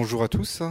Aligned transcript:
bonjour 0.00 0.22
à 0.22 0.28
tous. 0.28 0.62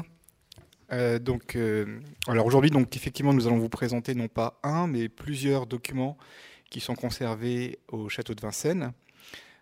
Euh, 0.91 1.19
donc, 1.19 1.56
euh, 1.56 2.00
alors 2.28 2.48
aujourd'hui, 2.48 2.72
donc 2.72 2.96
effectivement, 2.96 3.32
nous 3.32 3.46
allons 3.46 3.59
vous 3.59 3.70
présenter 3.70 4.16
non 4.16 4.28
pas 4.28 4.59
un, 4.63 4.88
mais 4.88 5.08
plusieurs 5.08 5.67
documents 5.67 6.17
qui 6.71 6.79
sont 6.79 6.96
conservés 6.96 7.77
au 7.89 8.09
château 8.09 8.34
de 8.34 8.41
Vincennes. 8.41 8.91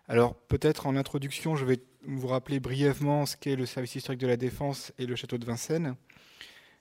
Alors 0.08 0.34
peut-être 0.34 0.86
en 0.86 0.96
introduction, 0.96 1.54
je 1.54 1.66
vais 1.66 1.80
vous 2.06 2.28
rappeler 2.28 2.60
brièvement 2.60 3.26
ce 3.26 3.36
qu'est 3.36 3.56
le 3.56 3.66
service 3.66 3.94
historique 3.94 4.22
de 4.22 4.26
la 4.26 4.38
défense 4.38 4.90
et 4.98 5.04
le 5.04 5.16
château 5.16 5.36
de 5.36 5.44
Vincennes. 5.44 5.96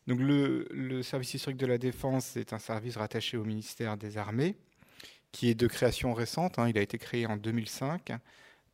Donc 0.07 0.21
le, 0.21 1.01
service 1.03 1.33
historique 1.33 1.59
de 1.59 1.67
la 1.67 1.77
défense 1.77 2.37
est 2.37 2.53
un 2.53 2.59
service 2.59 2.95
rattaché 2.95 3.35
au 3.35 3.43
ministère 3.43 3.97
des 3.97 4.17
Armées, 4.17 4.55
qui 5.33 5.49
est 5.49 5.55
de 5.55 5.67
création 5.67 6.13
récente. 6.13 6.57
Hein. 6.57 6.69
il 6.69 6.77
a 6.77 6.81
été 6.81 6.97
créé 6.97 7.25
en 7.25 7.35
2005 7.35 8.13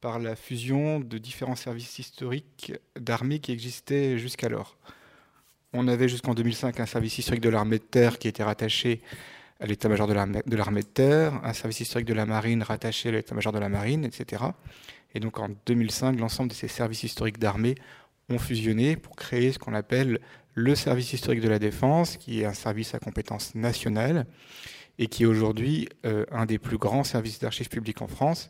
par 0.03 0.19
la 0.19 0.35
fusion 0.35 0.99
de 0.99 1.17
différents 1.17 1.55
services 1.55 1.97
historiques 1.97 2.73
d'armée 2.99 3.39
qui 3.39 3.53
existaient 3.53 4.17
jusqu'alors. 4.17 4.75
On 5.71 5.87
avait 5.87 6.09
jusqu'en 6.09 6.33
2005 6.33 6.77
un 6.81 6.85
service 6.85 7.19
historique 7.19 7.41
de 7.41 7.47
l'armée 7.47 7.77
de 7.77 7.83
terre 7.83 8.19
qui 8.19 8.27
était 8.27 8.43
rattaché 8.43 9.01
à 9.61 9.65
l'état-major 9.65 10.05
de 10.07 10.13
l'armée 10.57 10.81
de 10.81 10.87
terre, 10.87 11.39
un 11.45 11.53
service 11.53 11.79
historique 11.79 12.05
de 12.05 12.13
la 12.13 12.25
marine 12.25 12.63
rattaché 12.63 13.07
à 13.07 13.11
l'état-major 13.13 13.53
de 13.53 13.59
la 13.59 13.69
marine, 13.69 14.03
etc. 14.03 14.43
Et 15.15 15.21
donc 15.21 15.39
en 15.39 15.47
2005, 15.65 16.19
l'ensemble 16.19 16.49
de 16.49 16.55
ces 16.55 16.67
services 16.67 17.03
historiques 17.03 17.39
d'armée 17.39 17.75
ont 18.29 18.39
fusionné 18.39 18.97
pour 18.97 19.15
créer 19.15 19.53
ce 19.53 19.57
qu'on 19.57 19.73
appelle 19.73 20.19
le 20.53 20.75
service 20.75 21.13
historique 21.13 21.39
de 21.39 21.47
la 21.47 21.59
défense, 21.59 22.17
qui 22.17 22.41
est 22.41 22.45
un 22.45 22.53
service 22.53 22.93
à 22.93 22.99
compétence 22.99 23.55
nationale 23.55 24.25
et 24.99 25.07
qui 25.07 25.23
est 25.23 25.27
aujourd'hui 25.27 25.87
euh, 26.05 26.25
un 26.29 26.45
des 26.45 26.59
plus 26.59 26.77
grands 26.77 27.05
services 27.05 27.39
d'archives 27.39 27.69
publiques 27.69 28.01
en 28.01 28.07
France, 28.07 28.49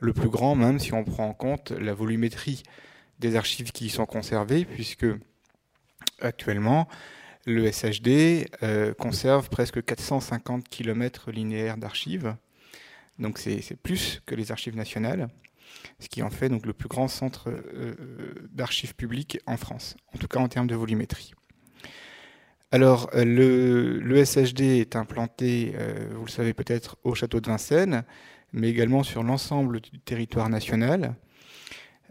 le 0.00 0.12
plus 0.12 0.28
grand 0.28 0.54
même 0.54 0.78
si 0.78 0.92
on 0.92 1.04
prend 1.04 1.28
en 1.28 1.34
compte 1.34 1.70
la 1.72 1.94
volumétrie 1.94 2.62
des 3.18 3.36
archives 3.36 3.72
qui 3.72 3.86
y 3.86 3.90
sont 3.90 4.06
conservées, 4.06 4.64
puisque 4.64 5.06
actuellement, 6.20 6.88
le 7.46 7.70
SHD 7.70 8.48
euh, 8.62 8.94
conserve 8.94 9.48
presque 9.50 9.84
450 9.84 10.68
km 10.68 11.30
linéaires 11.30 11.76
d'archives, 11.76 12.36
donc 13.18 13.38
c'est 13.38 13.76
plus 13.82 14.22
que 14.26 14.34
les 14.34 14.50
archives 14.50 14.76
nationales, 14.76 15.28
ce 16.00 16.08
qui 16.08 16.22
en 16.22 16.30
fait 16.30 16.48
donc 16.48 16.66
le 16.66 16.72
plus 16.72 16.88
grand 16.88 17.08
centre 17.08 17.50
euh, 17.50 17.94
d'archives 18.50 18.94
publiques 18.94 19.38
en 19.46 19.56
France, 19.56 19.96
en 20.14 20.18
tout 20.18 20.28
cas 20.28 20.40
en 20.40 20.48
termes 20.48 20.66
de 20.66 20.74
volumétrie. 20.74 21.32
Alors, 22.72 23.08
le, 23.14 24.00
le 24.00 24.24
SHD 24.24 24.62
est 24.62 24.96
implanté, 24.96 25.76
vous 26.10 26.24
le 26.24 26.30
savez 26.30 26.54
peut-être, 26.54 26.96
au 27.04 27.14
château 27.14 27.40
de 27.40 27.46
Vincennes, 27.46 28.02
mais 28.54 28.70
également 28.70 29.02
sur 29.02 29.22
l'ensemble 29.22 29.80
du 29.80 29.98
territoire 29.98 30.48
national. 30.48 31.16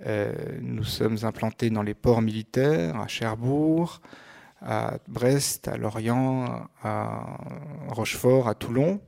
Euh, 0.06 0.34
nous 0.62 0.84
sommes 0.84 1.18
implantés 1.24 1.70
dans 1.70 1.82
les 1.82 1.94
ports 1.94 2.22
militaires, 2.22 3.00
à 3.00 3.08
Cherbourg, 3.08 4.02
à 4.62 4.98
Brest, 5.08 5.70
à 5.70 5.78
Lorient, 5.78 6.68
à 6.84 7.38
Rochefort, 7.88 8.50
à 8.50 8.56
Toulon. 8.56 9.00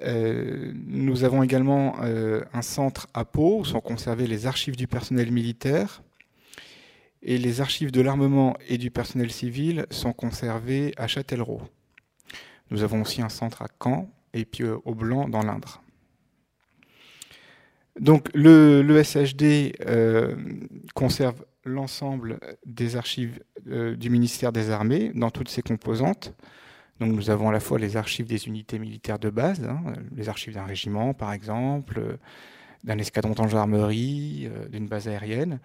Euh, 0.00 0.72
nous 0.74 1.22
avons 1.22 1.44
également 1.44 1.94
euh, 2.02 2.42
un 2.52 2.62
centre 2.62 3.06
à 3.14 3.24
Pau 3.24 3.60
où 3.60 3.64
sont 3.64 3.80
conservées 3.80 4.26
les 4.26 4.46
archives 4.46 4.74
du 4.74 4.88
personnel 4.88 5.30
militaire 5.30 6.02
et 7.22 7.38
les 7.38 7.60
archives 7.60 7.92
de 7.92 8.00
l'armement 8.00 8.56
et 8.68 8.78
du 8.78 8.90
personnel 8.90 9.30
civil 9.30 9.86
sont 9.90 10.12
conservées 10.12 10.92
à 10.96 11.06
Châtellerault. 11.06 11.62
Nous 12.72 12.82
avons 12.82 13.02
aussi 13.02 13.22
un 13.22 13.28
centre 13.28 13.62
à 13.62 13.68
Caen 13.80 14.08
et 14.34 14.44
puis 14.44 14.64
au 14.64 14.94
Blanc 14.96 15.28
dans 15.28 15.42
l'Indre. 15.42 15.81
Donc 18.00 18.28
le, 18.34 19.02
SHD 19.02 19.74
euh, 19.86 20.34
conserve 20.94 21.44
l'ensemble 21.64 22.38
des 22.64 22.96
archives 22.96 23.42
euh, 23.68 23.94
du 23.96 24.10
ministère 24.10 24.52
des 24.52 24.70
Armées 24.70 25.12
dans 25.14 25.30
toutes 25.30 25.48
ses 25.48 25.62
composantes. 25.62 26.34
Donc 27.00 27.12
nous 27.12 27.30
avons 27.30 27.48
à 27.48 27.52
la 27.52 27.60
fois 27.60 27.78
les 27.78 27.96
archives 27.96 28.26
des 28.26 28.46
unités 28.46 28.78
militaires 28.78 29.18
de 29.18 29.30
base, 29.30 29.62
hein, 29.64 29.80
les 30.14 30.28
archives 30.28 30.54
d'un 30.54 30.64
régiment 30.64 31.14
par 31.14 31.32
exemple, 31.32 32.18
d'un 32.84 32.98
escadron 32.98 33.32
de 33.32 33.36
gendarmerie, 33.36 34.48
euh, 34.50 34.68
d'une 34.68 34.88
base 34.88 35.08
aérienne, 35.08 35.60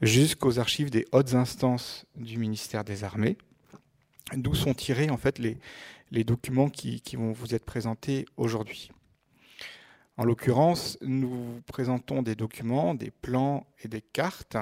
jusqu'aux 0.00 0.58
archives 0.58 0.90
des 0.90 1.06
hautes 1.12 1.34
instances 1.34 2.06
du 2.16 2.38
ministère 2.38 2.84
des 2.84 3.04
Armées, 3.04 3.36
d'où 4.34 4.54
sont 4.54 4.74
tirés 4.74 5.10
en 5.10 5.16
fait 5.16 5.38
les, 5.38 6.24
documents 6.24 6.70
qui 6.70 7.02
vont 7.14 7.32
vous 7.32 7.54
être 7.54 7.64
présentés 7.64 8.24
aujourd'hui. 8.36 8.90
En 10.18 10.24
l'occurrence, 10.24 10.98
nous 11.00 11.62
présentons 11.66 12.22
des 12.22 12.34
documents, 12.34 12.92
des 12.92 13.12
plans 13.12 13.68
et 13.84 13.88
des 13.88 14.00
cartes 14.00 14.56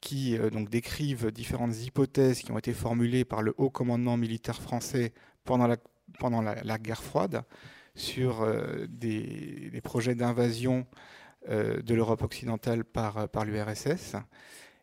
qui 0.00 0.38
euh, 0.38 0.50
donc 0.50 0.70
décrivent 0.70 1.32
différentes 1.32 1.76
hypothèses 1.84 2.42
qui 2.42 2.52
ont 2.52 2.58
été 2.58 2.72
formulées 2.72 3.24
par 3.24 3.42
le 3.42 3.52
haut 3.58 3.70
commandement 3.70 4.16
militaire 4.16 4.62
français 4.62 5.12
pendant 5.42 5.66
la, 5.66 5.78
pendant 6.20 6.42
la, 6.42 6.78
guerre 6.78 7.02
froide 7.02 7.42
sur 7.96 8.42
euh, 8.42 8.86
des, 8.88 9.80
projets 9.82 10.14
d'invasion 10.14 10.86
euh, 11.48 11.82
de 11.82 11.94
l'Europe 11.96 12.22
occidentale 12.22 12.84
par, 12.84 13.28
par 13.30 13.44
l'URSS. 13.44 14.14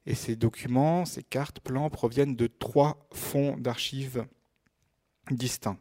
Et 0.05 0.13
ces 0.13 0.35
documents, 0.35 1.05
ces 1.05 1.23
cartes, 1.23 1.61
plans 1.61 1.89
proviennent 1.89 2.35
de 2.35 2.47
trois 2.47 3.07
fonds 3.13 3.55
d'archives 3.55 4.25
distincts. 5.31 5.79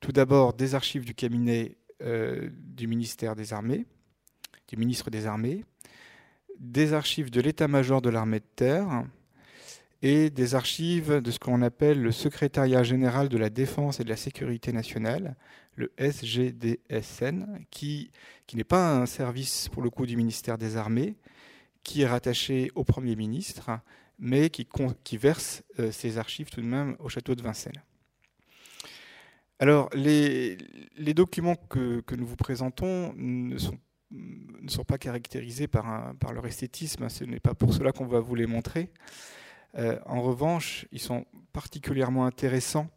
Tout 0.00 0.10
d'abord, 0.10 0.52
des 0.52 0.74
archives 0.74 1.04
du 1.04 1.14
cabinet 1.14 1.78
euh, 2.02 2.50
du 2.52 2.86
ministère 2.86 3.36
des 3.36 3.52
Armées, 3.52 3.86
du 4.68 4.76
ministre 4.76 5.10
des 5.10 5.26
Armées, 5.26 5.64
des 6.58 6.92
archives 6.92 7.30
de 7.30 7.40
l'état-major 7.40 8.02
de 8.02 8.10
l'armée 8.10 8.40
de 8.40 8.46
terre 8.56 9.04
et 10.02 10.30
des 10.30 10.54
archives 10.54 11.20
de 11.20 11.30
ce 11.30 11.38
qu'on 11.38 11.62
appelle 11.62 12.02
le 12.02 12.12
secrétariat 12.12 12.82
général 12.82 13.28
de 13.28 13.38
la 13.38 13.50
défense 13.50 14.00
et 14.00 14.04
de 14.04 14.08
la 14.08 14.16
sécurité 14.16 14.72
nationale, 14.72 15.36
le 15.76 15.92
SGDSN, 15.98 17.64
qui, 17.70 18.10
n'est 18.52 18.64
pas 18.64 18.96
un 18.96 19.06
service 19.06 19.68
pour 19.70 19.82
le 19.82 19.90
coup 19.90 20.06
du 20.06 20.16
ministère 20.16 20.58
des 20.58 20.76
Armées, 20.76 21.16
qui 21.82 22.02
est 22.02 22.06
rattaché 22.06 22.70
au 22.74 22.84
Premier 22.84 23.16
ministre, 23.16 23.70
mais 24.18 24.50
qui, 24.50 24.68
qui 25.02 25.16
verse 25.16 25.62
euh, 25.78 25.90
ses 25.90 26.18
archives 26.18 26.50
tout 26.50 26.60
de 26.60 26.66
même 26.66 26.96
au 27.00 27.08
château 27.08 27.34
de 27.34 27.42
Vincennes. 27.42 27.82
Alors, 29.60 29.88
les, 29.94 30.56
documents 31.14 31.54
que, 31.54 32.02
nous 32.16 32.26
vous 32.26 32.36
présentons 32.36 33.14
ne 33.16 33.56
sont, 33.58 34.84
pas 34.86 34.98
caractérisés 34.98 35.68
par, 35.68 36.14
leur 36.32 36.46
esthétisme. 36.46 37.08
Ce 37.08 37.24
n'est 37.24 37.40
pas 37.40 37.54
pour 37.54 37.72
cela 37.72 37.92
qu'on 37.92 38.06
va 38.06 38.20
vous 38.20 38.34
les 38.34 38.46
montrer. 38.46 38.90
Euh, 39.76 39.98
en 40.06 40.22
revanche, 40.22 40.86
ils 40.92 41.00
sont 41.00 41.24
particulièrement 41.52 42.26
intéressants 42.26 42.88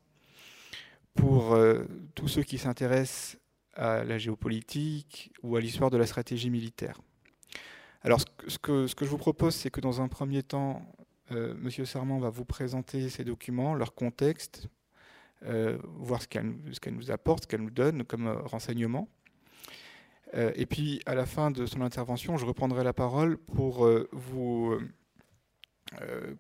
pour 1.14 1.54
euh, 1.54 1.86
tous 2.16 2.28
ceux 2.28 2.44
qui 2.44 2.58
s'intéressent 2.58 3.38
à 3.74 4.04
la 4.04 4.18
géopolitique 4.18 5.32
ou 5.44 5.56
à 5.56 5.62
l'histoire 5.62 5.90
de 5.90 5.98
la 5.98 6.06
stratégie 6.06 6.50
militaire. 6.50 7.00
Alors, 8.02 8.20
ce 8.48 8.58
que, 8.58 8.88
je 8.88 9.10
vous 9.10 9.18
propose, 9.18 9.56
c'est 9.56 9.70
que 9.70 9.82
dans 9.82 10.02
un 10.02 10.08
premier 10.08 10.44
temps, 10.44 10.82
euh, 11.32 11.56
M. 11.56 11.86
Sarment 11.86 12.20
va 12.20 12.30
vous 12.30 12.46
présenter 12.46 13.10
ces 13.10 13.24
documents, 13.24 13.74
leur 13.74 13.94
contexte, 13.94 14.70
voir 15.42 16.22
ce 16.22 16.28
qu'elle 16.28 16.94
nous 16.94 17.12
apporte, 17.12 17.44
ce 17.44 17.48
qu'elle 17.48 17.62
nous 17.62 17.70
donne 17.70 18.04
comme 18.04 18.28
euh, 18.28 18.42
renseignement. 18.42 19.08
Euh, 20.34 20.52
et 20.56 20.66
puis, 20.66 21.02
à 21.06 21.16
la 21.16 21.26
fin 21.26 21.52
de 21.52 21.66
son 21.66 21.82
intervention, 21.82 22.38
je 22.38 22.46
reprendrai 22.46 22.84
la 22.84 22.94
parole 22.94 23.38
pour 23.38 23.88
vous 24.12 24.78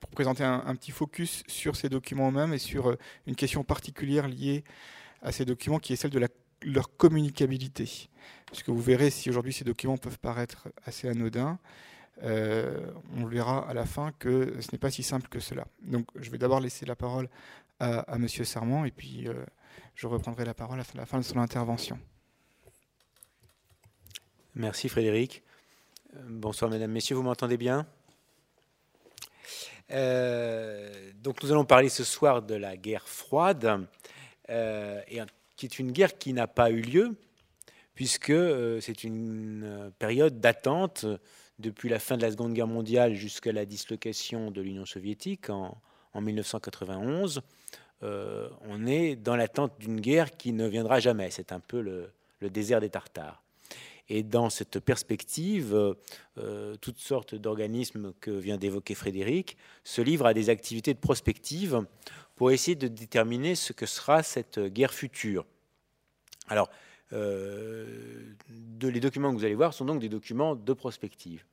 pour 0.01 0.09
présenter 0.09 0.43
un, 0.43 0.75
petit 0.75 0.91
focus 0.91 1.41
sur 1.47 1.77
ces 1.77 1.87
documents 1.87 2.27
eux-mêmes 2.27 2.53
et 2.53 2.57
sur 2.57 2.97
une 3.25 3.35
question 3.35 3.63
particulière 3.63 4.27
liée 4.27 4.65
à 5.21 5.31
ces 5.31 5.45
documents 5.45 5.79
qui 5.79 5.93
est 5.93 5.95
celle 5.95 6.11
de 6.11 6.21
leur 6.63 6.97
communicabilité. 6.97 8.09
Parce 8.47 8.61
que 8.61 8.71
vous 8.71 8.81
verrez, 8.81 9.09
si 9.09 9.29
aujourd'hui 9.29 9.53
ces 9.53 9.63
documents 9.63 9.95
peuvent 9.95 10.19
paraître 10.19 10.67
assez 10.85 11.07
anodins, 11.07 11.59
on 12.21 13.25
verra 13.25 13.65
à 13.69 13.73
la 13.73 13.85
fin 13.85 14.11
que 14.19 14.59
ce 14.59 14.67
n'est 14.73 14.79
pas 14.79 14.91
si 14.91 15.01
simple 15.01 15.29
que 15.29 15.39
cela. 15.39 15.65
Donc 15.81 16.07
je 16.17 16.29
vais 16.29 16.37
d'abord 16.37 16.59
laisser 16.59 16.85
la 16.85 16.97
parole 16.97 17.29
à, 17.79 18.15
M. 18.15 18.21
Monsieur 18.21 18.43
Serment 18.43 18.85
et 18.85 18.91
puis 18.91 19.27
euh, 19.27 19.33
je 19.95 20.07
reprendrai 20.07 20.45
la 20.45 20.53
parole 20.53 20.79
à 20.79 20.83
la 20.95 21.05
fin 21.05 21.19
de 21.19 21.23
son 21.23 21.37
intervention. 21.37 21.99
Merci 24.55 24.89
Frédéric. 24.89 25.43
Euh, 26.15 26.19
bonsoir 26.27 26.71
mesdames, 26.71 26.91
messieurs, 26.91 27.15
vous 27.15 27.23
m'entendez 27.23 27.57
bien? 27.57 27.85
Euh, 29.91 31.11
Donc 31.21 31.43
nous 31.43 31.51
allons 31.51 31.65
parler 31.65 31.89
ce 31.89 32.03
soir 32.03 32.41
de 32.41 32.55
la 32.55 32.75
guerre 32.75 33.07
froide, 33.07 33.87
et, 34.49 35.21
qui 35.55 35.65
est 35.65 35.79
une 35.79 35.91
guerre 35.91 36.17
qui 36.17 36.33
n'a 36.33 36.47
pas 36.47 36.71
eu 36.71 36.81
lieu, 36.81 37.15
puisque 37.95 38.33
c'est 38.81 39.03
une 39.03 39.91
période 39.99 40.39
d'attente 40.39 41.05
depuis 41.59 41.89
la 41.89 41.99
fin 41.99 42.17
de 42.17 42.21
la 42.21 42.31
Seconde 42.31 42.53
Guerre 42.53 42.67
mondiale 42.67 43.15
jusqu'à 43.15 43.51
la 43.51 43.65
dislocation 43.65 44.51
de 44.51 44.61
l'Union 44.61 44.85
soviétique 44.85 45.49
en 45.49 45.75
1991, 46.21 47.41
euh, 48.03 48.49
on 48.61 48.85
est 48.85 49.15
dans 49.15 49.35
l'attente 49.35 49.73
d'une 49.79 49.99
guerre 49.99 50.37
qui 50.37 50.53
ne 50.53 50.67
viendra 50.67 50.99
jamais. 50.99 51.31
C'est 51.31 51.51
un 51.51 51.59
peu 51.59 51.81
le, 51.81 52.11
désert 52.49 52.81
des 52.81 52.89
Tartares. 52.89 53.41
Et 54.09 54.23
dans 54.23 54.49
cette 54.49 54.79
perspective, 54.79 55.95
toutes 56.79 56.99
sortes 56.99 57.35
d'organismes 57.35 58.13
que 58.21 58.31
vient 58.31 58.55
d'évoquer 58.55 58.95
Frédéric 58.95 59.57
se 59.83 60.01
livrent 60.01 60.27
à 60.27 60.33
des 60.33 60.49
activités 60.49 60.93
de 60.93 60.99
prospective 60.99 61.85
pour 62.37 62.51
essayer 62.51 62.75
de 62.75 62.87
déterminer 62.87 63.55
ce 63.55 63.73
que 63.73 63.85
sera 63.85 64.23
cette 64.23 64.59
guerre 64.59 64.93
future. 64.93 65.45
Alors, 66.47 66.69
les 67.11 68.99
documents 69.01 69.33
que 69.33 69.39
vous 69.39 69.43
allez 69.43 69.55
voir 69.55 69.73
sont 69.73 69.83
donc 69.83 69.99
des 69.99 70.07
documents 70.07 70.55
de 70.55 70.71
prospective. 70.71 71.43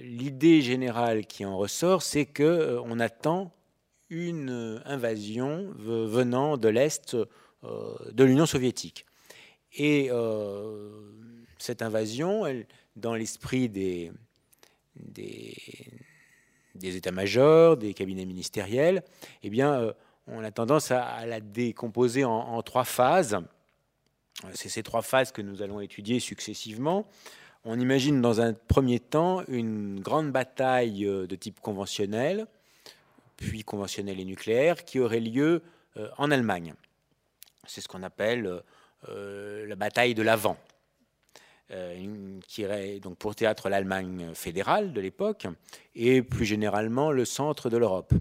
L'idée 0.00 0.62
générale 0.62 1.26
qui 1.26 1.44
en 1.44 1.56
ressort, 1.56 2.02
c'est 2.02 2.26
qu'on 2.26 3.00
attend 3.00 3.52
une 4.12 4.82
invasion 4.84 5.72
venant 5.78 6.58
de 6.58 6.68
l'Est 6.68 7.16
euh, 7.64 7.94
de 8.10 8.24
l'Union 8.24 8.44
soviétique. 8.44 9.06
Et 9.76 10.08
euh, 10.10 10.90
cette 11.58 11.80
invasion, 11.80 12.44
dans 12.96 13.14
l'esprit 13.14 13.68
des, 13.68 14.10
des, 14.96 15.46
états-majors, 16.74 17.76
des 17.76 17.94
cabinets 17.94 18.26
ministériels, 18.26 19.04
eh 19.44 19.48
bien, 19.48 19.74
euh, 19.74 19.92
on 20.26 20.42
a 20.42 20.50
tendance 20.50 20.90
à, 20.90 21.24
la 21.24 21.40
décomposer 21.40 22.24
en, 22.24 22.60
trois 22.62 22.84
phases. 22.84 23.38
C'est 24.54 24.68
ces 24.68 24.82
trois 24.82 25.02
phases 25.02 25.30
que 25.30 25.40
nous 25.40 25.62
allons 25.62 25.80
étudier 25.80 26.18
successivement. 26.18 27.06
On 27.64 27.78
imagine 27.78 28.20
dans 28.20 28.40
un 28.40 28.54
premier 28.54 28.98
temps 28.98 29.44
une 29.46 30.00
grande 30.00 30.32
bataille 30.32 31.04
de 31.04 31.36
type 31.36 31.60
conventionnel, 31.60 32.48
puis 33.36 33.64
conventionnel 33.64 34.20
et 34.20 34.24
nucléaire, 34.24 34.84
qui 34.84 35.00
aurait 35.00 35.20
lieu 35.20 35.62
euh, 35.96 36.08
en 36.18 36.30
Allemagne. 36.30 36.74
C'est 37.66 37.80
ce 37.80 37.88
qu'on 37.88 38.02
appelle 38.02 38.62
euh, 39.08 39.66
la 39.66 39.76
bataille 39.76 40.14
de 40.14 40.22
l'Avent, 40.22 40.56
euh, 41.70 42.38
qui 42.46 42.62
irait 42.62 42.98
donc 43.00 43.18
pour 43.18 43.34
théâtre 43.34 43.68
l'Allemagne 43.68 44.30
fédérale 44.34 44.92
de 44.92 45.00
l'époque 45.00 45.46
et 45.94 46.22
plus 46.22 46.44
généralement 46.44 47.10
le 47.10 47.24
centre 47.24 47.70
de 47.70 47.76
l'Europe. 47.76 48.12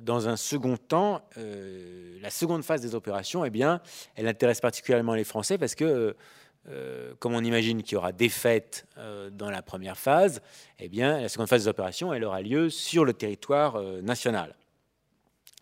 dans 0.00 0.28
un 0.28 0.36
second 0.36 0.76
temps, 0.76 1.22
la 1.36 2.30
seconde 2.30 2.64
phase 2.64 2.80
des 2.80 2.96
opérations, 2.96 3.44
eh 3.44 3.50
bien, 3.50 3.80
elle 4.16 4.26
intéresse 4.26 4.60
particulièrement 4.60 5.14
les 5.14 5.22
Français 5.22 5.56
parce 5.56 5.76
que 5.76 6.16
euh, 6.68 7.14
comme 7.20 7.34
on 7.34 7.44
imagine 7.44 7.82
qu'il 7.82 7.94
y 7.94 7.96
aura 7.96 8.12
défaite 8.12 8.86
euh, 8.98 9.30
dans 9.30 9.50
la 9.50 9.62
première 9.62 9.96
phase, 9.96 10.42
eh 10.80 10.88
bien, 10.88 11.20
la 11.20 11.28
seconde 11.28 11.48
phase 11.48 11.64
des 11.64 11.68
opérations, 11.68 12.12
elle 12.12 12.24
aura 12.24 12.42
lieu 12.42 12.70
sur 12.70 13.04
le 13.04 13.12
territoire 13.12 13.76
euh, 13.76 14.00
national. 14.02 14.56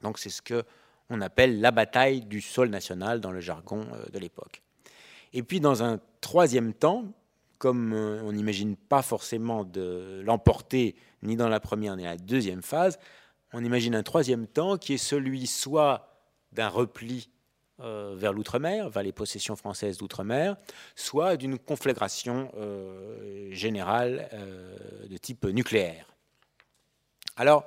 Donc 0.03 0.19
c'est 0.19 0.31
ce 0.31 0.41
que 0.41 0.65
on 1.11 1.21
appelle 1.21 1.61
la 1.61 1.71
bataille 1.71 2.23
du 2.23 2.41
sol 2.41 2.71
national 2.71 3.21
dans 3.21 3.31
le 3.31 3.41
jargon 3.41 3.87
de 4.11 4.19
l'époque. 4.19 4.63
Et 5.35 5.43
puis 5.43 5.61
dans 5.61 5.83
un 5.83 6.01
troisième 6.23 6.73
temps, 6.73 7.05
comme 7.59 7.93
on 7.93 8.33
n'imagine 8.33 8.75
pas 8.75 9.03
forcément 9.03 9.65
de 9.65 10.23
l'emporter 10.25 10.97
ni 11.23 11.37
dans 11.37 11.51
la 11.51 11.61
première 11.61 11.97
ni 11.97 12.05
dans 12.05 12.09
la 12.09 12.17
deuxième 12.17 12.63
phase, 12.63 12.99
on 13.53 13.63
imagine 13.63 13.95
un 13.95 14.03
troisième 14.03 14.47
temps 14.47 14.79
qui 14.79 14.95
est 14.95 14.99
celui 14.99 15.47
soit 15.47 16.09
d'un 16.53 16.69
repli 16.69 17.29
euh, 17.81 18.15
vers 18.17 18.33
l'outre-mer, 18.33 18.89
vers 18.89 19.03
les 19.03 19.11
possessions 19.11 19.57
françaises 19.57 19.99
d'outre-mer, 19.99 20.57
soit 20.95 21.37
d'une 21.37 21.59
conflagration 21.59 22.53
euh, 22.57 23.51
générale 23.51 24.29
euh, 24.33 24.77
de 25.09 25.17
type 25.17 25.45
nucléaire. 25.47 26.07
Alors, 27.37 27.65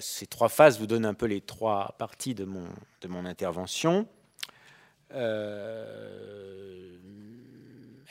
ces 0.00 0.26
trois 0.26 0.50
phases 0.50 0.78
vous 0.78 0.86
donnent 0.86 1.06
un 1.06 1.14
peu 1.14 1.24
les 1.24 1.40
trois 1.40 1.94
parties 1.98 2.34
de 2.34 2.44
mon, 2.44 2.66
de 3.00 3.08
mon 3.08 3.24
intervention. 3.24 4.06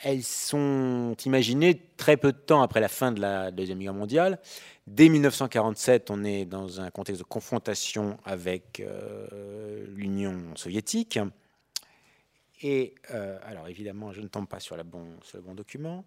Elles 0.04 0.22
sont 0.22 1.16
imaginées 1.24 1.80
très 1.96 2.16
peu 2.16 2.32
de 2.32 2.38
temps 2.38 2.62
après 2.62 2.80
la 2.80 2.88
fin 2.88 3.10
de 3.10 3.20
la 3.20 3.50
Deuxième 3.50 3.78
Guerre 3.78 3.94
mondiale, 3.94 4.38
Dès 4.86 5.08
1947, 5.08 6.10
on 6.10 6.24
est 6.24 6.44
dans 6.44 6.82
un 6.82 6.90
contexte 6.90 7.22
de 7.22 7.26
confrontation 7.26 8.18
avec 8.24 8.80
euh, 8.80 9.86
l'Union 9.88 10.54
soviétique. 10.56 11.18
Et 12.60 12.94
euh, 13.10 13.38
alors 13.44 13.68
évidemment, 13.68 14.12
je 14.12 14.20
ne 14.20 14.28
tombe 14.28 14.46
pas 14.46 14.60
sur, 14.60 14.76
le 14.76 14.82
bon 14.82 15.54
document. 15.54 16.04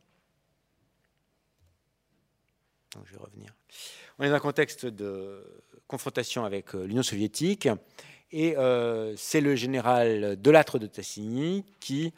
Donc, 2.93 3.05
je 3.07 3.13
vais 3.13 3.19
revenir. 3.19 3.55
On 4.19 4.23
est 4.23 4.29
dans 4.29 4.35
un 4.35 4.39
contexte 4.39 4.85
de 4.85 5.43
confrontation 5.87 6.45
avec 6.45 6.75
euh, 6.75 6.85
l'Union 6.85 7.03
soviétique. 7.03 7.67
Et 8.31 8.55
c'est 9.15 9.39
le 9.39 9.55
général 9.55 10.35
Delattre 10.41 10.79
de 10.79 10.87
Tassigny 10.87 11.63
qui 11.79 12.13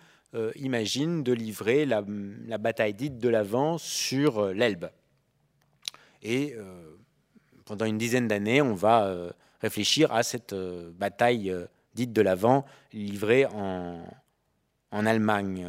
imagine 0.55 1.23
de 1.23 1.33
livrer 1.33 1.85
la, 1.85 2.01
bataille 2.57 2.93
dite 2.93 3.17
de 3.17 3.29
l'Avent 3.29 3.77
sur 3.77 4.47
l'Elbe. 4.47 4.89
Et 6.21 6.53
euh, 6.55 6.97
pendant 7.65 7.85
une 7.85 7.97
dizaine 7.97 8.27
d'années, 8.27 8.61
on 8.61 8.73
va 8.73 9.05
euh, 9.05 9.31
réfléchir 9.61 10.11
à 10.13 10.23
cette 10.23 10.53
euh, 10.53 10.91
bataille 10.91 11.53
dite 11.93 12.13
de 12.13 12.21
l'Avent, 12.21 12.65
livrée 12.93 13.45
en, 13.45 14.03
en 14.91 15.05
Allemagne 15.05 15.67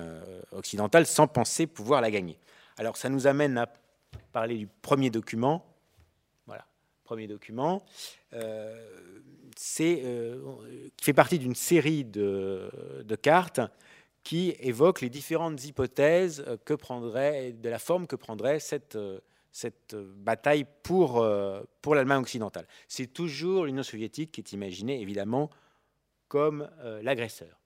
occidentale, 0.52 1.06
sans 1.06 1.26
penser 1.26 1.66
pouvoir 1.66 2.00
la 2.00 2.10
gagner. 2.10 2.38
Alors 2.76 2.96
ça 2.96 3.08
nous 3.08 3.26
amène 3.26 3.58
à 3.58 3.68
parler 4.32 4.56
du 4.56 4.66
premier 4.66 5.10
document. 5.10 5.64
Voilà, 6.46 6.66
premier 7.04 7.26
document. 7.26 7.82
c'est, 9.56 10.02
qui 10.96 11.04
fait 11.04 11.12
partie 11.12 11.38
d'une 11.38 11.54
série 11.54 12.04
de, 12.04 12.70
cartes 13.22 13.60
qui 14.22 14.54
évoquent 14.60 15.00
les 15.00 15.10
différentes 15.10 15.64
hypothèses 15.64 16.44
que 16.64 16.74
prendrait, 16.74 17.52
de 17.52 17.68
la 17.68 17.78
forme 17.78 18.06
que 18.06 18.16
prendrait 18.16 18.60
cette, 18.60 18.96
cette 19.52 19.94
euh, 19.94 20.12
bataille 20.16 20.66
pour, 20.82 21.18
euh, 21.18 21.62
pour 21.82 21.94
l'Allemagne 21.94 22.20
occidentale. 22.20 22.66
C'est 22.88 23.12
toujours 23.12 23.64
l'Union 23.64 23.82
soviétique 23.82 24.32
qui 24.32 24.40
est 24.40 24.52
imaginée, 24.52 25.00
évidemment, 25.00 25.50
comme 26.28 26.68
euh, 26.80 27.02
l'agresseur. 27.02 27.56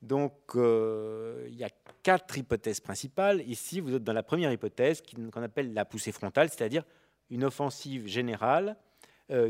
Donc, 0.00 0.32
il 0.54 1.56
y 1.56 1.64
a 1.64 1.70
quatre 2.04 2.38
hypothèses 2.38 2.78
principales. 2.78 3.42
Ici, 3.48 3.80
vous 3.80 3.96
êtes 3.96 4.04
dans 4.04 4.12
la 4.12 4.22
première 4.22 4.52
hypothèse, 4.52 5.02
qu'on 5.32 5.42
appelle 5.42 5.74
la 5.74 5.84
poussée 5.84 6.12
frontale, 6.12 6.48
c'est-à-dire 6.50 6.84
une 7.30 7.42
offensive 7.42 8.06
générale 8.06 8.76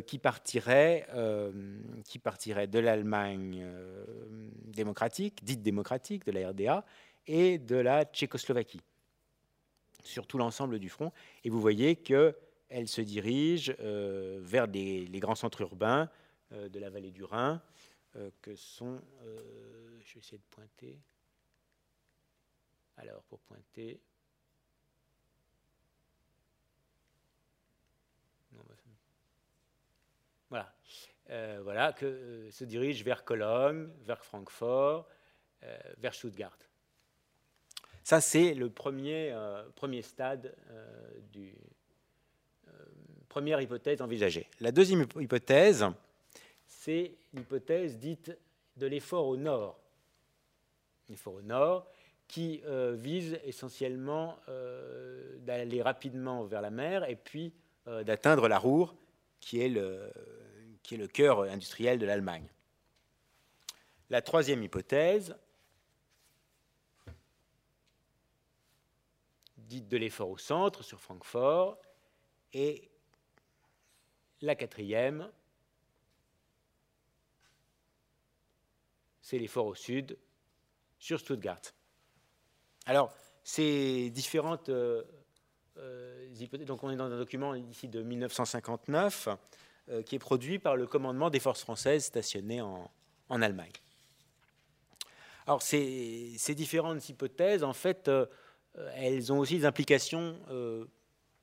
qui, 0.07 0.19
partirait, 0.19 1.07
qui 2.05 2.19
partirait 2.19 2.67
de 2.67 2.79
l'Allemagne 2.79 3.65
démocratique, 4.65 5.45
dite 5.45 5.63
démocratique, 5.63 6.27
de 6.27 6.33
la 6.33 6.51
RDA, 6.51 6.85
et 7.29 7.59
de 7.59 7.77
la 7.77 8.05
Tchécoslovaquie 8.05 8.81
sur 10.03 10.27
tout 10.27 10.39
l'ensemble 10.39 10.79
du 10.79 10.89
front. 10.89 11.13
Et 11.45 11.51
vous 11.51 11.61
voyez 11.61 11.97
qu'elle 11.97 12.89
se 12.89 13.01
dirige 13.01 13.75
euh, 13.81 14.39
vers 14.43 14.67
les 14.67 15.21
grands 15.21 15.35
centres 15.35 15.61
urbains 15.61 16.11
euh, 16.53 16.69
de 16.69 16.79
la 16.79 16.91
vallée 16.91 17.11
du 17.11 17.25
Rhin, 17.25 17.63
euh, 18.17 18.31
que 18.41 18.57
sont... 18.57 19.01
je 20.01 20.15
vais 20.15 20.21
essayer 20.21 20.39
de 20.39 20.43
pointer. 20.51 20.99
Alors, 22.97 23.23
pour 23.25 23.39
pointer... 23.41 24.01
Bah, 28.53 28.65
voilà. 30.51 30.73
voilà, 31.63 31.93
que 31.93 32.49
se 32.51 32.65
dirige 32.65 33.05
vers 33.05 33.25
Cologne, 33.25 33.89
vers 34.07 34.25
Francfort, 34.25 35.07
vers 35.99 36.15
Stuttgart. 36.15 36.57
Ça, 38.09 38.23
c'est 38.23 38.55
le 38.55 38.71
premier, 38.71 39.33
euh, 39.33 39.63
premier 39.75 40.01
stade 40.01 40.55
euh, 40.71 41.11
du 41.31 41.53
euh, 42.67 42.71
première 43.29 43.61
hypothèse 43.61 44.01
envisagée. 44.01 44.49
La 44.61 44.73
deuxième 44.73 45.05
hypothèse, 45.21 45.85
c'est 46.67 47.13
l'hypothèse 47.35 47.99
dite 47.99 48.35
de 48.79 48.87
l'effort 48.87 49.27
au 49.27 49.37
nord. 49.37 49.79
L'effort 51.11 51.35
au 51.35 51.43
nord 51.43 51.87
qui 52.29 52.63
vise 52.95 53.39
essentiellement 53.45 54.39
d'aller 55.41 55.83
rapidement 55.83 56.45
vers 56.45 56.63
la 56.63 56.71
mer 56.71 57.09
et 57.11 57.17
puis 57.17 57.53
d'atteindre 57.87 58.49
la 58.49 58.59
Roure, 58.59 58.95
qui 59.41 59.61
est 59.61 59.69
le, 59.69 60.11
qui 60.89 60.95
est 60.95 60.99
le 60.99 61.07
cœur 61.07 61.43
industriel 61.43 61.99
de 61.99 62.07
l'Allemagne. 62.07 62.49
La 64.09 64.23
troisième 64.23 64.63
hypothèse, 64.63 65.37
dite 69.59 69.87
de 69.87 69.99
l'effort 69.99 70.31
au 70.31 70.39
centre 70.39 70.83
sur 70.83 70.99
Francfort, 70.99 71.77
et 72.55 72.91
la 74.41 74.55
quatrième, 74.55 75.31
c'est 79.21 79.37
l'effort 79.39 79.67
au 79.67 79.75
sud 79.75 80.17
sur 80.99 81.21
Stuttgart. 81.21 81.61
Alors, 82.87 83.13
ces 83.45 84.09
différentes 84.09 84.71
euh, 84.71 85.05
euh, 85.77 86.35
hypothèses, 86.41 86.67
donc 86.67 86.83
on 86.83 86.89
est 86.89 86.97
dans 86.97 87.13
un 87.13 87.19
document 87.19 87.55
ici 87.55 87.89
de 87.89 88.03
1959 88.03 89.29
euh, 89.29 89.35
qui 90.07 90.17
est 90.17 90.19
produit 90.19 90.59
par 90.59 90.77
le 90.77 90.87
commandement 90.87 91.31
des 91.31 91.41
forces 91.41 91.63
françaises 91.63 92.05
stationnées 92.05 92.61
en, 92.61 92.91
Allemagne. 93.31 93.73
Alors 95.47 95.61
ces, 95.63 96.55
différentes 96.57 97.07
hypothèses, 97.09 97.63
en 97.63 97.75
fait, 97.75 98.09
euh, 98.09 98.27
elles 98.95 99.33
ont 99.33 99.39
aussi 99.39 99.59
des 99.59 99.65
implications 99.67 100.39
euh, 100.51 100.87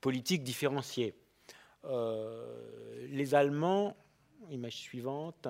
politiques 0.00 0.42
différenciées. 0.42 1.14
les 1.84 3.34
Allemands, 3.34 3.96
image 4.50 4.74
suivante, 4.74 5.48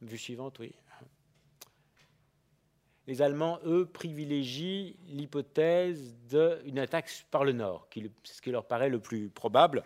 vue 0.00 0.18
suivante, 0.18 0.58
oui. 0.58 0.74
Les 3.06 3.22
Allemands, 3.22 3.58
eux, 3.64 3.86
privilégient 3.86 4.96
l'hypothèse 5.08 6.14
d'une 6.28 6.78
attaque 6.78 7.26
par 7.30 7.44
le 7.44 7.52
nord, 7.52 7.88
ce 8.22 8.40
qui 8.40 8.50
leur 8.50 8.66
paraît 8.66 8.88
le 8.88 9.00
plus 9.00 9.28
probable, 9.28 9.82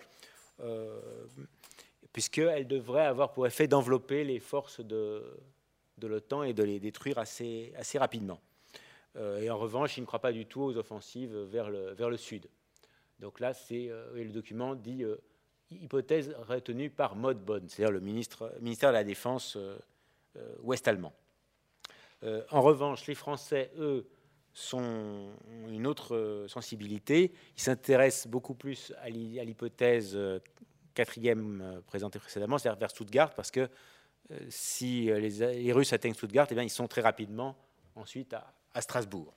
puisqu'elle 2.14 2.68
devrait 2.68 3.04
avoir 3.04 3.33
pour 3.33 3.47
effet 3.47 3.66
d'envelopper 3.66 4.23
les 4.25 4.38
forces 4.38 4.80
de, 4.80 5.37
de 5.99 6.06
l'OTAN 6.06 6.44
et 6.44 6.54
de 6.54 6.62
les 6.62 6.78
détruire 6.78 7.18
assez, 7.18 7.75
assez 7.76 7.99
rapidement. 7.99 8.40
Euh, 9.16 9.40
et 9.40 9.50
en 9.50 9.59
revanche, 9.59 9.99
il 9.99 10.02
ne 10.02 10.06
croit 10.06 10.21
pas 10.21 10.33
du 10.33 10.47
tout 10.47 10.62
aux 10.62 10.76
offensives 10.76 11.37
vers 11.37 11.68
le, 11.68 11.92
vers 11.92 12.09
le 12.09 12.16
sud. 12.16 12.49
Donc 13.18 13.40
là, 13.40 13.52
c'est 13.52 13.88
euh, 13.88 14.14
le 14.14 14.30
document 14.30 14.76
dit 14.76 15.02
euh, 15.02 15.16
hypothèse 15.73 16.35
retenue 16.49 16.88
par 16.88 17.16
Modbonne, 17.16 17.68
c'est-à-dire 17.68 17.92
le 17.92 18.00
ministre, 18.00 18.52
ministère 18.61 18.90
de 18.90 18.94
la 18.94 19.04
Défense 19.04 19.59
ouest-allemand. 20.62 21.12
en 22.23 22.62
revanche, 22.62 23.06
les 23.06 23.14
Français, 23.14 23.73
eux, 23.78 24.06
sont 24.52 25.33
une 25.68 25.87
autre 25.87 26.44
sensibilité. 26.49 27.33
Ils 27.56 27.62
s'intéressent 27.62 28.28
beaucoup 28.28 28.54
plus 28.54 28.92
à 29.00 29.11
l'hypothèse 29.11 30.16
quatrième 30.94 31.82
présentée 31.86 32.18
précédemment, 32.18 32.58
c'est-à-dire 32.58 32.78
vers 32.78 32.90
Stuttgart, 32.90 33.34
parce 33.34 33.50
que 33.50 33.68
euh, 34.30 34.38
si 34.48 35.10
euh, 35.10 35.18
les, 35.18 35.72
Russes 35.72 35.92
atteignent 35.92 36.14
Stuttgart, 36.14 36.46
eh 36.50 36.54
bien, 36.54 36.62
ils 36.62 36.70
sont 36.70 36.88
très 36.88 37.02
rapidement 37.02 37.56
ensuite 37.94 38.34
à, 38.34 38.80
Strasbourg. 38.80 39.32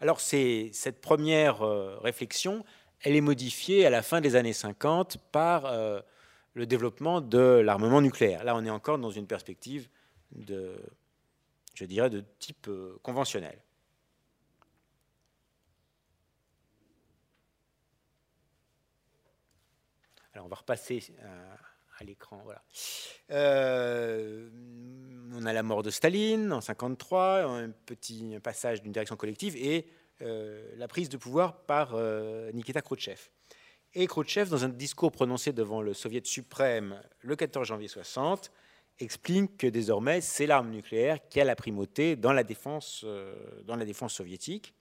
Alors 0.00 0.20
cette 0.20 1.00
première 1.00 1.62
euh, 1.62 1.96
réflexion, 2.00 2.64
elle 3.00 3.14
est 3.16 3.22
modifiée 3.22 3.86
à 3.86 3.90
la 3.90 4.02
fin 4.02 4.20
des 4.20 4.36
années 4.36 4.52
50 4.52 5.16
par 5.30 5.72
le 6.54 6.66
développement 6.66 7.20
de 7.20 7.38
l'armement 7.38 8.00
nucléaire. 8.00 8.44
Là, 8.44 8.54
on 8.54 8.64
est 8.64 8.70
encore 8.70 8.98
dans 8.98 9.10
une 9.10 9.26
perspective 9.26 9.88
de, 10.30 10.76
je 11.74 11.84
dirais, 11.84 12.10
de 12.10 12.22
type 12.38 12.70
conventionnel. 13.02 13.58
Alors, 20.34 20.46
on 20.46 20.48
va 20.48 20.56
repasser 20.56 21.02
à 21.98 22.04
l'écran. 22.04 22.42
Euh, 23.30 24.48
on 25.34 25.44
a 25.46 25.52
la 25.52 25.62
mort 25.62 25.82
de 25.82 25.90
Staline 25.90 26.52
en 26.52 26.60
1953, 26.60 27.42
un 27.42 27.70
petit 27.70 28.38
passage 28.42 28.82
d'une 28.82 28.92
direction 28.92 29.16
collective 29.16 29.56
et 29.56 29.86
euh, 30.22 30.72
la 30.76 30.88
prise 30.88 31.08
de 31.08 31.16
pouvoir 31.16 31.64
par 31.64 31.92
euh, 31.94 32.50
Nikita 32.52 32.80
Khrouchtchev. 32.80 33.30
Et 33.94 34.06
Khrouchtchev, 34.06 34.48
dans 34.48 34.64
un 34.64 34.68
discours 34.68 35.12
prononcé 35.12 35.52
devant 35.52 35.82
le 35.82 35.92
Soviet 35.92 36.24
suprême 36.24 37.00
le 37.20 37.36
14 37.36 37.68
janvier 37.68 37.88
60, 37.88 38.50
explique 38.98 39.58
que 39.58 39.66
désormais 39.66 40.20
c'est 40.20 40.46
l'arme 40.46 40.70
nucléaire 40.70 41.18
qui 41.28 41.40
a 41.40 41.44
la 41.44 41.56
primauté 41.56 42.16
dans 42.16 42.32
la 42.32 42.44
défense, 42.44 43.04
dans 43.64 43.76
la 43.76 43.84
défense 43.84 44.14
soviétique. 44.14 44.74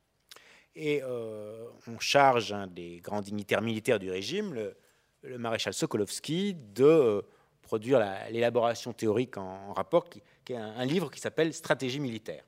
Et 0.75 1.03
on 1.03 1.99
charge 1.99 2.53
un 2.53 2.67
des 2.67 3.01
grands 3.01 3.21
dignitaires 3.21 3.61
militaires 3.61 3.99
du 3.99 4.09
régime, 4.09 4.53
le, 4.53 4.77
le 5.23 5.37
maréchal 5.37 5.73
Sokolovski 5.73 6.55
de 6.55 6.83
euh, 6.83 7.21
produire 7.61 7.99
l'élaboration 8.29 8.93
théorique 8.93 9.37
en, 9.37 9.73
rapport, 9.73 10.09
qui, 10.09 10.21
est 10.49 10.55
un, 10.55 10.85
livre 10.85 11.09
qui 11.09 11.19
s'appelle 11.19 11.53
Stratégie 11.53 11.99
militaire, 11.99 12.43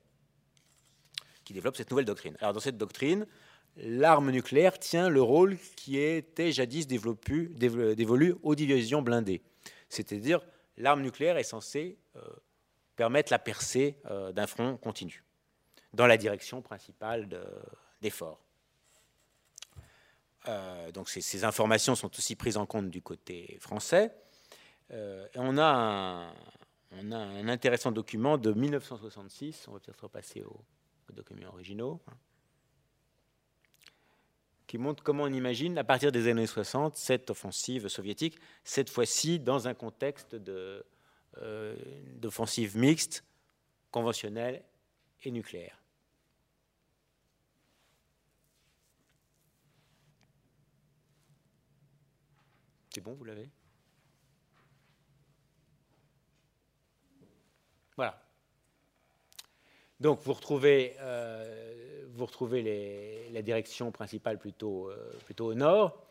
qui 1.43 1.53
développe 1.53 1.77
cette 1.77 1.89
nouvelle 1.91 2.05
doctrine. 2.05 2.35
Alors 2.39 2.53
dans 2.53 2.59
cette 2.59 2.77
doctrine, 2.77 3.25
l'arme 3.77 4.31
nucléaire 4.31 4.77
tient 4.79 5.09
le 5.09 5.21
rôle 5.21 5.57
qui 5.75 5.97
était 5.97 6.51
jadis 6.51 6.87
dévolu 6.87 8.35
aux 8.41 8.55
divisions 8.55 9.01
blindées. 9.01 9.41
C'est-à-dire, 9.87 10.41
l'arme 10.77 11.01
nucléaire 11.01 11.37
est 11.37 11.43
censée 11.43 11.97
euh, 12.15 12.21
permettre 12.95 13.31
la 13.31 13.39
percée 13.39 13.99
euh, 14.09 14.31
d'un 14.31 14.47
front 14.47 14.77
continu, 14.77 15.23
dans 15.93 16.07
la 16.07 16.17
direction 16.17 16.61
principale 16.61 17.29
d'effort. 18.01 18.43
Euh, 20.47 20.91
donc 20.91 21.09
ces, 21.09 21.43
informations 21.43 21.95
sont 21.95 22.11
aussi 22.17 22.35
prises 22.35 22.57
en 22.57 22.65
compte 22.65 22.89
du 22.89 23.01
côté 23.01 23.57
français. 23.61 24.13
Euh, 24.91 25.27
on 25.35 25.57
a, 25.57 26.33
un, 26.91 27.47
intéressant 27.47 27.91
document 27.91 28.37
de 28.37 28.51
1966, 28.51 29.67
on 29.67 29.73
va 29.73 29.79
peut-être 29.79 30.01
repasser 30.01 30.43
aux, 30.43 30.61
documents 31.13 31.49
originaux, 31.49 32.01
hein, 32.07 32.13
qui 34.67 34.77
montre 34.77 35.03
comment 35.03 35.23
on 35.23 35.33
imagine, 35.33 35.77
à 35.77 35.83
partir 35.83 36.11
des 36.11 36.27
années 36.27 36.47
60, 36.47 36.95
cette 36.95 37.29
offensive 37.29 37.87
soviétique, 37.87 38.39
cette 38.63 38.89
fois-ci 38.89 39.39
dans 39.39 39.67
un 39.67 39.73
contexte 39.73 40.35
euh, 41.37 41.75
d'offensive 42.15 42.77
mixte, 42.77 43.23
conventionnelle 43.91 44.63
et 45.23 45.31
nucléaire. 45.31 45.82
C'est 52.93 53.01
bon, 53.01 53.13
vous 53.13 53.23
l'avez? 53.23 53.49
Voilà. 57.95 58.21
Donc 59.99 60.19
vous 60.23 60.33
retrouvez, 60.33 60.95
euh, 60.99 62.05
vous 62.13 62.25
retrouvez 62.25 63.29
la 63.31 63.41
direction 63.41 63.91
principale 63.91 64.37
plutôt, 64.37 64.89
euh, 64.89 65.11
plutôt 65.25 65.47
au 65.47 65.53
nord. 65.55 66.05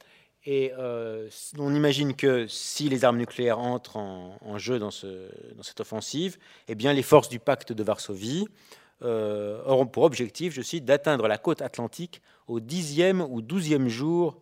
Et 0.44 0.72
euh, 0.76 1.28
on 1.56 1.72
imagine 1.72 2.16
que 2.16 2.48
si 2.48 2.88
les 2.88 3.04
armes 3.04 3.18
nucléaires 3.18 3.60
entrent 3.60 3.98
en, 3.98 4.58
jeu 4.58 4.80
dans, 4.80 4.90
ce, 4.90 5.30
dans, 5.54 5.62
cette 5.62 5.78
offensive, 5.78 6.36
eh 6.66 6.74
bien 6.74 6.92
les 6.92 7.02
forces 7.02 7.28
du 7.28 7.38
pacte 7.38 7.72
de 7.72 7.82
Varsovie 7.84 8.48
auront 9.02 9.86
pour 9.86 10.02
objectif, 10.02 10.52
je 10.52 10.62
cite, 10.62 10.84
d'atteindre 10.84 11.28
la 11.28 11.38
côte 11.38 11.62
atlantique 11.62 12.22
au 12.48 12.58
dixième 12.58 13.20
ou 13.20 13.40
douzième 13.40 13.88
jour 13.88 14.40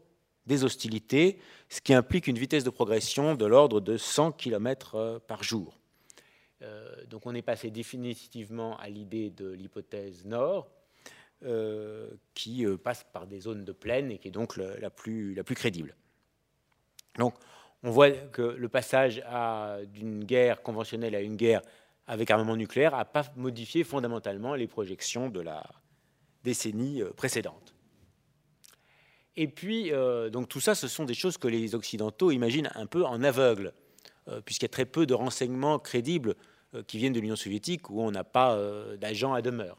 des 0.51 0.65
hostilités, 0.65 1.39
ce 1.69 1.81
qui 1.81 1.95
implique 1.95 2.27
une 2.27 2.37
vitesse 2.37 2.65
de 2.65 2.71
progression 2.71 3.37
de 3.37 3.47
l'ordre 3.47 3.81
de 3.81 3.97
100 3.97 4.33
km 4.33 4.97
euh, 4.97 5.19
par 5.21 5.45
jour. 5.45 5.79
Euh, 6.63 7.05
donc 7.09 7.25
on 7.25 7.35
est 7.37 7.43
passé 7.43 7.71
définitivement 7.71 8.77
à 8.79 8.89
l'idée 8.89 9.31
de 9.31 9.49
l'hypothèse 9.49 10.25
nord, 10.25 10.69
euh, 11.45 12.11
qui 12.35 12.67
passe 12.83 13.07
par 13.13 13.29
des 13.29 13.41
zones 13.41 13.65
de 13.65 13.71
plaine 13.71 14.11
et 14.11 14.19
qui 14.19 14.27
est 14.29 14.33
donc 14.33 14.57
la, 14.57 14.91
plus, 14.91 15.35
la 15.35 15.45
plus 15.45 15.55
crédible. 15.55 15.95
Donc 17.17 17.35
on 17.85 17.93
voit 17.93 18.11
que 18.11 18.43
le 18.43 18.69
passage 18.69 19.23
d'une 19.95 20.25
guerre 20.25 20.63
conventionnelle 20.63 21.15
à 21.15 21.21
une 21.21 21.37
guerre 21.37 21.63
avec 22.09 22.29
armement 22.31 22.57
nucléaire 22.57 22.97
n'a 22.97 23.05
pas 23.05 23.25
modifié 23.37 23.85
fondamentalement 23.85 24.55
les 24.57 24.67
projections 24.67 25.31
de 25.31 25.41
la 25.41 25.65
décennie 26.43 27.03
précédente. 27.17 27.70
Et 29.41 29.49
puis, 29.49 29.91
euh, 29.91 30.29
donc 30.29 30.51
tout 30.51 30.61
ça, 30.61 30.75
ce 30.75 30.87
sont 30.87 31.07
des 31.07 31.15
choses 31.15 31.39
que 31.39 31.49
les 31.49 31.75
Occidentaux 31.75 32.31
imaginent 32.31 32.71
un 32.75 32.85
peu 32.85 33.07
en 33.07 33.23
aveugle, 33.23 33.73
euh, 34.29 34.43
puisqu'il 34.43 34.65
y 34.65 34.67
a 34.67 34.69
très 34.69 34.85
peu 34.85 35.07
de 35.07 35.15
renseignements 35.15 35.79
crédibles 35.79 36.35
euh, 36.75 36.83
qui 36.83 36.99
viennent 36.99 37.15
de 37.15 37.21
l'Union 37.21 37.37
soviétique 37.37 37.89
où 37.89 38.03
on 38.03 38.11
n'a 38.11 38.23
pas 38.23 38.59
d'agents 38.99 39.33
à 39.33 39.41
demeure. 39.41 39.79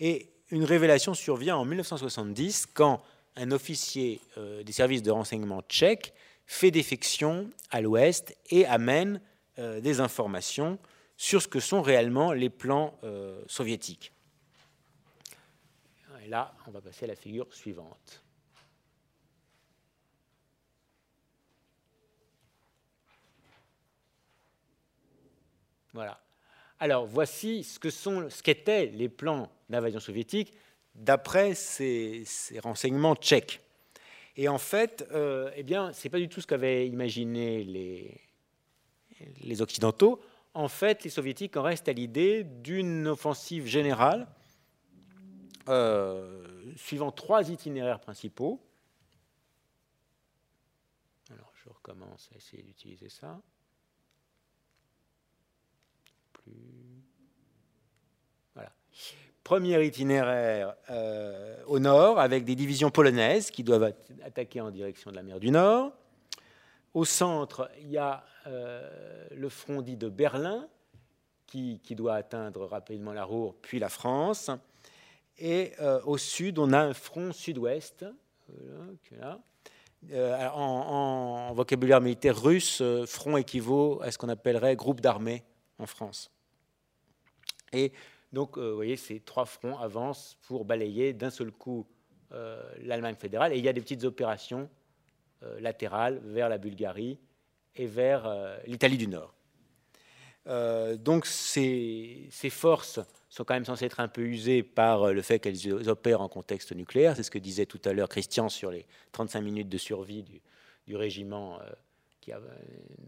Et 0.00 0.30
une 0.50 0.64
révélation 0.64 1.14
survient 1.14 1.56
en 1.56 1.64
1970 1.64 2.66
quand 2.74 3.00
un 3.36 3.52
officier 3.52 4.20
des 4.36 4.72
services 4.72 5.04
de 5.04 5.12
renseignement 5.12 5.62
tchèque 5.62 6.12
fait 6.46 6.72
défection 6.72 7.48
à 7.70 7.80
l'ouest 7.80 8.36
et 8.50 8.66
amène 8.66 9.20
des 9.56 10.00
informations 10.00 10.80
sur 11.16 11.40
ce 11.40 11.46
que 11.46 11.60
sont 11.60 11.80
réellement 11.80 12.32
les 12.32 12.50
plans 12.50 12.98
soviétiques. 13.46 14.12
Et 16.24 16.28
là, 16.28 16.52
on 16.66 16.72
va 16.72 16.80
passer 16.80 17.04
à 17.04 17.08
la 17.08 17.14
figure 17.14 17.46
suivante. 17.54 18.24
Voilà. 25.92 26.20
Alors 26.78 27.06
voici 27.06 27.64
ce 27.64 28.42
qu'étaient 28.42 28.86
les 28.86 29.08
plans 29.08 29.50
d'invasion 29.68 30.00
soviétique 30.00 30.54
d'après 30.94 31.54
ces, 31.54 32.24
renseignements 32.62 33.14
tchèques. 33.14 33.60
Et 34.36 34.48
en 34.48 34.58
fait, 34.58 35.06
euh, 35.12 35.50
eh 35.54 35.62
bien, 35.62 35.92
c'est 35.92 36.08
pas 36.08 36.18
du 36.18 36.28
tout 36.28 36.40
ce 36.40 36.46
qu'avaient 36.46 36.88
imaginé 36.88 37.64
les, 37.64 38.20
les 39.42 39.62
Occidentaux. 39.62 40.20
En 40.54 40.68
fait, 40.68 41.04
les 41.04 41.10
Soviétiques 41.10 41.56
en 41.56 41.62
restent 41.62 41.88
à 41.88 41.92
l'idée 41.92 42.44
d'une 42.44 43.06
offensive 43.06 43.66
générale 43.66 44.26
euh, 45.68 46.74
suivant 46.76 47.12
trois 47.12 47.50
itinéraires 47.50 48.00
principaux. 48.00 48.60
Alors, 51.30 51.52
je 51.62 51.68
recommence 51.68 52.28
à 52.32 52.36
essayer 52.36 52.62
d'utiliser 52.62 53.08
ça. 53.08 53.40
Voilà. 58.54 58.72
Premier 59.44 59.84
itinéraire 59.84 60.74
euh, 60.90 61.56
au 61.66 61.78
nord 61.78 62.18
avec 62.18 62.44
des 62.44 62.54
divisions 62.54 62.90
polonaises 62.90 63.50
qui 63.50 63.64
doivent 63.64 63.92
attaquer 64.24 64.60
en 64.60 64.70
direction 64.70 65.10
de 65.10 65.16
la 65.16 65.22
mer 65.22 65.40
du 65.40 65.50
Nord. 65.50 65.92
Au 66.94 67.04
centre, 67.04 67.70
il 67.80 67.90
y 67.90 67.98
a 67.98 68.24
euh, 68.46 69.26
le 69.34 69.48
front 69.48 69.82
dit 69.82 69.96
de 69.96 70.08
Berlin 70.08 70.68
qui, 71.46 71.80
doit 71.96 72.14
atteindre 72.14 72.64
rapidement 72.66 73.12
la 73.12 73.24
Ruhr 73.24 73.56
puis 73.60 73.80
la 73.80 73.88
France. 73.88 74.50
Et 75.36 75.72
euh, 75.80 76.00
au 76.04 76.16
sud, 76.16 76.60
on 76.60 76.72
a 76.72 76.78
un 76.78 76.94
front 76.94 77.32
sud-ouest. 77.32 78.04
en, 80.12 80.60
en, 80.60 81.52
vocabulaire 81.54 82.00
militaire 82.00 82.40
russe, 82.40 82.82
front 83.06 83.36
équivaut 83.36 84.00
à 84.02 84.12
ce 84.12 84.18
qu'on 84.18 84.28
appellerait 84.28 84.76
groupe 84.76 85.00
d'armée 85.00 85.42
en 85.78 85.86
France. 85.86 86.30
Et 87.72 87.92
donc, 88.32 88.56
euh, 88.56 88.70
vous 88.70 88.76
voyez, 88.76 88.96
ces 88.96 89.20
trois 89.20 89.44
fronts 89.44 89.78
avancent 89.78 90.36
pour 90.46 90.64
balayer 90.64 91.12
d'un 91.12 91.30
seul 91.30 91.50
coup 91.50 91.86
euh, 92.32 92.62
l'Allemagne 92.82 93.16
fédérale. 93.16 93.52
Et 93.52 93.58
il 93.58 93.64
y 93.64 93.68
a 93.68 93.72
des 93.72 93.80
petites 93.80 94.04
opérations 94.04 94.68
euh, 95.42 95.58
latérales 95.60 96.20
vers 96.24 96.48
la 96.48 96.58
Bulgarie 96.58 97.18
et 97.74 97.86
vers 97.86 98.28
l'Italie 98.66 98.98
du 98.98 99.06
Nord. 99.06 99.32
donc, 100.98 101.24
ces, 101.24 102.26
ces, 102.30 102.50
forces 102.50 102.98
sont 103.28 103.44
quand 103.44 103.54
même 103.54 103.64
censées 103.64 103.84
être 103.84 104.00
un 104.00 104.08
peu 104.08 104.22
usées 104.22 104.64
par 104.64 105.12
le 105.12 105.22
fait 105.22 105.38
qu'elles 105.38 105.88
opèrent 105.88 106.20
en 106.20 106.28
contexte 106.28 106.72
nucléaire. 106.72 107.14
C'est 107.14 107.22
ce 107.22 107.30
que 107.30 107.38
disait 107.38 107.66
tout 107.66 107.80
à 107.84 107.92
l'heure 107.92 108.08
Christian 108.08 108.48
sur 108.48 108.72
les 108.72 108.86
35 109.12 109.40
minutes 109.40 109.68
de 109.68 109.78
survie 109.78 110.24
du, 110.24 110.96
régiment 110.96 111.60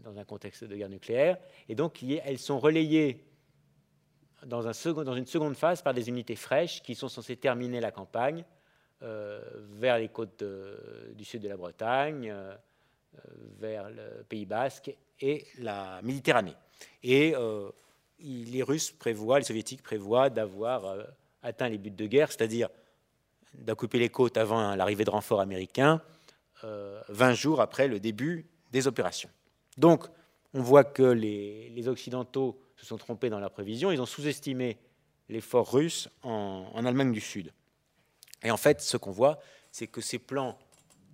dans 0.01 0.17
un 0.17 0.23
contexte 0.23 0.63
de 0.63 0.75
guerre 0.77 0.87
nucléaire. 0.87 1.37
Et 1.67 1.75
donc, 1.75 2.01
elles 2.01 2.39
sont 2.39 2.59
relayées 2.59 3.21
dans, 4.45 4.61
une 4.61 5.25
seconde 5.25 5.55
phase 5.55 5.81
par 5.81 5.93
des 5.93 6.09
unités 6.09 6.35
fraîches 6.35 6.81
qui 6.81 6.95
sont 6.95 7.09
censées 7.09 7.35
terminer 7.37 7.79
la 7.79 7.91
campagne 7.91 8.43
euh, 9.01 9.41
vers 9.71 9.97
les 9.97 10.09
côtes 10.09 10.43
du 11.15 11.25
sud 11.25 11.41
de 11.41 11.49
la 11.49 11.57
Bretagne, 11.57 12.29
euh, 12.29 12.53
euh, 13.15 13.19
vers 13.59 13.89
le 13.89 14.23
Pays 14.23 14.45
basque 14.45 14.95
et 15.19 15.45
la 15.59 16.01
Méditerranée. 16.01 16.55
Et 17.01 17.35
les 18.19 18.63
Russes 18.63 18.91
prévoient, 18.91 19.39
les 19.39 19.45
Soviétiques 19.45 19.83
prévoient 19.83 20.29
d'avoir 20.29 20.95
atteint 21.41 21.69
les 21.69 21.77
buts 21.77 21.91
de 21.91 22.07
guerre, 22.07 22.31
c'est-à-dire 22.31 22.69
d'occuper 23.53 23.99
les 23.99 24.09
côtes 24.09 24.37
avant 24.37 24.75
l'arrivée 24.75 25.05
de 25.05 25.09
renforts 25.09 25.41
américains, 25.41 26.01
20 26.63 27.33
jours 27.33 27.61
après 27.61 27.87
le 27.87 27.99
début 27.99 28.47
des 28.71 28.87
opérations. 28.87 29.29
Donc, 29.77 30.05
on 30.53 30.61
voit 30.61 30.83
que 30.83 31.03
les 31.03 31.87
Occidentaux 31.87 32.62
se 32.83 32.89
sont 32.89 32.97
trompés 32.97 33.29
dans 33.29 33.39
leur 33.39 33.51
prévision. 33.51 33.91
Ils 33.91 34.01
ont 34.01 34.05
sous-estimé 34.05 34.77
l'effort 35.29 35.71
russe 35.71 36.09
en, 36.21 36.85
Allemagne 36.85 37.13
du 37.13 37.21
Sud. 37.21 37.53
Et 38.43 38.51
en 38.51 38.57
fait, 38.57 38.81
ce 38.81 38.97
qu'on 38.97 39.11
voit, 39.11 39.39
c'est 39.71 39.87
que 39.87 40.01
ces 40.01 40.19
plans 40.19 40.59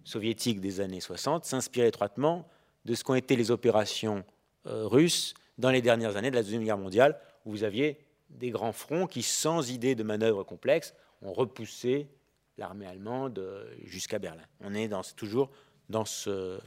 soviétiques 0.03 0.61
des 0.61 0.81
années 0.81 0.99
60 0.99 1.45
s'inspirent 1.45 1.85
étroitement 1.85 2.47
de 2.85 2.95
ce 2.95 3.03
qu'ont 3.03 3.13
été 3.13 3.35
les 3.35 3.51
opérations 3.51 4.25
euh, 4.65 4.87
russes 4.87 5.35
dans 5.59 5.69
les 5.69 5.83
dernières 5.83 6.17
années 6.17 6.31
de 6.31 6.35
la 6.35 6.41
Deuxième 6.41 6.63
Guerre 6.63 6.79
mondiale, 6.79 7.19
où 7.45 7.51
vous 7.51 7.63
aviez 7.63 7.99
des 8.31 8.49
grands 8.49 8.71
fronts 8.71 9.05
qui, 9.05 9.21
sans 9.21 9.69
idée 9.69 9.93
de 9.93 10.03
manœuvre 10.03 10.43
complexe, 10.43 10.95
ont 11.21 11.33
repoussé 11.33 12.09
l'armée 12.57 12.87
allemande 12.87 13.37
euh, 13.37 13.71
jusqu'à 13.83 14.17
Berlin. 14.17 14.43
On 14.61 14.73
est 14.73 14.89
toujours 15.15 15.51
dans 15.87 16.05
ce, 16.05 16.59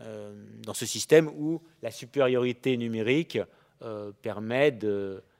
euh, 0.00 0.44
dans 0.64 0.74
ce 0.74 0.86
système 0.86 1.28
où 1.28 1.62
la 1.82 1.92
supériorité 1.92 2.76
numérique 2.76 3.38
euh, 3.82 4.12
permet 4.20 4.72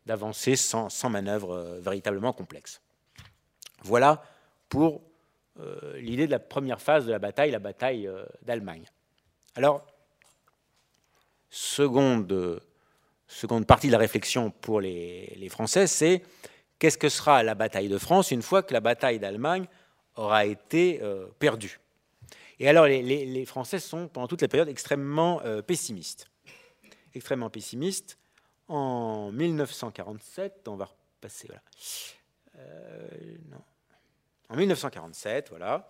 d'avancer 0.06 0.56
sans, 0.56 0.88
sans, 0.88 1.10
manœuvre 1.10 1.52
euh, 1.52 1.78
véritablement 1.78 2.32
complexe. 2.32 2.80
Voilà 3.82 4.24
pour 4.70 5.02
euh, 5.58 5.98
l'idée 5.98 6.24
de 6.24 6.30
la 6.30 6.38
première 6.38 6.80
phase 6.80 7.04
de 7.04 7.10
la 7.10 7.18
bataille, 7.18 7.50
la 7.50 7.58
bataille 7.58 8.10
d'Allemagne. 8.40 8.86
Alors, 9.56 9.84
seconde, 11.50 12.62
partie 13.68 13.88
de 13.88 13.92
la 13.92 13.98
réflexion 13.98 14.50
pour 14.50 14.80
les, 14.80 15.34
les 15.36 15.48
Français, 15.50 15.86
c'est 15.86 16.22
qu'est-ce 16.78 16.96
que 16.96 17.10
sera 17.10 17.42
la 17.42 17.54
bataille 17.54 17.88
de 17.88 17.98
France 17.98 18.30
une 18.30 18.40
fois 18.40 18.62
que 18.62 18.72
la 18.72 18.80
bataille 18.80 19.18
d'Allemagne 19.18 19.66
aura 20.16 20.46
été 20.46 20.98
perdue? 21.38 21.78
Et 22.58 22.70
alors, 22.70 22.86
les, 22.86 23.02
les, 23.02 23.44
Français 23.44 23.80
sont, 23.80 24.08
pendant 24.08 24.28
toute 24.28 24.40
la 24.40 24.48
période, 24.48 24.68
extrêmement 24.70 25.42
pessimistes. 25.66 26.30
Extrêmement 27.12 27.50
pessimistes 27.50 28.16
en 28.70 29.32
1947, 29.32 30.68
on 30.68 30.76
va 30.76 30.84
repasser. 30.84 31.48
Euh, 32.56 33.08
en 34.48 34.56
1947, 34.56 35.48
voilà, 35.50 35.88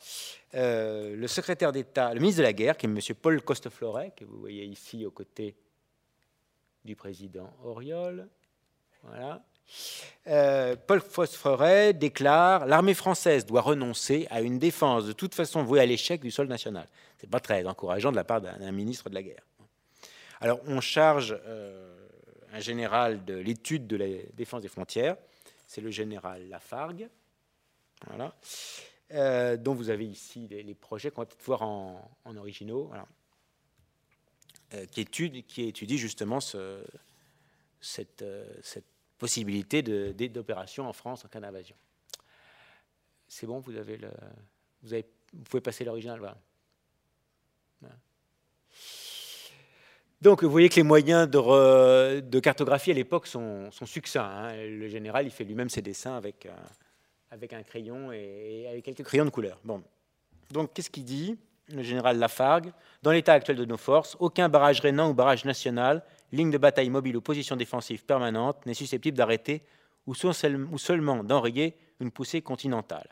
euh, 0.54 1.14
le 1.14 1.28
secrétaire 1.28 1.72
d'État, 1.72 2.14
le 2.14 2.20
ministre 2.20 2.38
de 2.38 2.44
la 2.44 2.52
Guerre, 2.52 2.76
qui 2.76 2.86
est 2.86 2.88
M. 2.88 2.98
Paul 3.20 3.40
Costefloret, 3.42 4.12
que 4.16 4.24
vous 4.24 4.38
voyez 4.38 4.64
ici 4.64 5.04
aux 5.04 5.10
côtés 5.10 5.56
du 6.84 6.96
président 6.96 7.52
Auriol, 7.64 8.26
voilà, 9.02 9.42
euh, 10.26 10.74
Paul 10.86 11.02
Costefloret 11.02 11.92
déclare 11.92 12.66
l'armée 12.66 12.94
française 12.94 13.44
doit 13.46 13.60
renoncer 13.60 14.26
à 14.30 14.40
une 14.40 14.58
défense 14.58 15.04
de 15.04 15.12
toute 15.12 15.34
façon 15.34 15.62
vouée 15.62 15.80
à 15.80 15.86
l'échec 15.86 16.20
du 16.20 16.30
sol 16.30 16.48
national. 16.48 16.88
C'est 17.18 17.30
pas 17.30 17.40
très 17.40 17.66
encourageant 17.66 18.10
de 18.10 18.16
la 18.16 18.24
part 18.24 18.40
d'un 18.40 18.72
ministre 18.72 19.08
de 19.10 19.14
la 19.14 19.22
guerre. 19.22 19.46
Alors 20.40 20.60
on 20.66 20.80
charge 20.80 21.38
un 22.52 22.60
général 22.60 23.24
de 23.24 23.34
l'étude 23.34 23.86
de 23.86 23.96
la 23.96 24.06
défense 24.34 24.62
des 24.62 24.68
frontières, 24.68 25.16
c'est 25.66 25.80
le 25.80 25.90
général 25.90 26.48
Lafargue, 26.48 27.08
voilà, 28.06 28.34
euh, 29.12 29.56
dont 29.56 29.74
vous 29.74 29.90
avez 29.90 30.06
ici 30.06 30.48
les, 30.48 30.74
projets 30.74 31.10
qu'on 31.10 31.22
va 31.22 31.26
peut-être 31.26 31.44
voir 31.44 31.62
en, 31.62 32.36
originaux, 32.36 32.90
euh, 34.74 34.86
qui, 34.86 35.00
étudie, 35.00 35.98
justement 35.98 36.38
euh, 36.54 36.84
cette, 37.80 38.24
possibilité 39.18 39.82
d'opération 39.82 40.88
en 40.88 40.94
France 40.94 41.26
en 41.26 41.28
cas 41.28 41.40
d'invasion. 41.40 41.76
C'est 43.28 43.46
bon, 43.46 43.60
vous 43.60 43.72
pouvez 45.44 45.60
passer 45.60 45.84
l'original. 45.84 46.18
voilà. 46.18 46.36
Donc 50.22 50.44
vous 50.44 50.50
voyez 50.50 50.68
que 50.68 50.76
les 50.76 50.82
moyens 50.82 51.28
de, 51.28 52.40
cartographie 52.40 52.90
à 52.90 52.94
l'époque 52.94 53.26
sont, 53.26 53.70
succincts. 53.84 54.22
Hein. 54.22 54.52
Le 54.54 54.88
général, 54.88 55.26
il 55.26 55.30
fait 55.30 55.44
lui-même 55.44 55.70
ses 55.70 55.80
dessins 55.80 56.14
avec, 56.14 56.44
euh, 56.46 56.50
avec 57.30 57.52
un 57.52 57.62
crayon 57.62 58.12
et, 58.12 58.66
avec 58.68 58.84
quelques 58.84 59.02
crayons 59.02 59.24
de 59.24 59.30
couleur. 59.30 59.58
Bon. 59.64 59.82
Donc 60.50 60.74
qu'est-ce 60.74 60.90
qu'il 60.90 61.04
dit 61.04 61.38
le 61.72 61.82
général 61.82 62.18
Lafargue, 62.18 62.72
dans 63.02 63.12
l'état 63.12 63.32
actuel 63.32 63.56
de 63.56 63.64
nos 63.64 63.76
forces, 63.76 64.16
aucun 64.18 64.48
barrage 64.48 64.80
rénant 64.80 65.10
ou 65.10 65.14
barrage 65.14 65.44
national, 65.44 66.02
ligne 66.32 66.50
de 66.50 66.58
bataille 66.58 66.90
mobile 66.90 67.16
ou 67.16 67.20
position 67.20 67.56
défensive 67.56 68.04
permanente 68.04 68.66
n'est 68.66 68.74
susceptible 68.74 69.16
d'arrêter 69.16 69.62
ou, 70.06 70.14
seulement 70.14 71.22
d'enrayer 71.22 71.76
une 72.00 72.10
poussée 72.10 72.42
continentale. 72.42 73.08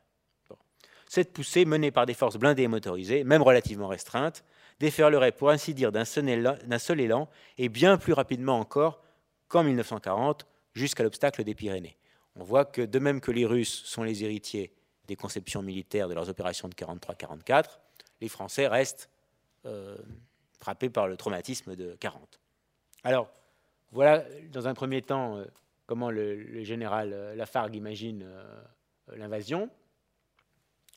Cette 1.08 1.32
poussée, 1.32 1.64
menée 1.64 1.90
par 1.90 2.04
des 2.04 2.14
forces 2.14 2.36
blindées 2.36 2.64
et 2.64 2.68
motorisées, 2.68 3.24
même 3.24 3.42
relativement 3.42 3.86
restreintes, 3.88 4.44
déferlerait 4.80 5.32
pour 5.32 5.50
ainsi 5.50 5.74
dire 5.74 5.92
d'un 5.92 6.04
seul 6.04 7.00
élan 7.00 7.28
et 7.56 7.68
bien 7.68 7.98
plus 7.98 8.12
rapidement 8.12 8.58
encore 8.58 9.02
qu'en 9.48 9.64
1940 9.64 10.46
jusqu'à 10.74 11.02
l'obstacle 11.02 11.44
des 11.44 11.54
Pyrénées. 11.54 11.96
On 12.36 12.44
voit 12.44 12.64
que 12.64 12.82
de 12.82 12.98
même 12.98 13.20
que 13.20 13.32
les 13.32 13.44
Russes 13.44 13.82
sont 13.84 14.04
les 14.04 14.22
héritiers 14.22 14.72
des 15.06 15.16
conceptions 15.16 15.62
militaires 15.62 16.08
de 16.08 16.14
leurs 16.14 16.28
opérations 16.28 16.68
de 16.68 16.74
43-44, 16.74 17.78
les 18.20 18.28
Français 18.28 18.68
restent 18.68 19.10
euh, 19.66 19.96
frappés 20.60 20.90
par 20.90 21.08
le 21.08 21.16
traumatisme 21.16 21.74
de 21.74 21.96
40. 21.98 22.40
Alors, 23.04 23.30
voilà 23.90 24.24
dans 24.52 24.68
un 24.68 24.74
premier 24.74 25.02
temps 25.02 25.38
euh, 25.38 25.46
comment 25.86 26.10
le, 26.10 26.62
général 26.62 27.12
euh, 27.12 27.34
Lafargue 27.34 27.74
imagine 27.74 28.28
l'invasion. 29.14 29.70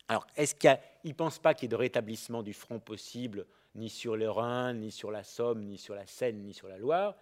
Alors, 0.09 0.27
est-ce 0.35 0.53
qu'il 0.53 0.77
ne 1.05 1.13
pense 1.13 1.39
pas 1.39 1.53
qu'il 1.53 1.63
y 1.63 1.67
ait 1.67 1.69
de 1.69 1.75
rétablissement 1.77 2.43
du 2.43 2.53
front 2.53 2.79
possible 2.79 3.45
ni 3.75 3.89
sur 3.89 4.15
le 4.15 4.29
Rhin, 4.29 4.73
ni 4.73 4.91
sur 4.91 5.11
la 5.11 5.23
Somme, 5.23 5.63
ni 5.63 5.77
sur 5.77 5.95
la 5.95 6.05
Seine, 6.05 6.41
ni 6.41 6.53
sur 6.53 6.67
la 6.67 6.77
Loire. 6.77 7.15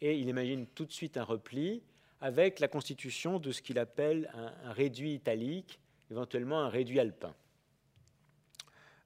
Et 0.00 0.18
il 0.18 0.28
imagine 0.28 0.66
tout 0.66 0.84
de 0.84 0.92
suite 0.92 1.16
un 1.16 1.24
repli 1.24 1.82
avec 2.20 2.60
la 2.60 2.68
constitution 2.68 3.38
de 3.38 3.52
ce 3.52 3.62
qu'il 3.62 3.78
appelle 3.78 4.30
un, 4.34 4.72
réduit 4.72 5.14
italique, 5.14 5.80
éventuellement 6.10 6.60
un 6.60 6.68
réduit 6.68 7.00
alpin. 7.00 7.34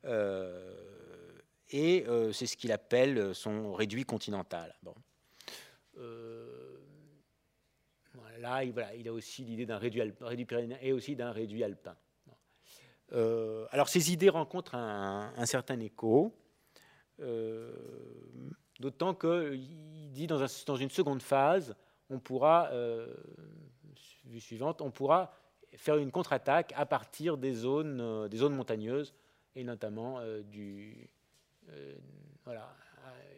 Euh, 0.05 0.75
et 1.71 2.05
euh, 2.09 2.33
c'est 2.33 2.47
ce 2.47 2.57
qu'il 2.57 2.73
appelle 2.73 3.35
son 3.35 3.73
réduit 3.75 4.05
continental. 4.05 4.75
Bon. 4.83 4.95
Euh, 5.99 6.79
voilà, 8.15 8.65
il, 8.65 9.09
a 9.09 9.13
aussi 9.13 9.45
l'idée 9.45 9.67
d'un 9.67 9.79
réduit, 9.79 10.03
réduit 10.21 10.47
et 10.81 10.93
aussi 10.93 11.15
d'un 11.15 11.33
réduit 11.33 11.63
alpin. 11.63 11.97
alors 13.13 13.89
ces 13.89 14.13
idées 14.13 14.31
rencontrent 14.31 14.75
un 14.75 15.47
certain 15.47 15.79
écho. 15.81 16.35
Euh, 17.21 17.73
d'autant 18.79 19.15
qu'il 19.15 20.11
dit 20.13 20.27
dans, 20.27 20.77
une 20.77 20.91
seconde 20.91 21.23
phase, 21.23 21.75
on 22.09 22.19
pourra, 22.19 22.69
euh, 22.73 23.15
on 24.81 24.91
pourra 24.91 25.33
faire 25.77 25.97
une 25.97 26.11
contre-attaque 26.11 26.73
à 26.77 26.87
partir 26.87 27.37
des 27.37 27.53
zones, 27.53 28.29
zones 28.35 28.55
montagneuses 28.55 29.15
et 29.55 29.65
notamment 29.65 30.21
du. 30.45 31.09
voilà, 32.45 32.75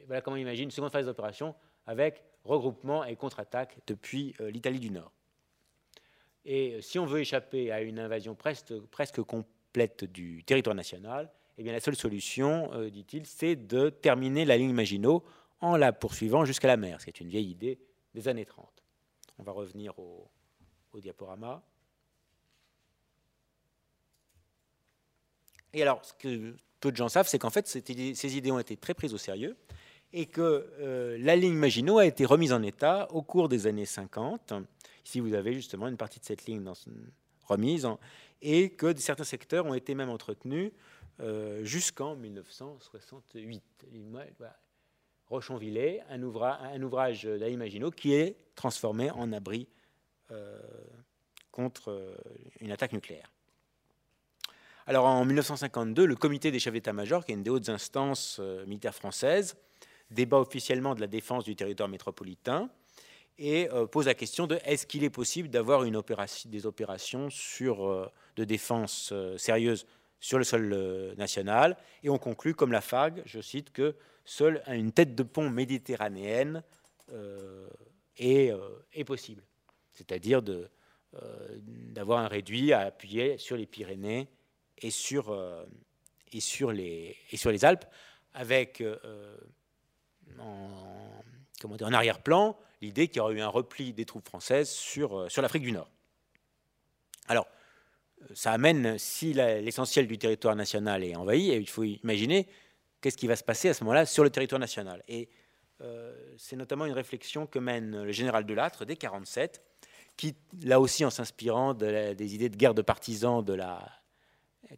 voilà 0.06 0.20
comment 0.20 0.36
on 0.36 0.40
imagine 0.40 0.64
une 0.64 0.70
seconde 0.70 0.92
phase 0.92 1.06
d'opération 1.06 1.54
avec 1.86 2.22
regroupement 2.44 3.04
et 3.04 3.16
contre-attaque 3.16 3.78
depuis 3.86 4.34
l'Italie 4.40 4.80
du 4.80 4.90
Nord. 4.90 5.12
Et 6.44 6.80
si 6.82 6.98
on 6.98 7.06
veut 7.06 7.20
échapper 7.20 7.70
à 7.70 7.82
une 7.82 7.98
invasion 7.98 8.34
presque 8.34 9.22
complète 9.22 10.04
du 10.04 10.42
territoire 10.44 10.74
national, 10.74 11.30
eh 11.58 11.62
bien 11.62 11.72
la 11.72 11.80
seule 11.80 11.96
solution, 11.96 12.72
euh, 12.72 12.90
dit-il, 12.90 13.26
c'est 13.26 13.56
de 13.56 13.90
terminer 13.90 14.44
la 14.44 14.56
ligne 14.56 14.72
Maginot 14.72 15.24
en 15.60 15.76
la 15.76 15.92
poursuivant 15.92 16.44
jusqu'à 16.44 16.68
la 16.68 16.76
mer, 16.76 17.00
ce 17.00 17.06
qui 17.06 17.10
est 17.10 17.20
une 17.20 17.28
vieille 17.28 17.50
idée 17.50 17.78
des 18.14 18.28
années 18.28 18.46
30. 18.46 18.68
On 19.38 19.42
va 19.42 19.52
revenir 19.52 19.98
au, 19.98 20.28
diaporama. 21.00 21.62
Et 25.72 25.80
alors, 25.82 26.04
ce 26.04 26.12
que 26.14 26.54
peu 26.80 26.92
de 26.92 26.96
gens 26.96 27.08
savent, 27.08 27.26
c'est 27.26 27.38
qu'en 27.38 27.50
fait, 27.50 27.66
ces 27.66 28.36
idées 28.36 28.50
ont 28.50 28.58
été 28.58 28.76
très 28.76 28.92
prises 28.92 29.14
au 29.14 29.18
sérieux 29.18 29.56
et 30.12 30.26
que 30.26 30.70
euh, 30.80 31.16
la 31.18 31.36
ligne 31.36 31.54
Maginot 31.54 31.98
a 31.98 32.04
été 32.04 32.26
remise 32.26 32.52
en 32.52 32.62
état 32.62 33.08
au 33.12 33.22
cours 33.22 33.48
des 33.48 33.66
années 33.66 33.86
50 33.86 34.52
Ici, 35.04 35.20
vous 35.20 35.34
avez 35.34 35.52
justement 35.52 35.88
une 35.88 35.96
partie 35.96 36.20
de 36.20 36.24
cette 36.24 36.44
ligne 36.46 36.62
dans 36.62 36.74
remise, 37.46 37.88
et 38.40 38.70
que 38.70 38.96
certains 38.96 39.24
secteurs 39.24 39.66
ont 39.66 39.74
été 39.74 39.94
même 39.94 40.10
entretenus 40.10 40.70
euh, 41.20 41.64
jusqu'en 41.64 42.16
1968. 42.16 43.62
Rochonvillers, 45.26 46.02
un, 46.10 46.22
ouvrage 46.22 47.24
d'Ali 47.24 47.56
Maginot 47.56 47.90
qui 47.90 48.14
est 48.14 48.36
transformé 48.54 49.10
en 49.10 49.32
abri 49.32 49.66
euh, 50.30 50.60
contre 51.50 51.90
euh, 51.90 52.14
une 52.60 52.70
attaque 52.70 52.92
nucléaire. 52.92 53.32
Alors 54.86 55.06
en 55.06 55.24
1952, 55.24 56.04
le 56.04 56.16
comité 56.16 56.50
des 56.50 56.58
chefs 56.58 56.72
d'état-major, 56.72 57.24
qui 57.24 57.32
est 57.32 57.34
une 57.34 57.42
des 57.42 57.50
hautes 57.50 57.68
instances 57.68 58.40
militaires 58.66 58.94
françaises, 58.94 59.56
débat 60.10 60.38
officiellement 60.38 60.94
de 60.94 61.00
la 61.00 61.06
défense 61.06 61.44
du 61.44 61.54
territoire 61.54 61.88
métropolitain 61.88 62.68
et 63.38 63.68
pose 63.90 64.06
la 64.06 64.14
question 64.14 64.46
de 64.46 64.58
est-ce 64.64 64.86
qu'il 64.86 65.04
est 65.04 65.10
possible 65.10 65.48
d'avoir 65.48 65.84
des 65.84 66.66
opérations 66.66 67.30
de 68.36 68.44
défense 68.44 69.10
euh, 69.12 69.36
sérieuses 69.36 69.86
sur 70.22 70.38
le 70.38 70.44
sol 70.44 71.14
national. 71.18 71.76
Et 72.02 72.08
on 72.08 72.16
conclut, 72.16 72.54
comme 72.54 72.72
la 72.72 72.80
FAG, 72.80 73.22
je 73.26 73.40
cite, 73.42 73.72
que 73.72 73.94
seule 74.24 74.62
une 74.68 74.92
tête 74.92 75.14
de 75.14 75.22
pont 75.22 75.50
méditerranéenne 75.50 76.62
est, 78.16 78.52
est, 78.94 79.04
possible. 79.04 79.42
C'est-à-dire 79.92 80.40
d'avoir 81.12 82.20
un 82.20 82.28
réduit 82.28 82.72
à 82.72 82.80
appuyer 82.80 83.36
sur 83.36 83.56
les 83.56 83.66
Pyrénées 83.66 84.28
et 84.78 84.90
sur, 84.90 85.34
les, 86.72 87.64
Alpes, 87.64 87.84
avec 88.32 88.82
en, 90.38 91.22
en 91.64 91.92
arrière-plan 91.92 92.56
l'idée 92.82 93.08
qu'il 93.08 93.18
y 93.18 93.20
aurait 93.20 93.34
eu 93.34 93.40
un 93.40 93.48
repli 93.48 93.92
des 93.92 94.04
troupes 94.04 94.26
françaises 94.26 94.68
sur, 94.68 95.16
euh, 95.16 95.28
sur 95.28 95.40
l'Afrique 95.40 95.62
du 95.62 95.72
Nord. 95.72 95.88
Alors, 97.28 97.46
euh, 97.46 97.50
ça 98.34 98.52
amène, 98.52 98.98
si 98.98 99.32
l'essentiel 99.32 100.06
du 100.06 100.18
territoire 100.18 100.56
national 100.56 101.04
est 101.04 101.16
envahi, 101.16 101.48
il 101.48 101.68
faut 101.68 101.84
imaginer 101.84 102.48
qu'est-ce 103.00 103.16
qui 103.16 103.26
va 103.26 103.36
se 103.36 103.44
passer 103.44 103.68
à 103.68 103.74
ce 103.74 103.84
moment-là 103.84 104.06
sur 104.06 104.24
le 104.24 104.30
territoire 104.30 104.60
national. 104.60 105.02
Et 105.08 105.28
euh, 105.80 106.14
c'est 106.36 106.56
notamment 106.56 106.86
une 106.86 106.92
réflexion 106.92 107.46
que 107.46 107.58
mène 107.58 108.04
le 108.04 108.12
général 108.12 108.46
Delattre 108.46 108.84
dès 108.84 108.94
1947, 108.94 109.62
qui, 110.16 110.36
là 110.62 110.80
aussi 110.80 111.04
en 111.04 111.10
s'inspirant 111.10 111.74
des 111.74 112.34
idées 112.34 112.48
de 112.48 112.56
guerre 112.56 112.74
de 112.74 112.82
partisans 112.82 113.44
de 113.44 113.54
la, 113.54 113.88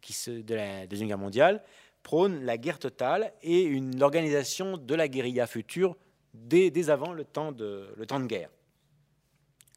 qui 0.01 0.13
se, 0.13 0.31
de 0.31 0.55
la 0.55 0.87
Deuxième 0.87 1.07
Guerre 1.07 1.17
mondiale, 1.17 1.63
prône 2.03 2.43
la 2.43 2.57
guerre 2.57 2.79
totale 2.79 3.33
et 3.41 3.63
une 3.63 4.01
organisation 4.01 4.77
de 4.77 4.95
la 4.95 5.07
guérilla 5.07 5.47
future 5.47 5.95
dès, 6.33 6.89
avant 6.89 7.13
le 7.13 7.23
temps, 7.23 7.51
de, 7.51 7.93
le 7.95 8.05
temps 8.05 8.19
de 8.19 8.25
guerre. 8.25 8.49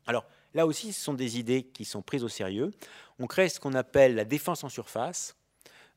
Alors 0.07 0.25
là 0.55 0.67
aussi, 0.67 0.93
ce 0.93 1.01
sont 1.01 1.15
des 1.15 1.39
idées 1.39 1.65
qui 1.65 1.85
sont 1.85 2.03
prises 2.03 2.25
au 2.25 2.29
sérieux. 2.29 2.71
On 3.19 3.27
crée 3.27 3.49
ce 3.49 3.59
qu'on 3.61 3.75
appelle 3.75 4.15
la 4.15 4.25
défense 4.25 4.65
en 4.65 4.69
surface 4.69 5.37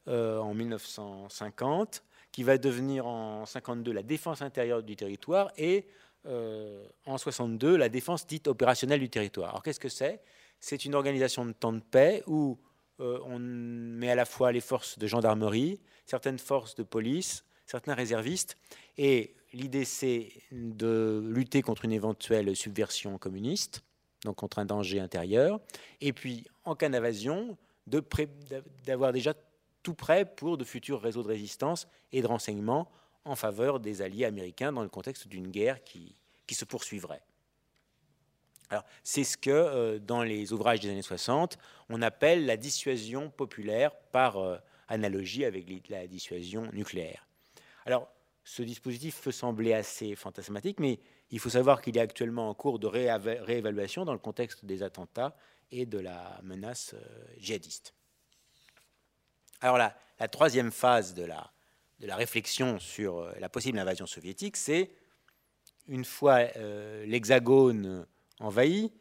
euh, 0.08 0.40
en 0.40 0.54
1950, 0.54 2.04
qui 2.32 2.44
va 2.44 2.58
devenir 2.58 3.06
en 3.06 3.46
52 3.46 3.92
la 3.92 4.04
défense 4.04 4.42
intérieure 4.42 4.82
du 4.82 4.96
territoire 4.96 5.52
et 5.58 5.86
euh, 6.26 6.84
en 7.06 7.18
62 7.18 7.76
la 7.76 7.90
défense 7.90 8.26
dite 8.26 8.48
opérationnelle 8.48 9.00
du 9.00 9.10
territoire. 9.10 9.50
Alors 9.50 9.64
qu'est-ce 9.64 9.80
que 9.80 9.90
c'est? 9.90 10.22
C'est 10.60 10.86
une 10.86 10.96
organisation 10.96 11.46
de 11.46 11.52
temps 11.52 11.74
de 11.74 11.82
paix 11.82 12.24
où 12.28 12.58
euh, 13.00 13.20
on 13.26 13.40
met 13.40 14.10
à 14.10 14.16
la 14.16 14.26
fois 14.26 14.52
les 14.52 14.62
forces 14.62 14.98
de 14.98 15.08
gendarmerie, 15.08 15.80
certaines 16.06 16.40
forces 16.40 16.76
de 16.76 16.84
police, 16.84 17.44
certains 17.66 17.94
réservistes, 17.94 18.58
et 18.98 19.36
l'idée 19.54 19.86
c'est 19.86 20.32
de 20.52 21.24
lutter 21.28 21.62
contre 21.62 21.86
une 21.86 21.94
éventuelle 21.94 22.56
subversion 22.56 23.18
communiste, 23.18 23.84
donc 24.26 24.36
contre 24.36 24.60
un 24.60 24.66
danger 24.66 25.00
intérieur, 25.00 25.60
et 26.00 26.14
puis 26.14 26.46
en 26.64 26.76
cas 26.76 26.90
d'invasion, 26.90 27.58
d'avoir 28.86 29.12
déjà 29.12 29.34
tout 29.84 29.96
prêt 29.96 30.26
pour 30.26 30.58
de 30.58 30.64
futurs 30.64 31.02
réseaux 31.02 31.24
de 31.24 31.28
résistance 31.28 31.88
et 32.12 32.22
de 32.22 32.28
renseignement 32.28 32.92
en 33.26 33.36
faveur 33.36 33.80
des 33.80 34.02
alliés 34.02 34.26
américains 34.26 34.72
dans 34.72 34.84
le 34.84 34.90
contexte 34.90 35.28
d'une 35.28 35.48
guerre 35.48 35.84
qui, 35.84 36.16
qui, 36.48 36.56
se 36.56 36.66
poursuivrait. 36.66 37.22
Alors, 38.70 38.84
c'est 39.04 39.24
ce 39.24 39.38
que, 39.38 39.50
euh, 39.50 40.00
dans 40.00 40.24
les 40.24 40.54
ouvrages 40.54 40.80
des 40.80 40.90
années 40.90 41.02
60, 41.02 41.58
on 41.90 42.02
appelle 42.02 42.46
la 42.46 42.58
dissuasion 42.58 43.30
populaire 43.30 43.96
par 44.12 44.38
euh, 44.38 44.58
analogie 44.88 45.46
avec 45.46 45.66
la 45.90 46.08
dissuasion 46.08 46.70
nucléaire. 46.72 47.28
Alors, 47.86 48.08
ce 48.44 48.64
dispositif 48.64 49.22
peut 49.22 49.32
sembler 49.32 49.74
assez 49.74 50.16
fantasmatique, 50.16 50.80
mais 50.80 51.00
il 51.32 51.40
faut 51.40 51.50
savoir 51.50 51.82
qu'il 51.82 51.98
est 51.98 52.02
actuellement 52.02 52.50
en 52.50 52.54
cours 52.54 52.78
de 52.78 52.88
réévaluation 52.88 54.06
dans 54.06 54.14
le 54.14 54.20
contexte 54.20 54.66
des 54.66 54.84
attentats 54.84 55.36
et 55.72 55.86
de 55.86 55.98
la 55.98 56.40
menace 56.44 56.94
euh, 56.94 57.26
djihadiste. 57.38 57.94
Alors 59.62 59.78
la, 59.78 59.96
troisième 60.28 60.72
phase 60.72 61.14
de 61.14 61.24
la, 61.24 61.52
réflexion 62.16 62.80
sur 62.80 63.20
euh, 63.20 63.34
la 63.40 63.48
possible 63.48 63.80
invasion 63.80 64.06
soviétique, 64.06 64.58
c'est 64.58 64.92
une 65.88 66.04
fois 66.04 66.40
euh, 66.58 67.06
l'hexagone 67.06 68.06
envahi, 68.40 68.92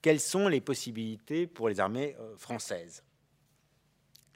quelles 0.00 0.20
sont 0.20 0.46
les 0.46 0.60
possibilités 0.60 1.46
pour 1.46 1.68
les 1.68 1.80
armées 1.80 2.14
françaises? 2.36 3.02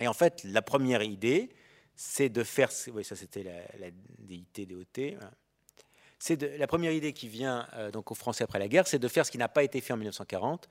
Et 0.00 0.08
en 0.08 0.14
fait, 0.14 0.42
la 0.44 0.62
première 0.62 1.02
idée, 1.02 1.50
c'est 1.94 2.30
de 2.30 2.42
faire. 2.42 2.70
Oui, 2.94 3.04
ça 3.04 3.16
c'était 3.16 3.42
la, 3.42 3.60
la, 3.78 3.90
DIT. 3.90 4.66
C'est 6.18 6.58
la 6.58 6.66
première 6.66 6.92
idée 6.92 7.12
qui 7.12 7.28
vient 7.28 7.66
euh, 7.74 7.90
donc 7.90 8.10
aux 8.10 8.14
Français 8.14 8.44
après 8.44 8.58
la 8.58 8.68
guerre, 8.68 8.86
c'est 8.86 8.98
de 8.98 9.08
faire 9.08 9.24
ce 9.24 9.30
qui 9.30 9.38
n'a 9.38 9.48
pas 9.48 9.62
été 9.62 9.80
fait 9.80 9.92
en 9.92 9.96
1940, 9.96 10.68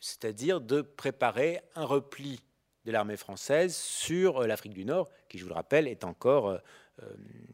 c'est-à-dire 0.00 0.60
de 0.60 0.80
préparer 0.80 1.60
un 1.74 1.84
repli 1.84 2.40
de 2.84 2.92
l'armée 2.92 3.16
française 3.16 3.74
sur 3.74 4.42
euh, 4.42 4.46
l'Afrique 4.46 4.74
du 4.74 4.84
Nord, 4.84 5.08
qui, 5.28 5.38
je 5.38 5.42
vous 5.42 5.48
le 5.48 5.54
rappelle, 5.54 5.88
est 5.88 6.04
encore 6.04 6.48
euh, 6.50 6.58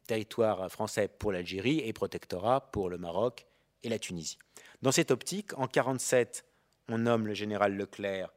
territoire 0.06 0.70
français 0.70 1.08
pour 1.08 1.32
l'Algérie 1.32 1.80
et 1.80 1.92
protectorat 1.94 2.70
pour 2.70 2.90
le 2.90 2.98
Maroc 2.98 3.46
et 3.82 3.88
la 3.88 3.98
Tunisie. 3.98 4.36
Dans 4.82 4.92
cette 4.92 5.10
optique, 5.10 5.54
en 5.54 5.64
1947, 5.64 6.44
on 6.88 6.98
nomme 6.98 7.26
le 7.26 7.34
général 7.34 7.76
Leclerc 7.76 8.30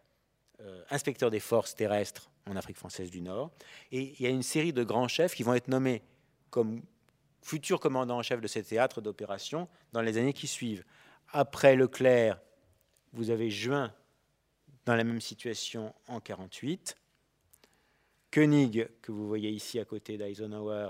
inspecteur 0.89 1.29
des 1.29 1.41
forces 1.41 1.75
terrestres 1.75 2.31
en 2.45 2.55
Afrique 2.55 2.77
française 2.77 3.09
du 3.11 3.19
Nord. 3.19 3.51
Et 3.91 4.13
il 4.17 4.21
y 4.21 4.27
a 4.27 4.29
une 4.29 4.43
série 4.43 4.71
de 4.71 4.83
grands 4.85 5.09
chefs 5.09 5.35
qui 5.35 5.43
vont 5.43 5.53
être 5.53 5.67
nommés 5.67 6.03
comme 6.49 6.81
futurs 7.43 7.79
commandants 7.79 8.17
en 8.17 8.23
chef 8.23 8.41
de 8.41 8.47
ces 8.47 8.63
théâtres 8.63 9.01
d'opération 9.01 9.67
dans 9.91 10.01
les 10.01 10.17
années 10.17 10.33
qui 10.33 10.47
suivent. 10.47 10.83
Après 11.31 11.75
Leclerc, 11.75 12.39
vous 13.11 13.29
avez 13.29 13.49
Juin 13.49 13.93
dans 14.85 14.95
la 14.95 15.03
même 15.03 15.21
situation 15.21 15.93
en 16.07 16.19
48. 16.19 16.97
Koenig, 18.31 18.89
que 19.01 19.11
vous 19.11 19.27
voyez 19.27 19.49
ici 19.49 19.79
à 19.79 19.85
côté 19.85 20.17
d'Eisenhower, 20.17 20.89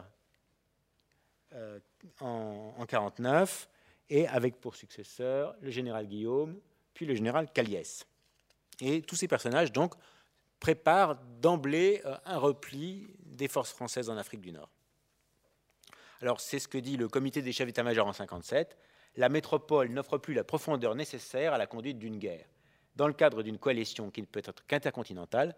euh, 1.53 1.79
en, 2.21 2.73
en 2.77 2.85
49, 2.85 3.69
et 4.09 4.27
avec 4.27 4.59
pour 4.59 4.75
successeur 4.75 5.55
le 5.61 5.69
général 5.69 6.07
Guillaume, 6.07 6.59
puis 6.93 7.05
le 7.05 7.15
général 7.15 7.51
Caliès. 7.51 8.05
Et 8.79 9.01
tous 9.01 9.15
ces 9.15 9.27
personnages, 9.27 9.71
donc, 9.71 9.93
prépare 10.59 11.15
d'emblée 11.41 12.01
euh, 12.05 12.15
un 12.25 12.37
repli 12.37 13.07
des 13.25 13.47
forces 13.47 13.71
françaises 13.71 14.09
en 14.09 14.17
Afrique 14.17 14.41
du 14.41 14.51
Nord. 14.51 14.69
Alors 16.23 16.39
c'est 16.39 16.59
ce 16.59 16.69
que 16.69 16.77
dit 16.77 16.95
le 16.95 17.09
comité 17.09 17.41
des 17.41 17.51
chefs 17.51 17.67
d'état-major 17.67 18.07
en 18.07 18.13
57. 18.13 18.77
La 19.17 19.27
métropole 19.27 19.89
n'offre 19.89 20.17
plus 20.17 20.33
la 20.33 20.45
profondeur 20.45 20.95
nécessaire 20.95 21.51
à 21.51 21.57
la 21.57 21.67
conduite 21.67 21.99
d'une 21.99 22.17
guerre. 22.17 22.45
Dans 22.95 23.07
le 23.07 23.13
cadre 23.13 23.43
d'une 23.43 23.57
coalition 23.57 24.09
qui 24.09 24.21
ne 24.21 24.25
peut 24.25 24.41
être 24.45 24.65
qu'intercontinentale, 24.65 25.53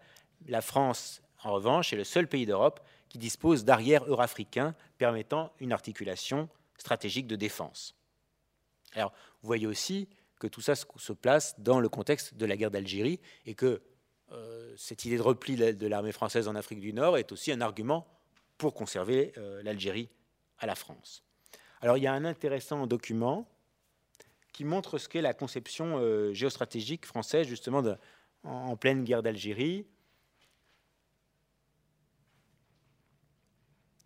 la 0.48 0.60
France, 0.60 1.22
en 1.44 1.52
revanche, 1.52 1.92
est 1.92 1.96
le 1.96 2.02
seul 2.02 2.26
pays 2.26 2.46
d'Europe 2.46 2.80
qui 3.08 3.16
dispose 3.18 3.64
d'arrières 3.64 4.06
eurafricains 4.06 4.74
permettant 4.98 5.52
une 5.60 5.72
articulation 5.72 6.48
stratégique 6.78 7.28
de 7.28 7.36
défense. 7.36 7.94
Alors, 8.94 9.12
vous 9.42 9.46
voyez 9.46 9.68
aussi 9.68 10.08
que 10.40 10.48
tout 10.48 10.62
ça 10.62 10.74
se 10.74 11.12
place 11.12 11.60
dans 11.60 11.78
le 11.78 11.88
contexte 11.88 12.34
de 12.34 12.44
la 12.44 12.56
guerre 12.56 12.72
d'Algérie 12.72 13.20
et 13.44 13.54
que 13.54 13.82
cette 14.76 15.04
idée 15.04 15.16
de 15.16 15.22
repli 15.22 15.54
de 15.54 15.86
l'armée 15.86 16.10
française 16.10 16.48
en 16.48 16.56
Afrique 16.56 16.80
du 16.80 16.92
Nord 16.92 17.18
est 17.18 17.30
aussi 17.30 17.52
un 17.52 17.60
argument 17.60 18.08
pour 18.58 18.74
conserver 18.74 19.32
l'Algérie 19.62 20.08
à 20.58 20.66
la 20.66 20.74
France. 20.74 21.24
Alors 21.80 21.96
il 21.96 22.02
y 22.02 22.06
a 22.06 22.12
un 22.12 22.24
intéressant 22.24 22.86
document 22.86 23.48
qui 24.52 24.64
montre 24.64 24.98
ce 24.98 25.08
qu'est 25.08 25.20
la 25.20 25.34
conception 25.34 26.32
géostratégique 26.32 27.04
française 27.04 27.46
justement 27.46 27.82
en, 28.42 28.76
pleine 28.76 29.04
guerre 29.04 29.22
d'Algérie. 29.22 29.86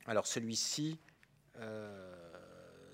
Alors 0.07 0.27
celui-ci, 0.27 0.99
euh, 1.57 2.31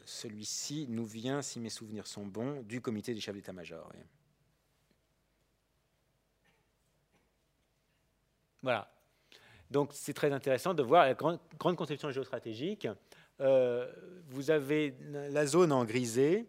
celui-ci 0.05 0.87
nous 0.91 1.07
vient, 1.07 1.41
si 1.41 1.61
mes 1.61 1.71
souvenirs 1.71 2.07
sont 2.07 2.27
bons, 2.27 2.63
du 2.63 2.83
comité 2.83 3.15
des 3.15 3.21
chefs 3.21 3.35
d'état-major. 3.35 3.91
Voilà. 8.63 8.93
Donc 9.71 9.91
c'est 9.93 10.13
très 10.13 10.33
intéressant 10.33 10.75
de 10.75 10.83
voir 10.83 11.07
la 11.07 11.15
grande, 11.15 11.39
conception 11.59 12.11
géostratégique. 12.11 12.87
Euh, 13.41 13.91
vous 14.29 14.51
avez 14.51 14.95
la 15.13 15.47
zone 15.47 15.73
en 15.73 15.85
grisé. 15.85 16.47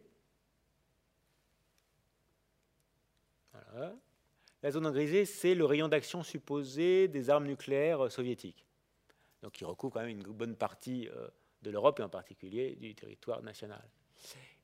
La 4.64 4.72
zone 4.72 4.88
en 4.88 4.92
grisé, 4.92 5.26
c'est 5.26 5.54
le 5.54 5.66
rayon 5.66 5.88
d'action 5.88 6.24
supposé 6.24 7.08
des 7.08 7.30
armes 7.30 7.46
nucléaires 7.46 8.12
soviétiques 8.12 8.68
donc 9.42 9.54
qui 9.54 9.66
recouvre 9.66 9.94
quand 9.94 10.02
même 10.02 10.10
une 10.10 10.24
bonne 10.24 10.56
partie 10.56 11.10
euh, 11.16 11.28
de 11.62 11.72
l'Europe 11.72 12.00
et 12.00 12.04
en 12.04 12.10
particulier 12.10 12.76
du 12.76 12.96
territoire 12.96 13.42
national. 13.42 13.84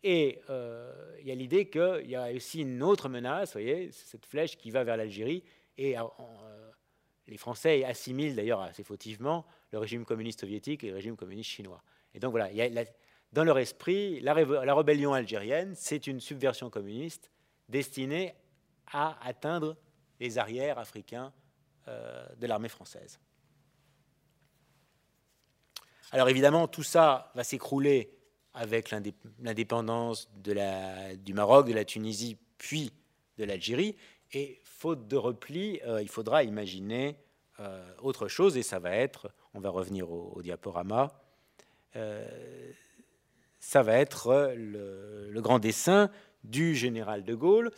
Et 0.03 0.41
euh, 0.49 1.15
il 1.21 1.27
y 1.27 1.31
a 1.31 1.35
l'idée 1.35 1.69
qu'il 1.69 2.09
y 2.09 2.15
a 2.15 2.31
aussi 2.33 2.61
une 2.61 2.83
autre 2.83 3.07
menace, 3.07 3.53
voyez, 3.53 3.91
cette 3.91 4.25
flèche 4.25 4.57
qui 4.57 4.71
va 4.71 4.83
vers 4.83 4.97
l'Algérie, 4.97 5.43
et 5.77 5.97
euh, 5.97 6.03
les 7.27 7.37
Français 7.37 7.83
assimilent 7.85 8.35
d'ailleurs 8.35 8.61
assez 8.61 8.83
fautivement 8.83 9.45
le 9.71 9.79
régime 9.79 10.05
communiste 10.05 10.41
soviétique 10.41 10.83
et 10.83 10.89
le 10.89 10.95
régime 10.95 11.15
communiste 11.15 11.49
chinois. 11.49 11.81
Et 12.13 12.19
donc 12.19 12.31
voilà, 12.31 12.49
dans 13.31 13.43
leur 13.43 13.57
esprit, 13.57 14.19
la, 14.19 14.33
rébellion 14.33 15.13
algérienne, 15.13 15.73
c'est 15.75 16.07
une 16.07 16.19
subversion 16.19 16.69
communiste 16.69 17.31
destinée 17.69 18.35
à 18.91 19.17
atteindre 19.25 19.75
les 20.19 20.37
arrières 20.37 20.77
africains 20.77 21.33
de 21.87 22.47
l'armée 22.47 22.69
française. 22.69 23.19
Alors 26.11 26.29
évidemment, 26.29 26.67
tout 26.67 26.83
ça 26.83 27.31
va 27.33 27.43
s'écrouler 27.43 28.15
avec 28.53 28.93
l'indépendance 29.39 30.29
du 30.35 31.33
Maroc, 31.33 31.67
de 31.67 31.73
la 31.73 31.85
Tunisie, 31.85 32.37
puis 32.57 32.93
de 33.37 33.45
l'Algérie. 33.45 33.95
Et 34.31 34.61
faute 34.63 35.07
de 35.07 35.15
repli, 35.15 35.79
euh, 35.85 36.01
il 36.01 36.09
faudra 36.09 36.43
imaginer 36.43 37.17
euh, 37.59 37.83
autre 38.01 38.27
chose, 38.27 38.57
et 38.57 38.63
ça 38.63 38.79
va 38.79 38.95
être, 38.95 39.31
on 39.53 39.59
va 39.59 39.69
revenir 39.69 40.09
au, 40.11 40.41
diaporama, 40.41 41.03
euh, 41.03 41.07
ça 43.59 43.83
va 43.83 43.97
être 43.97 44.53
le, 44.55 45.39
grand 45.41 45.59
dessin 45.59 46.09
du 46.43 46.75
général 46.75 47.23
de 47.23 47.35
Gaulle. 47.35 47.71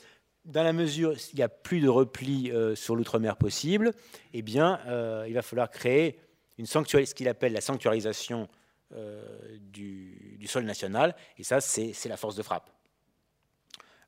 Dans 0.45 0.63
la 0.63 0.73
mesure 0.73 1.11
où 1.11 1.15
il 1.33 1.37
n'y 1.37 1.43
a 1.43 1.49
plus 1.49 1.79
de 1.79 1.89
repli 1.89 2.51
sur 2.75 2.95
l'outre-mer 2.95 3.35
possible, 3.37 3.91
eh 4.33 4.41
bien, 4.41 4.79
il 5.27 5.33
va 5.33 5.41
falloir 5.41 5.69
créer 5.69 6.19
une 6.57 6.65
ce 6.65 7.13
qu'il 7.13 7.27
appelle 7.27 7.53
la 7.53 7.61
sanctuarisation 7.61 8.47
euh, 8.93 9.57
du, 9.59 10.45
sol 10.47 10.63
national, 10.63 11.15
et 11.39 11.43
ça, 11.43 11.59
c'est 11.59 12.05
la 12.05 12.17
force 12.17 12.35
de 12.35 12.43
frappe. 12.43 12.69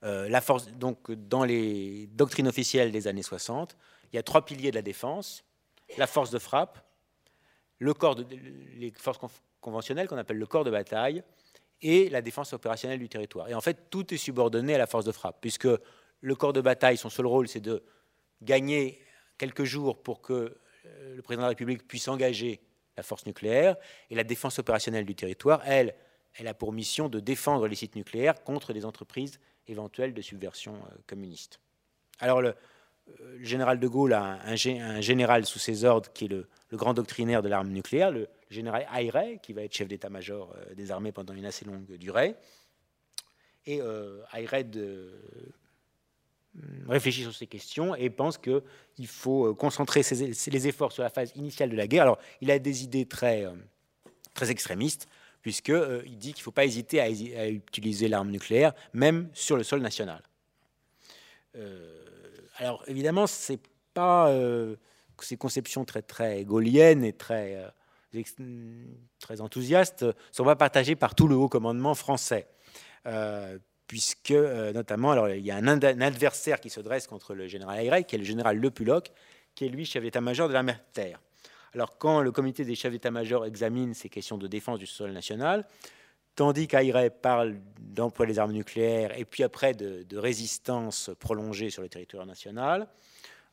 Euh, 0.03 0.29
la 0.29 0.39
force, 0.39 0.67
donc, 0.67 1.11
dans 1.11 1.43
les 1.43 2.05
doctrines 2.11 2.47
officielles 2.47 2.91
des 2.91 3.07
années 3.07 3.23
60, 3.23 3.75
il 4.13 4.17
y 4.17 4.19
a 4.19 4.23
trois 4.23 4.45
piliers 4.45 4.69
de 4.69 4.75
la 4.75 4.83
défense 4.83 5.43
la 5.97 6.05
force 6.05 6.29
de 6.29 6.37
frappe, 6.37 6.77
le 7.79 7.93
corps 7.93 8.17
les 8.75 8.91
forces 8.95 9.19
conventionnelles 9.67 10.07
qu'on 10.07 10.17
appelle 10.17 10.37
le 10.37 10.45
corps 10.45 10.63
de 10.63 10.71
bataille, 10.71 11.23
et 11.81 12.09
la 12.09 12.21
défense 12.21 12.53
opérationnelle 12.53 12.99
du 12.99 13.09
territoire. 13.09 13.49
Et 13.49 13.53
en 13.53 13.59
fait, 13.59 13.89
tout 13.89 14.13
est 14.13 14.17
subordonné 14.17 14.75
à 14.75 14.77
la 14.77 14.87
force 14.87 15.03
de 15.03 15.11
frappe, 15.11 15.39
puisque 15.41 15.67
le 16.21 16.35
corps 16.35 16.53
de 16.53 16.61
bataille, 16.61 16.95
son 16.95 17.09
seul 17.09 17.25
rôle, 17.25 17.49
c'est 17.49 17.59
de 17.59 17.83
gagner 18.41 19.01
quelques 19.37 19.65
jours 19.65 20.01
pour 20.01 20.21
que 20.21 20.33
euh, 20.85 21.15
le 21.15 21.21
président 21.21 21.41
de 21.41 21.47
la 21.47 21.49
République 21.49 21.85
puisse 21.85 22.07
engager 22.07 22.61
la 22.95 23.03
force 23.03 23.25
nucléaire. 23.25 23.75
Et 24.09 24.15
la 24.15 24.23
défense 24.23 24.57
opérationnelle 24.57 25.05
du 25.05 25.15
territoire, 25.15 25.61
elle, 25.65 25.95
elle 26.35 26.47
a 26.47 26.53
pour 26.53 26.71
mission 26.71 27.09
de 27.09 27.19
défendre 27.19 27.67
les 27.67 27.75
sites 27.75 27.95
nucléaires 27.95 28.41
contre 28.45 28.71
les 28.71 28.85
entreprises 28.85 29.37
éventuelles 29.67 30.13
de 30.13 30.21
subversion 30.21 30.75
euh, 30.75 30.95
communiste. 31.07 31.59
Alors, 32.19 32.41
le, 32.41 32.55
euh, 33.09 33.37
général 33.43 33.81
de 33.81 33.87
Gaulle 33.87 34.13
a 34.13 34.39
un, 34.45 34.55
général 34.55 35.45
sous 35.45 35.59
ses 35.59 35.83
ordres 35.83 36.11
qui 36.13 36.25
est 36.25 36.29
le, 36.29 36.47
grand 36.71 36.93
doctrinaire 36.93 37.41
de 37.41 37.49
l'arme 37.49 37.69
nucléaire, 37.69 38.11
le, 38.11 38.29
général 38.49 38.87
Ayret, 38.93 39.39
qui 39.41 39.53
va 39.53 39.63
être 39.63 39.73
chef 39.73 39.87
d'état-major 39.87 40.55
des 40.75 40.91
armées 40.91 41.11
pendant 41.11 41.33
une 41.33 41.45
assez 41.45 41.65
longue 41.65 41.91
durée. 41.97 42.35
Et 43.65 43.81
euh, 43.81 44.23
Mm, 46.57 46.89
réfléchit 46.89 47.21
sur 47.21 47.35
ces 47.35 47.47
questions 47.47 47.93
et 47.95 48.09
pense 48.09 48.37
qu'il 48.37 49.07
faut 49.07 49.47
euh, 49.47 49.53
concentrer 49.53 50.01
les 50.11 50.67
efforts 50.67 50.91
sur 50.91 51.03
la 51.03 51.09
phase 51.09 51.31
initiale 51.35 51.69
de 51.69 51.75
la 51.75 51.87
guerre. 51.87 52.03
Alors, 52.03 52.19
il 52.41 52.49
a 52.49 52.57
des 52.57 52.83
idées 52.83 53.05
très, 53.05 53.45
euh, 53.45 53.51
très 54.33 54.49
extrémistes, 54.49 55.07
puisqu'il 55.41 55.75
euh, 55.75 56.01
il 56.05 56.17
dit 56.17 56.33
qu'il 56.33 56.41
ne 56.41 56.45
faut 56.45 56.51
pas 56.51 56.65
hésiter 56.65 56.99
à, 56.99 57.09
utiliser 57.49 58.07
l'arme 58.07 58.31
nucléaire, 58.31 58.73
même 58.93 59.29
sur 59.33 59.55
le 59.55 59.63
sol 59.63 59.81
national. 59.81 60.21
alors, 62.57 62.83
évidemment, 62.87 63.27
c'est 63.27 63.59
pas 63.93 64.31
ces 65.21 65.37
conceptions 65.37 65.85
très, 65.85 66.03
très 66.03 66.43
gaulliennes 66.43 67.03
et 67.03 67.13
très, 67.13 67.65
très 69.19 69.41
enthousiastes 69.41 70.05
sont 70.31 70.45
pas 70.45 70.55
partagées 70.55 70.95
par 70.95 71.15
tout 71.15 71.27
le 71.27 71.35
haut 71.35 71.49
commandement 71.49 71.95
français 71.95 72.47
puisque 73.87 74.31
euh, 74.31 74.73
notamment, 74.73 75.11
alors, 75.11 75.29
il 75.29 75.45
y 75.45 75.51
a 75.51 75.55
un, 75.55 75.67
adversaire 75.67 76.59
qui 76.59 76.69
se 76.69 76.81
dresse 76.81 77.07
contre 77.07 77.33
le 77.33 77.47
général 77.47 77.79
Ayret, 77.79 78.03
qui 78.03 78.15
est 78.15 78.19
le 78.19 78.25
général 78.25 78.57
Le 78.57 78.69
Pulloc, 78.69 79.11
qui 79.55 79.65
est 79.65 79.69
lui 79.69 79.85
chef 79.85 80.03
d'état-major 80.03 80.49
de 80.49 80.53
la 80.53 80.61
mer 80.61 80.79
Terre. 80.93 81.19
Alors 81.73 81.97
quand 81.97 82.21
le 82.21 82.31
comité 82.31 82.65
des 82.65 82.75
chefs 82.75 82.91
d'état-major 82.91 83.45
examine 83.45 83.93
ces 83.93 84.09
questions 84.09 84.37
de 84.37 84.47
défense 84.47 84.79
du 84.79 84.85
sol 84.85 85.11
national, 85.11 85.65
tandis 86.35 86.67
qu'Ayret 86.67 87.09
parle 87.09 87.57
d'emploi 87.79 88.25
des 88.25 88.39
armes 88.39 88.51
nucléaires 88.51 89.17
et 89.17 89.25
puis 89.25 89.43
après 89.43 89.73
de, 89.73 90.17
résistance 90.17 91.09
prolongée 91.19 91.69
sur 91.69 91.81
le 91.81 91.89
territoire 91.89 92.25
national, 92.25 92.87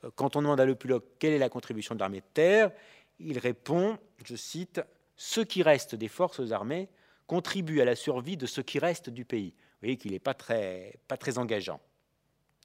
euh, 0.04 0.10
quand 0.14 0.36
on 0.36 0.42
demande 0.42 0.60
à 0.60 0.64
Le 0.64 0.74
Pulloc 0.74 1.04
quelle 1.18 1.32
est 1.32 1.38
la 1.38 1.48
contribution 1.48 1.94
de 1.94 2.00
l'armée 2.00 2.20
de 2.20 2.26
terre, 2.34 2.70
il 3.18 3.38
répond, 3.38 3.98
je 4.24 4.36
cite, 4.36 4.80
Ce 5.16 5.40
qui 5.40 5.62
reste 5.62 5.94
des 5.94 6.08
forces 6.08 6.50
armées 6.50 6.88
contribue 7.26 7.80
à 7.80 7.84
la 7.84 7.96
survie 7.96 8.36
de 8.36 8.46
ce 8.46 8.60
qui 8.60 8.78
reste 8.78 9.10
du 9.10 9.24
pays 9.24 9.54
voyez 9.84 9.96
qu'il 9.96 10.12
n'est 10.12 10.18
pas 10.18 10.34
très, 10.34 11.38
engageant. 11.38 11.80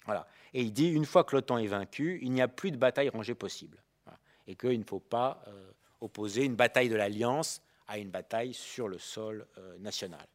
Voilà. 0.05 0.27
Et 0.53 0.62
il 0.62 0.73
dit, 0.73 0.89
une 0.89 1.05
fois 1.05 1.23
que 1.23 1.35
l'OTAN 1.35 1.57
est 1.57 1.67
vaincu, 1.67 2.19
il 2.21 2.31
n'y 2.31 2.41
a 2.41 2.47
plus 2.47 2.71
de 2.71 2.77
bataille 2.77 3.09
rangée 3.09 3.35
possible. 3.35 3.83
Et 4.47 4.55
qu'il 4.55 4.79
ne 4.79 4.85
faut 4.85 4.99
pas 4.99 5.43
euh, 5.47 5.71
opposer 6.01 6.45
une 6.45 6.55
bataille 6.55 6.89
de 6.89 6.95
l'Alliance 6.95 7.62
à 7.88 7.99
une 7.99 8.09
bataille 8.09 8.53
sur 8.53 8.88
le 8.88 8.97
sol 8.97 9.45
euh, 9.57 9.77
national. 9.77 10.25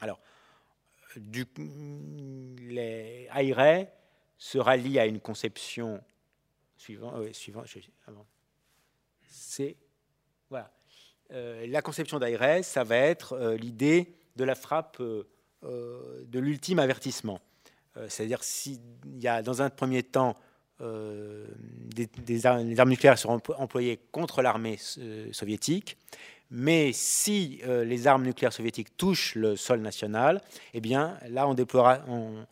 Alors, 0.00 0.20
les 1.16 3.28
se 4.36 4.58
rallient 4.58 4.98
à 4.98 5.06
une 5.06 5.20
conception 5.20 6.02
suivante. 6.76 7.14
Euh, 7.14 7.32
suivant, 7.32 7.64
c'est 9.32 9.76
voilà. 10.50 10.70
la 11.30 11.82
conception 11.82 12.18
d'Ayret, 12.18 12.62
ça 12.62 12.84
va 12.84 12.96
être 12.96 13.56
l'idée 13.58 14.14
de 14.36 14.44
la 14.44 14.54
frappe 14.54 14.98
euh, 15.00 15.28
euh, 15.64 16.24
de 16.26 16.40
l'ultime 16.40 16.78
avertissement. 16.78 17.40
Euh, 17.96 18.06
c'est-à-dire 18.08 18.42
s'il 18.42 18.80
y 19.18 19.28
a 19.28 19.42
dans 19.42 19.62
un 19.62 19.70
premier 19.70 20.02
temps 20.02 20.36
des, 20.80 22.44
armes, 22.44 22.88
nucléaires 22.88 23.16
seront 23.16 23.40
employées 23.56 24.00
contre 24.10 24.42
l'armée 24.42 24.78
soviétique, 25.30 25.96
mais 26.50 26.90
si 26.92 27.62
les 27.64 28.08
armes 28.08 28.24
nucléaires 28.24 28.52
soviétiques 28.52 28.96
touchent 28.96 29.36
le 29.36 29.54
sol 29.54 29.78
national, 29.78 30.40
eh 30.74 30.80
bien 30.80 31.18
là 31.28 31.46
on 31.46 31.54
déploiera, 31.54 32.00
on, 32.08 32.44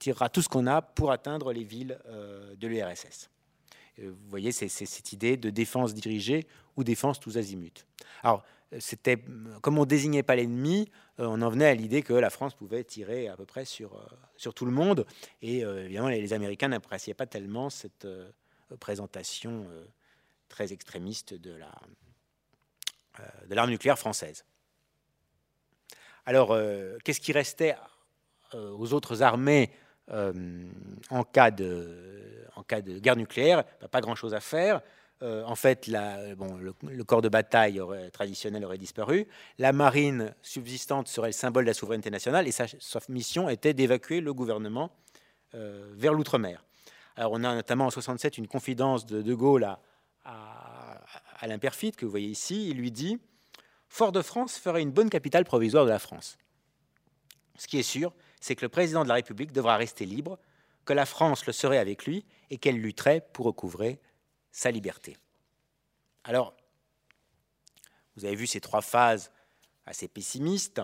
tirera 0.00 0.28
tout 0.28 0.42
ce 0.42 0.48
qu'on 0.48 0.66
a 0.66 0.82
pour 0.82 1.12
atteindre 1.12 1.52
les 1.52 1.62
villes 1.62 1.96
de 2.56 2.66
l'URSS. 2.66 3.30
Vous 4.00 4.28
voyez, 4.28 4.52
c'est 4.52 4.68
cette 4.68 5.12
idée 5.12 5.36
de 5.36 5.50
défense 5.50 5.94
dirigée 5.94 6.46
ou 6.76 6.84
défense 6.84 7.18
tous 7.18 7.36
azimuts. 7.36 7.84
Alors, 8.22 8.44
c'était 8.78 9.22
comme 9.62 9.78
on 9.78 9.86
désignait 9.86 10.22
pas 10.22 10.36
l'ennemi, 10.36 10.90
euh, 11.20 11.26
on 11.26 11.40
en 11.40 11.48
venait 11.48 11.66
à 11.66 11.74
l'idée 11.74 12.02
que 12.02 12.12
la 12.12 12.30
France 12.30 12.54
pouvait 12.54 12.84
tirer 12.84 13.28
à 13.28 13.36
peu 13.36 13.46
près 13.46 13.64
sur, 13.64 13.94
euh, 13.94 14.04
sur 14.36 14.52
tout 14.54 14.66
le 14.66 14.72
monde. 14.72 15.06
Et 15.40 15.64
euh, 15.64 15.84
évidemment, 15.84 16.08
les, 16.08 16.32
Américains 16.32 16.68
n'appréciaient 16.68 17.14
pas 17.14 17.26
tellement 17.26 17.70
cette 17.70 18.06
présentation 18.80 19.66
très 20.48 20.72
extrémiste 20.72 21.34
de 21.34 21.52
la 21.52 21.72
de 23.48 23.54
l'arme 23.54 23.70
nucléaire 23.70 23.98
française. 23.98 24.44
Alors, 26.24 26.56
qu'est-ce 27.02 27.18
qui 27.18 27.32
restait 27.32 27.74
aux 28.52 28.92
autres 28.92 29.22
armées 29.22 29.72
en, 30.10 31.24
cas 31.24 31.50
de, 31.50 32.46
en 32.56 32.62
cas 32.62 32.80
de 32.80 32.98
guerre 32.98 33.16
nucléaire, 33.16 33.64
pas 33.90 34.00
grand-chose 34.00 34.34
à 34.34 34.40
faire. 34.40 34.80
en 35.22 35.54
fait, 35.54 35.86
le, 35.86 37.02
corps 37.02 37.22
de 37.22 37.28
bataille 37.28 37.80
traditionnel 38.12 38.64
aurait 38.64 38.78
disparu. 38.78 39.26
La 39.58 39.72
marine 39.72 40.34
subsistante 40.42 41.08
serait 41.08 41.28
le 41.28 41.32
symbole 41.32 41.64
de 41.64 41.70
la 41.70 41.74
souveraineté 41.74 42.10
nationale 42.10 42.48
et 42.48 42.52
sa, 42.52 42.66
mission 43.08 43.48
était 43.48 43.74
d'évacuer 43.74 44.20
le 44.20 44.32
gouvernement 44.32 44.90
vers 45.52 46.12
l'outre-mer. 46.12 46.64
Alors, 47.16 47.32
on 47.32 47.42
a 47.42 47.52
notamment 47.52 47.86
en 47.86 47.90
67 47.90 48.38
une 48.38 48.46
confidence 48.46 49.04
de 49.04 49.22
De 49.22 49.34
Gaulle 49.34 49.64
à, 49.64 49.80
à, 50.24 51.00
à 51.40 51.48
que 51.48 52.04
vous 52.04 52.10
voyez 52.10 52.28
ici. 52.28 52.68
Il 52.70 52.76
lui 52.76 52.92
dit 52.92 53.18
Fort-de-France 53.88 54.58
ferait 54.58 54.82
une 54.82 54.92
bonne 54.92 55.10
capitale 55.10 55.44
provisoire 55.44 55.84
de 55.84 55.90
la 55.90 55.98
France. 55.98 56.38
Ce 57.56 57.66
qui 57.66 57.78
est 57.78 57.82
sûr, 57.82 58.12
c'est 58.40 58.56
que 58.56 58.64
le 58.64 58.68
président 58.68 59.02
de 59.02 59.08
la 59.08 59.14
République 59.14 59.52
devra 59.52 59.76
rester 59.76 60.06
libre, 60.06 60.38
que 60.84 60.92
la 60.92 61.06
France 61.06 61.46
le 61.46 61.52
serait 61.52 61.78
avec 61.78 62.06
lui 62.06 62.24
et 62.50 62.58
qu'elle 62.58 62.80
lutterait 62.80 63.26
pour 63.32 63.46
recouvrer 63.46 64.00
sa 64.50 64.70
liberté. 64.70 65.16
Alors, 66.24 66.54
vous 68.16 68.24
avez 68.24 68.34
vu 68.34 68.46
ces 68.46 68.60
trois 68.60 68.82
phases 68.82 69.30
assez 69.86 70.08
pessimistes. 70.08 70.80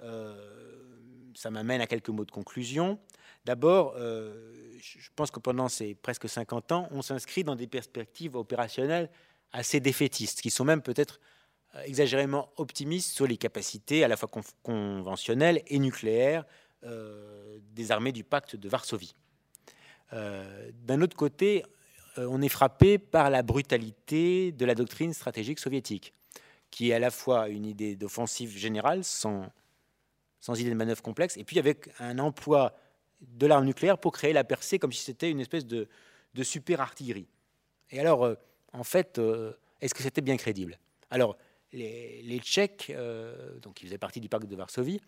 Euh, 0.00 0.92
ça 1.34 1.50
m'amène 1.50 1.80
à 1.80 1.86
quelques 1.86 2.10
mots 2.10 2.24
de 2.24 2.30
conclusion. 2.30 2.98
D'abord, 3.44 3.94
euh, 3.96 4.52
je 4.80 5.08
pense 5.16 5.30
que 5.30 5.40
pendant 5.40 5.68
ces 5.68 5.94
presque 5.94 6.28
50 6.28 6.72
ans, 6.72 6.88
on 6.90 7.02
s'inscrit 7.02 7.42
dans 7.42 7.56
des 7.56 7.66
perspectives 7.66 8.36
opérationnelles 8.36 9.10
assez 9.52 9.80
défaitistes, 9.80 10.40
qui 10.40 10.50
sont 10.50 10.64
même 10.64 10.82
peut-être 10.82 11.20
euh, 11.74 11.82
exagérément 11.82 12.52
optimistes 12.56 13.12
sur 13.12 13.26
les 13.26 13.36
capacités 13.36 14.04
à 14.04 14.08
la 14.08 14.16
fois 14.16 14.30
conventionnelles 14.62 15.62
et 15.66 15.78
nucléaires 15.78 16.44
des 16.82 17.92
armées 17.92 18.12
du 18.12 18.24
pacte 18.24 18.56
de 18.56 18.68
Varsovie. 18.68 19.14
Euh, 20.12 20.70
d'un 20.84 21.00
autre 21.00 21.16
côté, 21.16 21.64
on 22.16 22.42
est 22.42 22.48
frappé 22.48 22.98
par 22.98 23.30
la 23.30 23.42
brutalité 23.42 24.52
de 24.52 24.66
la 24.66 24.74
doctrine 24.74 25.14
stratégique 25.14 25.58
soviétique, 25.58 26.12
qui 26.70 26.90
est 26.90 26.94
à 26.94 26.98
la 26.98 27.10
fois 27.10 27.48
une 27.48 27.64
idée 27.64 27.96
d'offensive 27.96 28.56
générale 28.56 29.04
sans, 29.04 29.50
idée 30.48 30.70
de 30.70 30.74
manœuvre 30.74 31.02
complexe, 31.02 31.36
et 31.36 31.44
puis 31.44 31.58
avec 31.58 31.88
un 31.98 32.18
emploi 32.18 32.76
de 33.20 33.46
l'arme 33.46 33.64
nucléaire 33.64 33.96
pour 33.96 34.12
créer 34.12 34.32
la 34.32 34.44
percée 34.44 34.78
comme 34.78 34.92
si 34.92 35.02
c'était 35.02 35.30
une 35.30 35.40
espèce 35.40 35.66
de, 35.66 35.88
super 36.42 36.80
artillerie. 36.80 37.28
Et 37.90 38.00
alors, 38.00 38.36
en 38.72 38.84
fait, 38.84 39.20
est-ce 39.80 39.94
que 39.94 40.02
c'était 40.02 40.20
bien 40.20 40.36
crédible? 40.36 40.78
Les, 41.72 42.38
Tchèques, 42.40 42.92
euh, 42.94 43.58
donc 43.60 43.74
qui 43.74 43.86
faisaient 43.86 43.98
partie 43.98 44.20
du 44.20 44.28
pacte 44.28 44.46
de 44.46 44.56
Varsovie, 44.56 45.00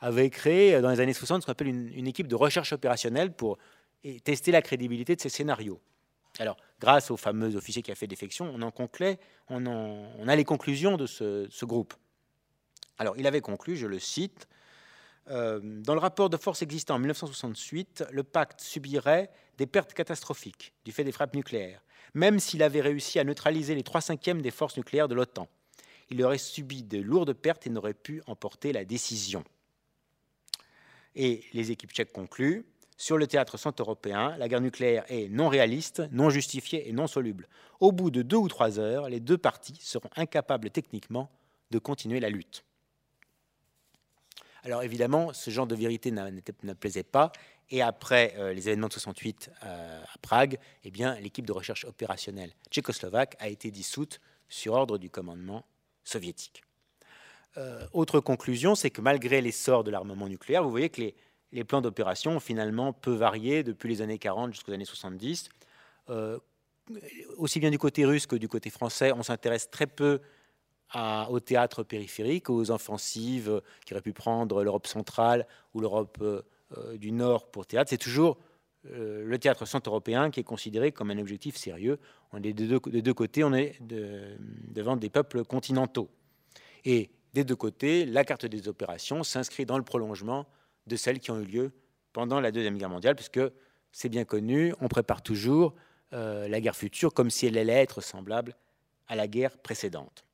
avaient 0.00 0.30
créé 0.30 0.74
euh, 0.74 0.80
dans 0.80 0.90
les 0.90 1.00
années 1.00 1.12
60 1.12 1.42
ce 1.42 1.46
qu'on 1.46 1.52
appelle 1.52 1.68
une, 1.68 2.06
équipe 2.06 2.28
de 2.28 2.34
recherche 2.34 2.72
opérationnelle 2.72 3.32
pour 3.32 3.58
tester 4.24 4.50
la 4.50 4.62
crédibilité 4.62 5.14
de 5.14 5.20
ces 5.20 5.28
scénarios. 5.28 5.80
Alors, 6.38 6.56
grâce 6.80 7.10
au 7.10 7.16
fameux 7.16 7.54
officier 7.56 7.82
qui 7.82 7.92
a 7.92 7.94
fait 7.94 8.06
défection, 8.06 8.50
on 8.52 8.62
en 8.62 8.70
conclut, 8.70 9.16
on, 9.48 9.66
on 9.66 10.28
a 10.28 10.34
les 10.34 10.44
conclusions 10.44 10.96
de 10.96 11.06
ce, 11.06 11.64
groupe. 11.64 11.94
Alors, 12.98 13.16
il 13.16 13.26
avait 13.26 13.40
conclu, 13.40 13.76
je 13.76 13.86
le 13.86 13.98
cite, 13.98 14.48
euh, 15.30 15.60
dans 15.62 15.94
le 15.94 16.00
rapport 16.00 16.30
de 16.30 16.36
force 16.36 16.62
existant 16.62 16.96
en 16.96 16.98
1968, 16.98 18.06
le 18.10 18.24
pacte 18.24 18.60
subirait 18.60 19.30
des 19.58 19.66
pertes 19.66 19.92
catastrophiques 19.92 20.72
du 20.84 20.90
fait 20.90 21.04
des 21.04 21.12
frappes 21.12 21.34
nucléaires, 21.34 21.84
même 22.14 22.40
s'il 22.40 22.62
avait 22.62 22.80
réussi 22.80 23.20
à 23.20 23.24
neutraliser 23.24 23.74
les 23.76 23.84
trois 23.84 24.00
cinquièmes 24.00 24.42
des 24.42 24.50
forces 24.50 24.76
nucléaires 24.76 25.06
de 25.06 25.14
l'OTAN 25.14 25.48
il 26.12 26.22
aurait 26.22 26.38
subi 26.38 26.82
de 26.82 26.98
lourdes 26.98 27.32
pertes 27.32 27.66
et 27.66 27.70
n'aurait 27.70 27.94
pu 27.94 28.22
emporter 28.26 28.72
la 28.72 28.84
décision. 28.84 29.44
Et 31.14 31.44
les 31.52 31.70
équipes 31.70 31.92
tchèques 31.92 32.12
concluent 32.12 32.64
sur 33.02 33.18
le 33.18 33.26
théâtre 33.26 33.56
centre-européen, 33.56 34.36
la 34.38 34.48
guerre 34.48 34.60
nucléaire 34.60 35.04
est 35.08 35.28
non 35.28 35.48
réaliste, 35.48 36.02
non 36.12 36.30
justifiée 36.30 36.88
et 36.88 36.92
non 36.92 37.08
soluble. 37.08 37.48
Au 37.80 37.90
bout 37.90 38.12
de 38.12 38.22
deux 38.22 38.36
ou 38.36 38.46
trois 38.46 38.78
heures, 38.78 39.08
les 39.08 39.18
deux 39.18 39.38
parties 39.38 39.76
seront 39.80 40.08
incapables 40.14 40.70
techniquement 40.70 41.28
de 41.72 41.80
continuer 41.80 42.20
la 42.20 42.30
lutte. 42.30 42.64
Alors 44.62 44.84
évidemment, 44.84 45.32
ce 45.32 45.50
genre 45.50 45.66
de 45.66 45.74
vérité 45.74 46.12
ne 46.12 46.72
plaisait 46.74 47.02
pas, 47.02 47.32
et 47.70 47.82
après 47.82 48.34
euh, 48.36 48.52
les 48.52 48.68
événements 48.68 48.86
de 48.86 48.92
68 48.92 49.50
euh, 49.64 50.02
à 50.04 50.18
Prague, 50.18 50.58
eh 50.84 50.92
bien, 50.92 51.18
l'équipe 51.18 51.44
de 51.44 51.52
recherche 51.52 51.84
opérationnelle 51.84 52.52
tchécoslovaque 52.70 53.34
a 53.40 53.48
été 53.48 53.72
dissoute 53.72 54.20
sur 54.48 54.74
ordre 54.74 54.98
du 54.98 55.10
commandement 55.10 55.64
soviétique. 56.04 56.62
Euh, 57.58 57.86
autre 57.92 58.20
conclusion, 58.20 58.74
c'est 58.74 58.90
que 58.90 59.00
malgré 59.00 59.40
l'essor 59.40 59.84
de 59.84 59.90
l'armement 59.90 60.28
nucléaire, 60.28 60.62
vous 60.62 60.70
voyez 60.70 60.88
que 60.88 61.02
les, 61.52 61.64
plans 61.64 61.82
d'opération 61.82 62.36
ont 62.36 62.40
finalement 62.40 62.92
peu 62.92 63.12
varié 63.12 63.62
depuis 63.62 63.88
les 63.88 64.00
années 64.00 64.18
40 64.18 64.54
jusqu'aux 64.54 64.72
années 64.72 64.84
70. 64.84 65.50
Euh, 66.08 66.38
aussi 67.36 67.60
bien 67.60 67.70
du 67.70 67.78
côté 67.78 68.04
russe 68.04 68.26
que 68.26 68.36
du 68.36 68.48
côté 68.48 68.70
français, 68.70 69.12
on 69.12 69.22
s'intéresse 69.22 69.70
très 69.70 69.86
peu 69.86 70.20
au 71.30 71.40
théâtre 71.40 71.82
périphérique, 71.84 72.50
aux 72.50 72.70
offensives 72.70 73.62
qui 73.86 73.94
auraient 73.94 74.02
pu 74.02 74.12
prendre 74.12 74.62
l'Europe 74.62 74.86
centrale 74.86 75.46
ou 75.72 75.80
l'Europe 75.80 76.18
euh, 76.78 76.96
du 76.96 77.12
Nord 77.12 77.50
pour 77.50 77.66
théâtre. 77.66 77.90
C'est 77.90 77.98
toujours 77.98 78.38
le 78.84 79.38
théâtre 79.38 79.64
centre-européen 79.64 80.30
qui 80.30 80.40
est 80.40 80.44
considéré 80.44 80.92
comme 80.92 81.10
un 81.10 81.18
objectif 81.18 81.56
sérieux. 81.56 81.98
On 82.32 82.38
est 82.38 82.52
des, 82.52 82.66
deux, 82.66 83.14
côtés, 83.14 83.44
on 83.44 83.52
est 83.52 83.78
devant 83.80 84.96
des 84.96 85.08
peuples 85.08 85.44
continentaux. 85.44 86.08
Et 86.84 87.10
des 87.32 87.44
deux 87.44 87.56
côtés, 87.56 88.04
la 88.04 88.24
carte 88.24 88.46
des 88.46 88.68
opérations 88.68 89.22
s'inscrit 89.22 89.66
dans 89.66 89.78
le 89.78 89.84
prolongement 89.84 90.46
de 90.86 90.96
celles 90.96 91.20
qui 91.20 91.30
ont 91.30 91.40
eu 91.40 91.44
lieu 91.44 91.72
pendant 92.12 92.40
la 92.40 92.50
Deuxième 92.50 92.76
Guerre 92.76 92.90
mondiale, 92.90 93.14
puisque 93.14 93.40
c'est 93.92 94.08
bien 94.08 94.24
connu, 94.24 94.74
on 94.80 94.88
prépare 94.88 95.22
toujours 95.22 95.74
euh, 96.12 96.48
la 96.48 96.60
guerre 96.60 96.76
future 96.76 97.14
comme 97.14 97.30
si 97.30 97.46
elle 97.46 97.56
allait 97.56 97.72
être 97.74 98.00
semblable 98.00 98.54
à 99.08 99.16
la 99.16 99.26
guerre 99.26 99.56
précédente. 99.58 100.24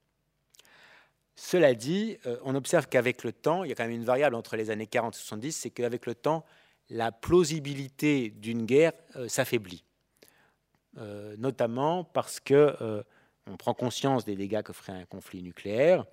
Cela 1.37 1.75
dit, 1.75 2.19
euh, 2.27 2.37
on 2.43 2.55
observe 2.57 2.89
qu'avec 2.89 3.23
le 3.23 3.33
temps, 3.33 3.63
il 3.63 3.69
y 3.69 3.73
a 3.73 3.77
quand 3.77 3.85
même 3.85 3.93
une 3.93 4.05
variable 4.05 4.35
entre 4.35 4.57
les 4.57 4.71
années 4.71 4.89
40 4.89 5.15
et 5.15 5.19
70, 5.19 5.53
c'est 5.53 5.71
qu'avec 5.71 6.07
le 6.07 6.17
temps, 6.17 6.45
la 6.91 7.13
plausibilité 7.13 8.31
d'une 8.31 8.65
guerre 8.67 8.93
euh, 9.17 9.29
s'affaiblit. 9.29 9.85
Euh, 10.97 11.37
notamment 11.39 12.05
parce 12.05 12.41
que 12.41 12.77
euh, 12.81 13.03
on 13.47 13.57
prend 13.57 13.75
conscience 13.75 14.25
des 14.25 14.37
dégâts 14.37 14.63
que 14.63 14.73
ferait 14.73 14.93
un 14.93 15.05
conflit 15.05 15.43
nucléaire 15.43 16.05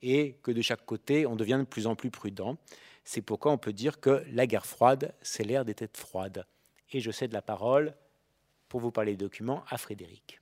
et 0.00 0.38
que 0.42 0.50
de 0.50 0.62
chaque 0.62 0.84
côté, 0.84 1.26
on 1.26 1.36
devient 1.36 1.58
de 1.60 1.66
plus 1.66 1.86
en 1.86 1.94
plus 1.94 2.10
prudent. 2.10 2.56
C'est 3.04 3.22
pourquoi 3.22 3.52
on 3.52 3.58
peut 3.58 3.72
dire 3.72 4.00
que 4.00 4.24
la 4.32 4.46
guerre 4.46 4.66
froide, 4.66 5.14
c'est 5.22 5.44
l'ère 5.44 5.64
des 5.64 5.74
têtes 5.74 5.96
froides. 5.96 6.44
Et 6.90 7.00
je 7.00 7.10
cède 7.10 7.32
la 7.32 7.42
parole 7.42 7.94
pour 8.68 8.80
vous 8.80 8.90
parler 8.90 9.12
des 9.12 9.24
documents 9.24 9.64
à 9.68 9.78
Frédéric. 9.78 10.41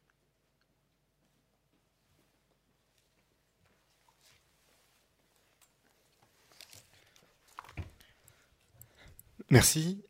Merci. 9.50 10.00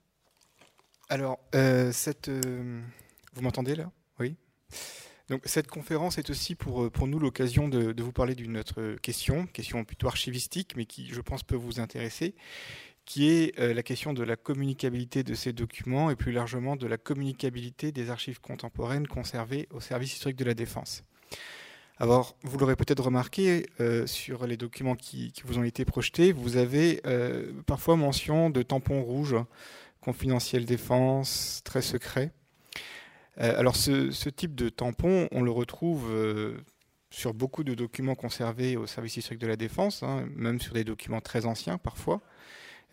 Alors, 1.09 1.41
euh, 1.55 1.93
euh, 2.29 2.81
vous 3.33 3.43
m'entendez 3.43 3.75
là? 3.75 3.91
Oui. 4.19 4.37
Donc, 5.31 5.43
cette 5.47 5.67
conférence 5.67 6.19
est 6.19 6.29
aussi 6.29 6.55
pour, 6.55 6.85
euh, 6.85 6.91
pour 6.91 7.07
nous 7.07 7.19
l'occasion 7.19 7.69
de, 7.69 8.03
vous 8.03 8.13
parler 8.13 8.35
d'une 8.35 8.59
autre 8.59 8.97
question, 9.03 9.47
question 9.47 9.85
plutôt 9.85 10.09
archivistique, 10.09 10.77
mais 10.77 10.85
qui, 10.85 11.09
je 11.09 11.21
pense, 11.23 11.43
peut 11.43 11.57
vous 11.57 11.81
intéresser, 11.81 12.35
qui 13.07 13.31
est 13.31 13.59
la 13.59 13.83
question 13.83 14.13
de 14.13 14.23
la 14.23 14.37
communicabilité 14.37 15.25
de 15.25 15.35
ces 15.35 15.53
documents 15.53 16.11
et 16.11 16.17
plus 16.17 16.33
largement 16.33 16.77
de 16.77 16.87
la 16.87 16.99
communicabilité 16.99 17.93
des 17.93 18.11
archives 18.11 18.41
contemporaines 18.41 19.09
conservées 19.09 19.69
au 19.71 19.81
service 19.81 20.13
historique 20.13 20.37
de 20.37 20.45
la 20.45 20.55
défense. 20.55 21.03
Alors, 22.03 22.35
vous 22.45 22.57
l'aurez 22.57 22.77
peut-être 22.77 23.05
remarqué 23.05 23.67
euh, 23.79 24.07
sur 24.07 24.47
les 24.47 24.57
documents 24.57 24.97
qui, 24.97 25.35
vous 25.45 25.59
ont 25.59 25.65
été 25.65 25.85
projetés, 25.85 26.33
vous 26.33 26.57
avez 26.57 27.03
euh, 27.05 27.53
parfois 27.67 27.95
mention 27.95 28.49
de 28.49 28.63
tampons 28.63 29.03
rouges, 29.03 29.37
confidentiel 30.01 30.65
défense, 30.65 31.61
très 31.63 31.83
secret. 31.83 32.33
Euh, 33.39 33.59
alors, 33.59 33.77
ce, 33.77 34.31
type 34.31 34.55
de 34.55 34.71
tampon, 34.71 35.29
on 35.31 35.43
le 35.43 35.51
retrouve 35.51 36.11
sur 37.11 37.35
beaucoup 37.35 37.65
de 37.65 37.75
documents 37.75 38.15
conservés 38.15 38.79
au 38.79 38.87
service 38.87 39.19
historique 39.19 39.43
de 39.43 39.49
la 39.49 39.57
défense, 39.57 40.03
hein, 40.03 40.27
même 40.35 40.59
sur 40.59 40.73
des 40.73 40.85
documents 40.85 41.21
très 41.21 41.45
anciens 41.45 41.77
parfois, 41.77 42.23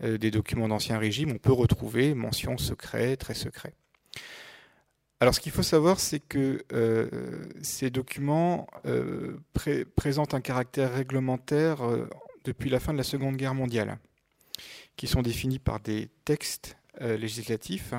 des 0.04 0.32
documents 0.32 0.68
d'ancien 0.68 1.00
régime, 1.00 1.32
on 1.32 1.38
peut 1.38 1.54
retrouver 1.54 2.14
mention 2.14 2.58
secret, 2.58 3.16
très 3.16 3.34
secret. 3.34 3.74
Alors, 5.20 5.34
ce 5.34 5.40
qu'il 5.40 5.52
faut 5.52 5.64
savoir, 5.64 6.00
c'est 6.00 6.20
que 6.20 6.64
euh, 6.74 7.10
ces 7.62 7.90
documents 7.90 8.68
euh, 8.86 9.40
présentent 9.96 10.36
un 10.36 10.42
caractère 10.42 10.94
réglementaire 10.94 11.82
euh, 11.82 12.08
depuis 12.44 12.70
la 12.70 12.80
fin 12.80 12.94
de 12.94 13.00
la 13.00 13.04
Seconde 13.04 13.36
Guerre 13.36 13.56
mondiale, 13.56 13.98
qui 14.96 15.08
sont 15.08 15.24
définis 15.24 15.60
par 15.60 15.80
des 15.80 16.10
textes 16.24 16.78
législatifs, 17.00 17.94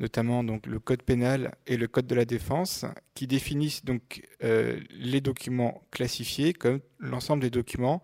notamment 0.00 0.42
le 0.42 0.80
Code 0.80 1.04
pénal 1.04 1.54
et 1.68 1.76
le 1.76 1.86
Code 1.86 2.08
de 2.08 2.16
la 2.16 2.24
défense, 2.24 2.84
qui 3.14 3.28
définissent 3.28 3.84
donc 3.84 4.22
les 4.40 5.20
documents 5.20 5.82
classifiés 5.92 6.52
comme 6.52 6.80
l'ensemble 6.98 7.42
des 7.42 7.50
documents 7.50 8.02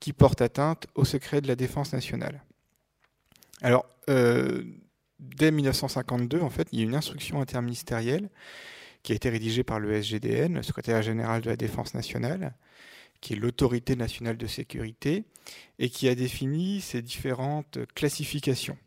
qui 0.00 0.12
portent 0.12 0.42
atteinte 0.42 0.86
au 0.94 1.06
secret 1.06 1.40
de 1.40 1.48
la 1.48 1.56
défense 1.56 1.94
nationale. 1.94 2.42
Alors, 3.62 3.86
dès 5.36 5.50
1952, 5.50 6.40
en 6.40 6.50
fait, 6.50 6.68
il 6.72 6.78
y 6.78 6.82
a 6.82 6.84
une 6.84 6.94
instruction 6.94 7.40
interministérielle 7.40 8.30
qui 9.02 9.12
a 9.12 9.14
été 9.14 9.28
rédigée 9.28 9.64
par 9.64 9.80
le 9.80 9.92
SGDN, 9.92 10.54
le 10.54 10.62
secrétaire 10.62 11.02
général 11.02 11.42
de 11.42 11.50
la 11.50 11.56
Défense 11.56 11.94
nationale, 11.94 12.54
qui 13.20 13.34
est 13.34 13.36
l'autorité 13.36 13.96
nationale 13.96 14.36
de 14.36 14.46
sécurité, 14.46 15.24
et 15.78 15.90
qui 15.90 16.08
a 16.08 16.14
défini 16.14 16.80
ces 16.80 17.02
différentes 17.02 17.78
classifications. 17.94 18.78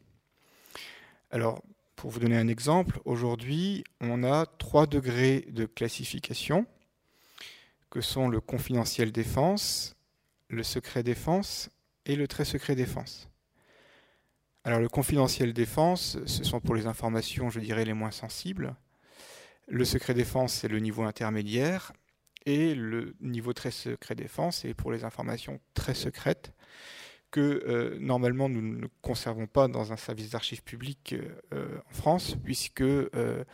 Alors, 1.31 1.61
pour 1.95 2.11
vous 2.11 2.19
donner 2.19 2.37
un 2.37 2.47
exemple, 2.47 2.99
aujourd'hui, 3.05 3.83
on 4.01 4.23
a 4.23 4.45
trois 4.45 4.87
degrés 4.87 5.45
de 5.51 5.65
classification, 5.65 6.65
que 7.89 8.01
sont 8.01 8.27
le 8.27 8.41
confidentiel 8.41 9.11
défense, 9.11 9.95
le 10.49 10.63
secret 10.63 11.03
défense 11.03 11.69
et 12.05 12.15
le 12.15 12.27
très 12.27 12.45
secret 12.45 12.75
défense. 12.75 13.29
Alors 14.67 14.81
le 14.81 14.89
confidentiel 14.89 15.53
défense, 15.53 16.17
ce 16.25 16.43
sont 16.43 16.59
pour 16.59 16.75
les 16.75 16.87
informations, 16.87 17.49
je 17.49 17.61
dirais, 17.61 17.85
les 17.85 17.93
moins 17.93 18.11
sensibles. 18.11 18.75
Le 19.69 19.85
secret 19.85 20.13
défense, 20.13 20.53
c'est 20.53 20.67
le 20.67 20.79
niveau 20.79 21.03
intermédiaire. 21.03 21.93
Et 22.45 22.75
le 22.75 23.15
niveau 23.21 23.53
très 23.53 23.71
secret 23.71 24.13
défense, 24.13 24.57
c'est 24.63 24.73
pour 24.73 24.91
les 24.91 25.05
informations 25.05 25.61
très 25.73 25.93
secrètes 25.93 26.51
que 27.31 27.63
euh, 27.65 27.97
normalement 28.01 28.49
nous 28.49 28.61
ne 28.61 28.87
conservons 29.01 29.47
pas 29.47 29.69
dans 29.69 29.93
un 29.93 29.97
service 29.97 30.31
d'archives 30.31 30.63
publiques 30.63 31.15
euh, 31.53 31.79
en 31.89 31.93
France, 31.93 32.35
puisque 32.43 32.81
euh, 32.81 33.45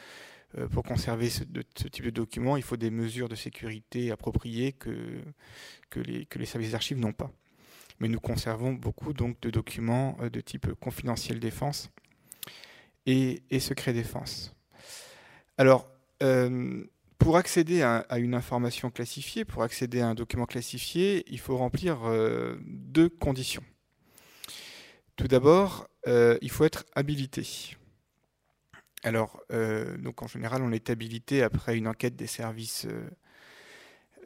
pour 0.71 0.81
conserver 0.81 1.29
ce, 1.29 1.43
type 1.43 2.05
de 2.05 2.09
documents, 2.09 2.57
il 2.57 2.63
faut 2.63 2.75
des 2.75 2.89
mesures 2.89 3.29
de 3.29 3.35
sécurité 3.35 4.09
appropriées 4.09 4.71
que 4.71 5.21
les 5.99 6.45
services 6.47 6.71
d'archives 6.71 6.97
n'ont 6.97 7.13
pas. 7.13 7.31
Mais 8.03 8.09
nous 8.09 8.19
conservons 8.19 8.73
beaucoup 8.73 9.13
donc, 9.13 9.39
de 9.39 9.49
documents 9.49 10.17
de 10.21 10.41
type 10.41 10.73
confidentiel 10.73 11.39
défense 11.39 11.89
et, 13.05 13.41
et 13.49 13.61
secret 13.61 13.93
défense. 13.93 14.53
Alors, 15.57 15.87
pour 17.23 17.37
accéder 17.37 17.81
à, 17.83 18.05
une 18.17 18.33
information 18.33 18.91
classifiée, 18.91 19.45
pour 19.45 19.63
accéder 19.63 20.01
à 20.01 20.09
un 20.09 20.13
document 20.13 20.45
classifié, 20.45 21.23
il 21.31 21.39
faut 21.39 21.55
remplir 21.55 22.03
euh, 22.03 22.57
deux 22.65 23.07
conditions. 23.07 23.63
Tout 25.15 25.29
d'abord, 25.29 25.87
euh, 26.05 26.37
il 26.41 26.51
faut 26.51 26.65
être 26.65 26.83
habilité. 26.95 27.77
Alors, 29.03 29.41
euh, 29.53 29.95
donc 29.95 30.21
en 30.21 30.27
général, 30.27 30.61
on 30.63 30.73
est 30.73 30.89
habilité 30.89 31.43
après 31.43 31.77
une 31.77 31.87
enquête 31.87 32.17
des 32.17 32.27
services, 32.27 32.87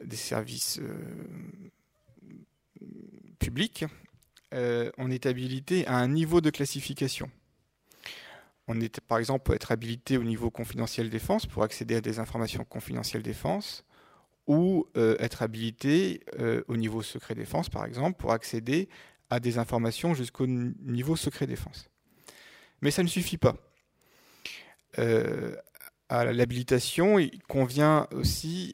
des 0.02 0.16
services 0.16 0.80
publics. 3.38 3.84
on 4.52 5.10
est 5.10 5.26
habilité 5.26 5.86
à 5.86 5.96
un 5.96 6.08
niveau 6.08 6.40
de 6.40 6.50
classification. 6.50 7.30
On 8.68 8.80
est, 8.80 9.00
par 9.00 9.18
exemple, 9.18 9.54
être 9.54 9.72
habilité 9.72 10.18
au 10.18 10.24
niveau 10.24 10.50
confidentiel 10.50 11.08
défense 11.08 11.46
pour 11.46 11.62
accéder 11.62 11.96
à 11.96 12.00
des 12.02 12.18
informations 12.18 12.64
confidentielles 12.64 13.22
défense, 13.22 13.84
ou 14.48 14.86
euh, 14.96 15.14
être 15.20 15.42
habilité 15.42 16.20
euh, 16.40 16.62
au 16.68 16.76
niveau 16.76 17.02
secret 17.02 17.34
défense, 17.34 17.68
par 17.68 17.84
exemple, 17.84 18.18
pour 18.18 18.32
accéder 18.32 18.88
à 19.30 19.40
des 19.40 19.58
informations 19.58 20.14
jusqu'au 20.14 20.46
niveau 20.46 21.16
secret 21.16 21.46
défense. 21.46 21.88
Mais 22.80 22.90
ça 22.90 23.02
ne 23.02 23.08
suffit 23.08 23.36
pas. 23.36 23.56
Euh, 24.98 25.54
à 26.08 26.24
l'habilitation, 26.32 27.18
il 27.18 27.42
convient 27.42 28.06
aussi 28.12 28.72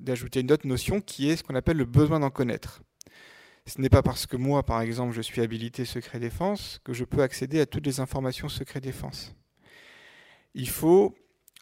d'ajouter 0.00 0.40
une 0.40 0.50
autre 0.50 0.66
notion 0.66 1.02
qui 1.02 1.28
est 1.28 1.36
ce 1.36 1.42
qu'on 1.42 1.54
appelle 1.54 1.76
le 1.76 1.84
besoin 1.84 2.20
d'en 2.20 2.30
connaître. 2.30 2.80
Ce 3.68 3.82
n'est 3.82 3.90
pas 3.90 4.02
parce 4.02 4.26
que 4.26 4.36
moi, 4.36 4.62
par 4.62 4.80
exemple, 4.80 5.14
je 5.14 5.20
suis 5.20 5.42
habilité 5.42 5.84
secret 5.84 6.18
défense 6.18 6.80
que 6.84 6.94
je 6.94 7.04
peux 7.04 7.22
accéder 7.22 7.60
à 7.60 7.66
toutes 7.66 7.84
les 7.84 8.00
informations 8.00 8.48
secret 8.48 8.80
défense. 8.80 9.34
Il 10.54 10.70
faut, 10.70 11.14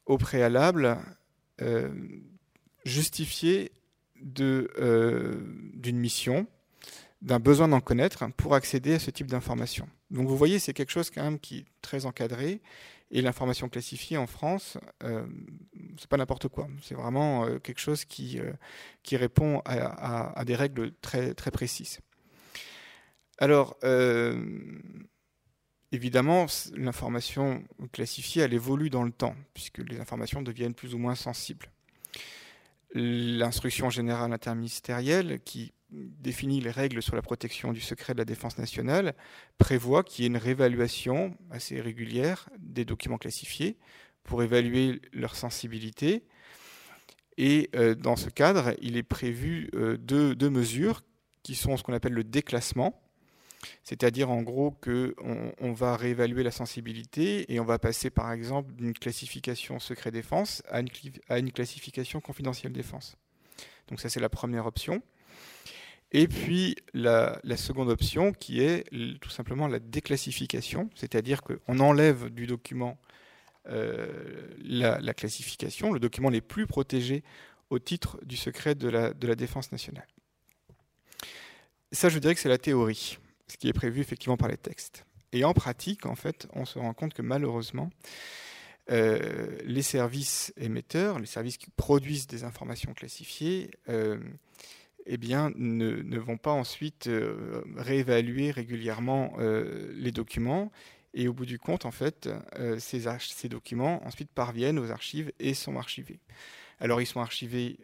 au 0.07 0.17
préalable, 0.17 0.99
euh, 1.61 1.93
justifier 2.85 3.73
euh, 4.41 5.41
d'une 5.75 5.99
mission, 5.99 6.47
d'un 7.23 7.41
besoin 7.41 7.67
d'en 7.67 7.81
connaître 7.81 8.25
pour 8.37 8.55
accéder 8.55 8.95
à 8.95 8.99
ce 9.01 9.11
type 9.11 9.27
d'information. 9.27 9.89
Donc 10.13 10.29
vous 10.29 10.37
voyez, 10.37 10.61
c'est 10.61 10.75
quelque 10.75 10.93
chose 10.93 11.11
quand 11.11 11.25
même 11.25 11.41
qui 11.41 11.59
est 11.59 11.65
très 11.83 12.07
encadré. 12.07 12.61
Et 13.11 13.23
l'information 13.23 13.69
classifiée 13.69 14.17
en 14.17 14.27
France, 14.27 14.79
euh, 15.05 15.27
c'est 15.97 16.09
pas 16.09 16.17
n'importe 16.17 16.49
quoi. 16.49 16.67
C'est 16.83 16.95
vraiment 16.95 17.45
euh, 17.45 17.59
quelque 17.59 17.79
chose 17.79 18.05
qui, 18.05 18.41
euh, 18.41 18.53
qui 19.05 19.17
répond 19.17 19.63
à, 19.65 20.45
des 20.45 20.57
règles 20.57 20.93
très, 21.01 21.33
très 21.35 21.53
précises. 21.53 22.01
Alors, 23.39 23.77
évidemment, 25.93 26.47
l'information 26.75 27.63
classifiée, 27.93 28.43
elle 28.43 28.55
évolue 28.55 28.91
dans 28.91 29.05
le 29.05 29.13
temps, 29.13 29.37
puisque 29.53 29.79
les 29.79 30.01
informations 30.01 30.43
deviennent 30.43 30.75
plus 30.75 30.95
ou 30.95 30.99
moins 30.99 31.15
sensibles. 31.15 31.71
L'instruction 32.95 33.91
générale 33.91 34.33
interministérielle, 34.33 35.41
qui 35.45 35.75
définit 35.91 36.61
les 36.61 36.71
règles 36.71 37.03
sur 37.03 37.15
la 37.15 37.23
protection 37.23 37.73
du 37.73 37.81
secret 37.81 38.13
de 38.13 38.19
la 38.19 38.25
défense 38.25 38.59
nationale, 38.59 39.15
prévoit 39.59 40.03
qu'il 40.03 40.23
y 40.23 40.27
ait 40.27 40.31
une 40.31 40.37
réévaluation 40.37 41.37
assez 41.51 41.81
régulière 41.81 42.49
des 42.59 42.85
documents 42.85 43.19
classifiés 43.19 43.77
pour 44.25 44.43
évaluer 44.43 45.01
leur 45.13 45.37
sensibilité. 45.37 46.25
Et 47.39 47.71
euh, 47.77 47.95
dans 47.95 48.17
ce 48.17 48.29
cadre, 48.31 48.75
il 48.81 48.97
est 48.97 49.03
prévu 49.03 49.71
euh, 49.75 49.97
deux, 49.97 50.51
mesures 50.51 51.03
qui 51.43 51.55
sont 51.55 51.77
ce 51.77 51.83
qu'on 51.83 51.93
appelle 51.93 52.15
le 52.15 52.25
déclassement, 52.25 53.01
c'est-à-dire 53.85 54.31
en 54.31 54.43
gros 54.43 54.73
qu'on 54.73 55.13
on 55.61 55.73
va 55.73 55.97
réévaluer 55.97 56.43
la 56.43 56.51
sensibilité 56.51 57.53
et 57.53 57.61
on 57.61 57.65
va 57.65 57.79
passer 57.79 58.11
par 58.11 58.33
exemple 58.33 58.73
d'une 58.75 58.93
classification 58.93 59.79
secret 59.79 60.11
défense 60.11 60.63
à 60.69 60.81
une, 60.81 60.89
à 61.29 61.39
une 61.39 61.53
classification 61.53 62.21
confidentielle 62.21 62.73
défense. 62.73 63.17
Donc 63.89 64.01
ça 64.01 64.09
c'est 64.09 64.21
la 64.21 64.29
première 64.29 64.67
option. 64.67 65.03
Et 66.19 66.29
puis 66.29 66.77
la, 66.95 67.39
seconde 67.59 67.91
option 67.91 68.33
qui 68.33 68.63
est 68.63 68.89
tout 69.21 69.29
simplement 69.29 69.69
la 69.69 69.79
déclassification, 69.79 70.89
c'est-à-dire 70.95 71.43
qu'on 71.43 71.79
enlève 71.79 72.31
du 72.31 72.47
document 72.47 72.97
euh, 73.69 74.49
la, 74.65 75.13
classification, 75.13 75.93
le 75.93 76.01
document 76.01 76.31
les 76.31 76.41
plus 76.41 76.67
protégés 76.67 77.23
au 77.69 77.79
titre 77.79 78.19
du 78.25 78.39
secret 78.39 78.75
de 78.75 78.89
la, 78.89 79.13
de 79.13 79.27
la 79.27 79.35
défense 79.35 79.73
nationale. 79.73 80.07
Ça, 81.93 82.09
je 82.09 82.19
dirais 82.19 82.35
que 82.35 82.41
c'est 82.41 82.49
la 82.49 82.57
théorie, 82.57 83.19
ce 83.47 83.59
qui 83.59 83.69
est 83.69 83.75
prévu 83.75 84.01
effectivement 84.01 84.39
par 84.39 84.49
les 84.49 84.57
textes. 84.57 85.05
Et 85.33 85.45
en 85.45 85.53
pratique, 85.53 86.07
en 86.07 86.15
fait, 86.15 86.49
on 86.55 86.65
se 86.65 86.79
rend 86.79 86.95
compte 86.95 87.13
que 87.13 87.21
malheureusement, 87.21 87.91
euh, 88.91 89.59
les 89.65 89.83
services 89.83 90.55
émetteurs, 90.57 91.19
les 91.19 91.27
services 91.27 91.59
qui 91.59 91.69
produisent 91.77 92.27
des 92.27 92.43
informations 92.45 92.95
classifiées, 92.95 93.71
euh, 93.91 94.19
eh 95.07 95.17
bien, 95.17 95.53
ne, 95.57 96.19
vont 96.19 96.37
pas 96.37 96.53
ensuite 96.53 97.07
euh, 97.07 97.63
réévaluer 97.77 98.51
régulièrement 98.51 99.35
euh, 99.39 99.93
les 99.95 100.13
documents. 100.13 100.73
Et 101.15 101.29
au 101.29 101.33
bout 101.33 101.47
du 101.47 101.59
compte, 101.59 101.87
en 101.87 101.91
fait, 101.91 102.29
euh, 102.59 102.79
ces, 102.79 103.49
documents 103.49 104.05
ensuite 104.07 104.31
parviennent 104.31 104.79
aux 104.79 104.91
archives 104.91 105.33
et 105.39 105.55
sont 105.55 105.77
archivés. 105.77 106.21
Alors, 106.81 107.01
ils 107.01 107.07
sont 107.07 107.21
archivés 107.21 107.79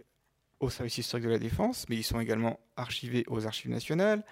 au 0.60 0.68
service 0.68 0.98
historique 0.98 1.26
de 1.26 1.30
la 1.30 1.38
défense, 1.38 1.86
mais 1.88 1.96
ils 1.96 2.02
sont 2.02 2.20
également 2.20 2.60
archivés 2.76 3.24
aux 3.28 3.46
archives 3.46 3.70
nationales, 3.70 4.24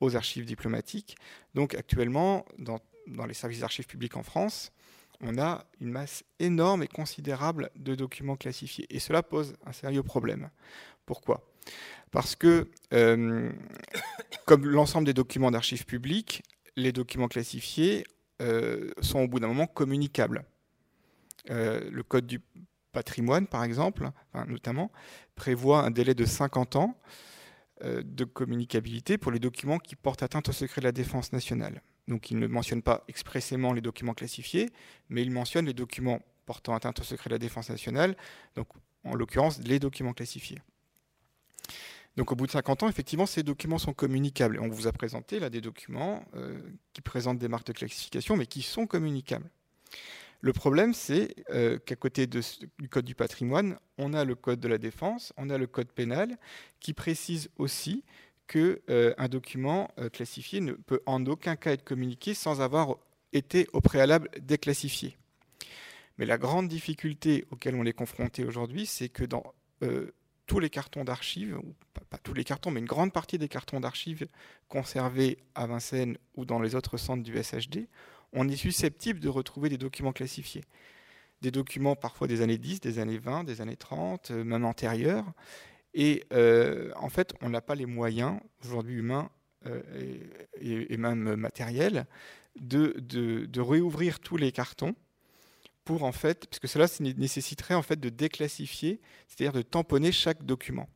aux 0.00 0.16
archives 0.16 0.46
diplomatiques. 0.46 1.16
Donc, 1.54 1.74
actuellement, 1.74 2.46
dans 2.58 2.80
les 3.26 3.34
services 3.34 3.60
d'archives 3.60 3.86
publiques 3.86 4.16
en 4.16 4.22
France, 4.22 4.72
on 5.20 5.38
a 5.38 5.64
une 5.80 5.90
masse 5.90 6.24
énorme 6.38 6.82
et 6.82 6.88
considérable 6.88 7.70
de 7.76 7.94
documents 7.94 8.36
classifiés. 8.36 8.86
Et 8.90 8.98
cela 8.98 9.22
pose 9.22 9.54
un 9.66 9.72
sérieux 9.72 10.02
problème. 10.02 10.50
Pourquoi? 11.04 11.42
Parce 12.10 12.36
que, 12.36 12.68
euh, 12.92 13.50
comme 14.46 14.66
l'ensemble 14.66 15.06
des 15.06 15.14
documents 15.14 15.50
d'archives 15.50 15.84
publiques, 15.84 16.42
les 16.76 16.92
documents 16.92 17.28
classifiés 17.28 18.04
euh, 18.40 18.90
sont 19.00 19.20
au 19.20 19.28
bout 19.28 19.40
d'un 19.40 19.48
moment 19.48 19.66
communicables. 19.66 20.44
Euh, 21.50 21.88
le 21.90 22.02
Code 22.02 22.26
du 22.26 22.40
patrimoine, 22.92 23.46
par 23.46 23.64
exemple, 23.64 24.10
notamment, 24.46 24.90
prévoit 25.34 25.82
un 25.82 25.90
délai 25.90 26.14
de 26.14 26.24
50 26.24 26.76
ans 26.76 26.98
de 27.84 28.24
communicabilité 28.24 29.18
pour 29.18 29.30
les 29.30 29.38
documents 29.38 29.78
qui 29.78 29.94
portent 29.94 30.24
atteinte 30.24 30.48
au 30.48 30.52
secret 30.52 30.80
de 30.80 30.86
la 30.86 30.92
défense 30.92 31.32
nationale. 31.32 31.80
Donc 32.08 32.32
il 32.32 32.38
ne 32.38 32.46
mentionne 32.48 32.82
pas 32.82 33.04
expressément 33.06 33.72
les 33.72 33.82
documents 33.82 34.14
classifiés, 34.14 34.70
mais 35.10 35.22
il 35.22 35.30
mentionne 35.30 35.66
les 35.66 35.74
documents 35.74 36.20
portant 36.44 36.74
atteinte 36.74 36.98
au 36.98 37.04
secret 37.04 37.28
de 37.28 37.34
la 37.34 37.38
défense 37.38 37.68
nationale, 37.70 38.16
donc 38.56 38.66
en 39.04 39.14
l'occurrence 39.14 39.60
les 39.62 39.78
documents 39.78 40.14
classifiés. 40.14 40.58
Donc 42.18 42.32
au 42.32 42.34
bout 42.34 42.46
de 42.46 42.50
50 42.50 42.82
ans, 42.82 42.88
effectivement, 42.88 43.26
ces 43.26 43.44
documents 43.44 43.78
sont 43.78 43.92
communicables. 43.92 44.58
on 44.60 44.68
vous 44.68 44.88
a 44.88 44.92
présenté 44.92 45.38
là 45.38 45.50
des 45.50 45.60
documents 45.60 46.24
euh, 46.34 46.58
qui 46.92 47.00
présentent 47.00 47.38
des 47.38 47.46
marques 47.46 47.68
de 47.68 47.72
classification, 47.72 48.36
mais 48.36 48.46
qui 48.46 48.62
sont 48.62 48.88
communicables. 48.88 49.48
Le 50.40 50.52
problème, 50.52 50.94
c'est 50.94 51.36
euh, 51.50 51.78
qu'à 51.78 51.94
côté 51.94 52.26
du 52.26 52.88
Code 52.90 53.04
du 53.04 53.14
patrimoine, 53.14 53.78
on 53.98 54.14
a 54.14 54.24
le 54.24 54.34
Code 54.34 54.58
de 54.58 54.66
la 54.66 54.78
défense, 54.78 55.32
on 55.36 55.48
a 55.48 55.58
le 55.58 55.68
Code 55.68 55.92
pénal, 55.92 56.36
qui 56.80 56.92
précise 56.92 57.50
aussi 57.56 58.02
qu'un 58.48 58.74
un 58.88 59.28
document 59.28 59.88
classifié 60.12 60.60
ne 60.60 60.72
peut 60.72 61.02
en 61.06 61.24
aucun 61.26 61.54
cas 61.54 61.70
être 61.70 61.84
communiqué 61.84 62.34
sans 62.34 62.60
avoir 62.60 62.96
été 63.32 63.68
au 63.72 63.80
préalable 63.80 64.28
déclassifié. 64.40 65.16
Mais 66.16 66.26
la 66.26 66.38
grande 66.38 66.66
difficulté 66.66 67.44
auquel 67.52 67.76
on 67.76 67.84
est 67.84 67.92
confronté 67.92 68.44
aujourd'hui, 68.44 68.86
c'est 68.86 69.08
que 69.08 69.24
dans 69.24 69.44
tous 70.48 70.58
les 70.58 70.70
cartons 70.70 71.04
d'archives, 71.04 71.60
pas, 72.10 72.18
tous 72.18 72.34
les 72.34 72.42
cartons, 72.42 72.72
mais 72.72 72.80
une 72.80 72.86
grande 72.86 73.12
partie 73.12 73.38
des 73.38 73.48
cartons 73.48 73.80
d'archives 73.80 74.26
conservés 74.66 75.38
à 75.54 75.66
Vincennes 75.66 76.16
ou 76.34 76.46
dans 76.46 76.58
les 76.58 76.74
autres 76.74 76.96
centres 76.96 77.22
du 77.22 77.40
SHD, 77.40 77.86
on 78.32 78.48
est 78.48 78.56
susceptible 78.56 79.20
de 79.20 79.28
retrouver 79.28 79.68
des 79.68 79.76
documents 79.78 80.12
classifiés. 80.12 80.64
Des 81.42 81.50
documents 81.50 81.96
parfois 81.96 82.26
des 82.26 82.40
années 82.40 82.58
10, 82.58 82.80
des 82.80 82.98
années 82.98 83.18
20, 83.18 83.44
des 83.44 83.60
années 83.60 83.76
30, 83.76 84.30
euh, 84.30 84.42
même 84.42 84.64
antérieurs. 84.64 85.26
Et 85.92 86.24
euh, 86.32 86.92
en 86.96 87.10
fait, 87.10 87.34
on 87.42 87.50
n'a 87.50 87.60
pas 87.60 87.74
les 87.74 87.86
moyens, 87.86 88.40
aujourd'hui 88.64 88.96
humains 88.96 89.30
euh, 89.66 89.82
et, 90.60 90.96
même 90.96 91.36
matériels, 91.36 92.06
de 92.56 93.60
réouvrir 93.60 94.18
tous 94.18 94.38
les 94.38 94.50
cartons 94.50 94.96
en 95.96 96.12
fait, 96.12 96.46
parce 96.46 96.58
que 96.58 96.68
cela 96.68 96.86
nécessiterait 97.16 97.74
en 97.74 97.82
fait 97.82 97.98
de 97.98 98.08
déclassifier, 98.08 99.00
c'est-à-dire 99.26 99.52
de 99.52 99.62
tamponner 99.62 100.12
chaque 100.12 100.44
document. 100.44 100.88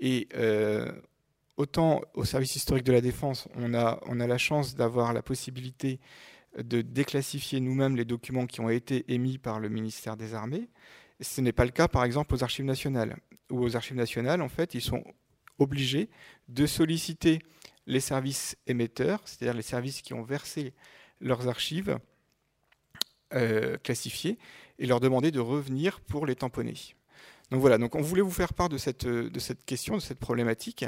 Et 0.00 0.28
euh, 0.34 0.90
autant 1.56 2.02
au 2.14 2.24
service 2.24 2.56
historique 2.56 2.84
de 2.84 2.92
la 2.92 3.00
défense, 3.00 3.48
on 3.54 3.74
a, 3.74 4.00
on 4.06 4.20
a 4.20 4.26
la 4.26 4.38
chance 4.38 4.74
d'avoir 4.74 5.12
la 5.12 5.22
possibilité 5.22 6.00
de 6.58 6.82
déclassifier 6.82 7.60
nous-mêmes 7.60 7.96
les 7.96 8.04
documents 8.04 8.46
qui 8.46 8.60
ont 8.60 8.68
été 8.68 9.04
émis 9.12 9.38
par 9.38 9.60
le 9.60 9.68
ministère 9.68 10.16
des 10.16 10.34
Armées. 10.34 10.68
Ce 11.20 11.40
n'est 11.40 11.52
pas 11.52 11.64
le 11.64 11.70
cas, 11.70 11.88
par 11.88 12.04
exemple, 12.04 12.34
aux 12.34 12.42
archives 12.42 12.64
nationales. 12.64 13.16
Ou 13.50 13.62
aux 13.62 13.76
archives 13.76 13.96
nationales, 13.96 14.42
en 14.42 14.48
fait, 14.48 14.74
ils 14.74 14.82
sont 14.82 15.04
obligés 15.58 16.10
de 16.48 16.66
solliciter 16.66 17.38
les 17.86 18.00
services 18.00 18.56
émetteurs, 18.66 19.20
c'est-à-dire 19.24 19.54
les 19.54 19.62
services 19.62 20.02
qui 20.02 20.14
ont 20.14 20.22
versé 20.22 20.74
leurs 21.20 21.48
archives, 21.48 21.98
euh, 23.34 23.76
classifiés 23.78 24.38
et 24.78 24.86
leur 24.86 25.00
demander 25.00 25.30
de 25.30 25.40
revenir 25.40 26.00
pour 26.00 26.26
les 26.26 26.34
tamponner. 26.34 26.74
Donc 27.50 27.60
voilà, 27.60 27.78
donc 27.78 27.94
on 27.94 28.00
voulait 28.00 28.22
vous 28.22 28.30
faire 28.30 28.54
part 28.54 28.68
de 28.68 28.78
cette, 28.78 29.06
de 29.06 29.38
cette 29.38 29.64
question, 29.64 29.96
de 29.96 30.00
cette 30.00 30.18
problématique 30.18 30.84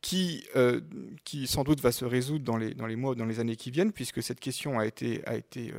qui, 0.00 0.44
euh, 0.56 0.80
qui 1.24 1.46
sans 1.46 1.64
doute 1.64 1.80
va 1.80 1.92
se 1.92 2.04
résoudre 2.04 2.44
dans 2.44 2.56
les, 2.56 2.74
dans 2.74 2.86
les 2.86 2.96
mois 2.96 3.12
ou 3.12 3.14
dans 3.14 3.26
les 3.26 3.40
années 3.40 3.56
qui 3.56 3.70
viennent, 3.70 3.92
puisque 3.92 4.22
cette 4.22 4.40
question 4.40 4.78
a 4.78 4.86
été, 4.86 5.22
a 5.26 5.36
été, 5.36 5.72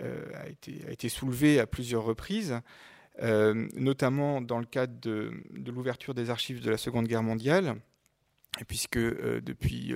euh, 0.00 0.24
a 0.34 0.48
été, 0.48 0.84
a 0.86 0.90
été 0.90 1.08
soulevée 1.08 1.58
à 1.58 1.66
plusieurs 1.66 2.04
reprises, 2.04 2.60
notamment 3.20 4.40
dans 4.40 4.58
le 4.58 4.66
cadre 4.66 4.98
de, 5.00 5.32
de 5.50 5.70
l'ouverture 5.70 6.14
des 6.14 6.30
archives 6.30 6.60
de 6.60 6.70
la 6.70 6.76
Seconde 6.76 7.06
Guerre 7.06 7.22
mondiale, 7.22 7.76
puisque 8.66 8.98
depuis 8.98 9.94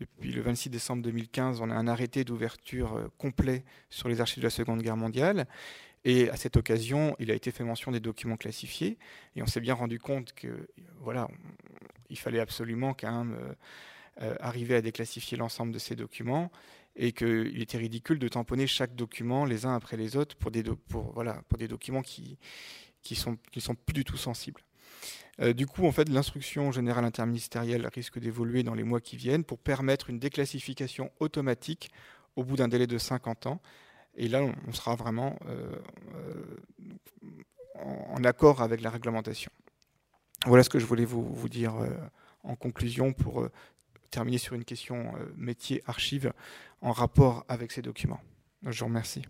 depuis 0.00 0.32
le 0.32 0.42
26 0.42 0.70
décembre 0.70 1.02
2015, 1.02 1.60
on 1.60 1.70
a 1.70 1.74
un 1.74 1.88
arrêté 1.88 2.24
d'ouverture 2.24 2.94
euh, 2.94 3.08
complet 3.18 3.64
sur 3.88 4.08
les 4.08 4.20
archives 4.20 4.42
de 4.42 4.46
la 4.46 4.50
Seconde 4.50 4.82
Guerre 4.82 4.96
mondiale. 4.96 5.46
Et 6.04 6.30
à 6.30 6.36
cette 6.36 6.56
occasion, 6.56 7.16
il 7.18 7.30
a 7.30 7.34
été 7.34 7.50
fait 7.50 7.64
mention 7.64 7.90
des 7.90 8.00
documents 8.00 8.36
classifiés. 8.36 8.98
Et 9.34 9.42
on 9.42 9.46
s'est 9.46 9.60
bien 9.60 9.74
rendu 9.74 9.98
compte 9.98 10.32
que, 10.34 10.68
voilà, 11.00 11.28
il 12.10 12.18
fallait 12.18 12.40
absolument 12.40 12.94
quand 12.94 13.24
même 13.24 13.36
euh, 13.40 13.54
euh, 14.22 14.36
arriver 14.40 14.76
à 14.76 14.82
déclassifier 14.82 15.36
l'ensemble 15.36 15.72
de 15.72 15.78
ces 15.78 15.96
documents 15.96 16.50
et 16.94 17.12
qu'il 17.12 17.60
était 17.60 17.78
ridicule 17.78 18.18
de 18.18 18.28
tamponner 18.28 18.66
chaque 18.66 18.94
document 18.94 19.44
les 19.44 19.66
uns 19.66 19.74
après 19.74 19.96
les 19.96 20.16
autres 20.16 20.36
pour 20.36 20.50
des, 20.50 20.64
voilà, 20.88 21.42
pour 21.48 21.58
des 21.58 21.68
documents 21.68 22.02
qui, 22.02 22.38
sont, 23.14 23.36
qui 23.50 23.60
sont 23.60 23.74
plus 23.74 23.92
du 23.92 24.04
tout 24.04 24.16
sensibles. 24.16 24.62
Euh, 25.40 25.52
du 25.52 25.66
coup, 25.66 25.86
en 25.86 25.92
fait, 25.92 26.08
l'instruction 26.08 26.72
générale 26.72 27.04
interministérielle 27.04 27.86
risque 27.94 28.18
d'évoluer 28.18 28.62
dans 28.62 28.74
les 28.74 28.84
mois 28.84 29.00
qui 29.00 29.16
viennent 29.16 29.44
pour 29.44 29.58
permettre 29.58 30.10
une 30.10 30.18
déclassification 30.18 31.10
automatique 31.20 31.90
au 32.36 32.44
bout 32.44 32.56
d'un 32.56 32.68
délai 32.68 32.86
de 32.86 32.98
50 32.98 33.46
ans. 33.46 33.60
Et 34.16 34.28
là, 34.28 34.42
on 34.66 34.72
sera 34.72 34.94
vraiment 34.94 35.38
euh, 35.46 35.76
euh, 36.14 37.84
en 38.08 38.24
accord 38.24 38.62
avec 38.62 38.80
la 38.80 38.90
réglementation. 38.90 39.50
Voilà 40.46 40.62
ce 40.62 40.70
que 40.70 40.78
je 40.78 40.86
voulais 40.86 41.04
vous, 41.04 41.48
dire 41.48 41.74
en 42.44 42.56
conclusion 42.56 43.12
pour 43.12 43.48
terminer 44.10 44.38
sur 44.38 44.54
une 44.54 44.64
question 44.64 45.12
métier 45.34 45.82
archive 45.86 46.32
en 46.82 46.92
rapport 46.92 47.44
avec 47.48 47.72
ces 47.72 47.82
documents. 47.82 48.20
Je 48.62 48.78
vous 48.80 48.86
remercie. 48.86 49.24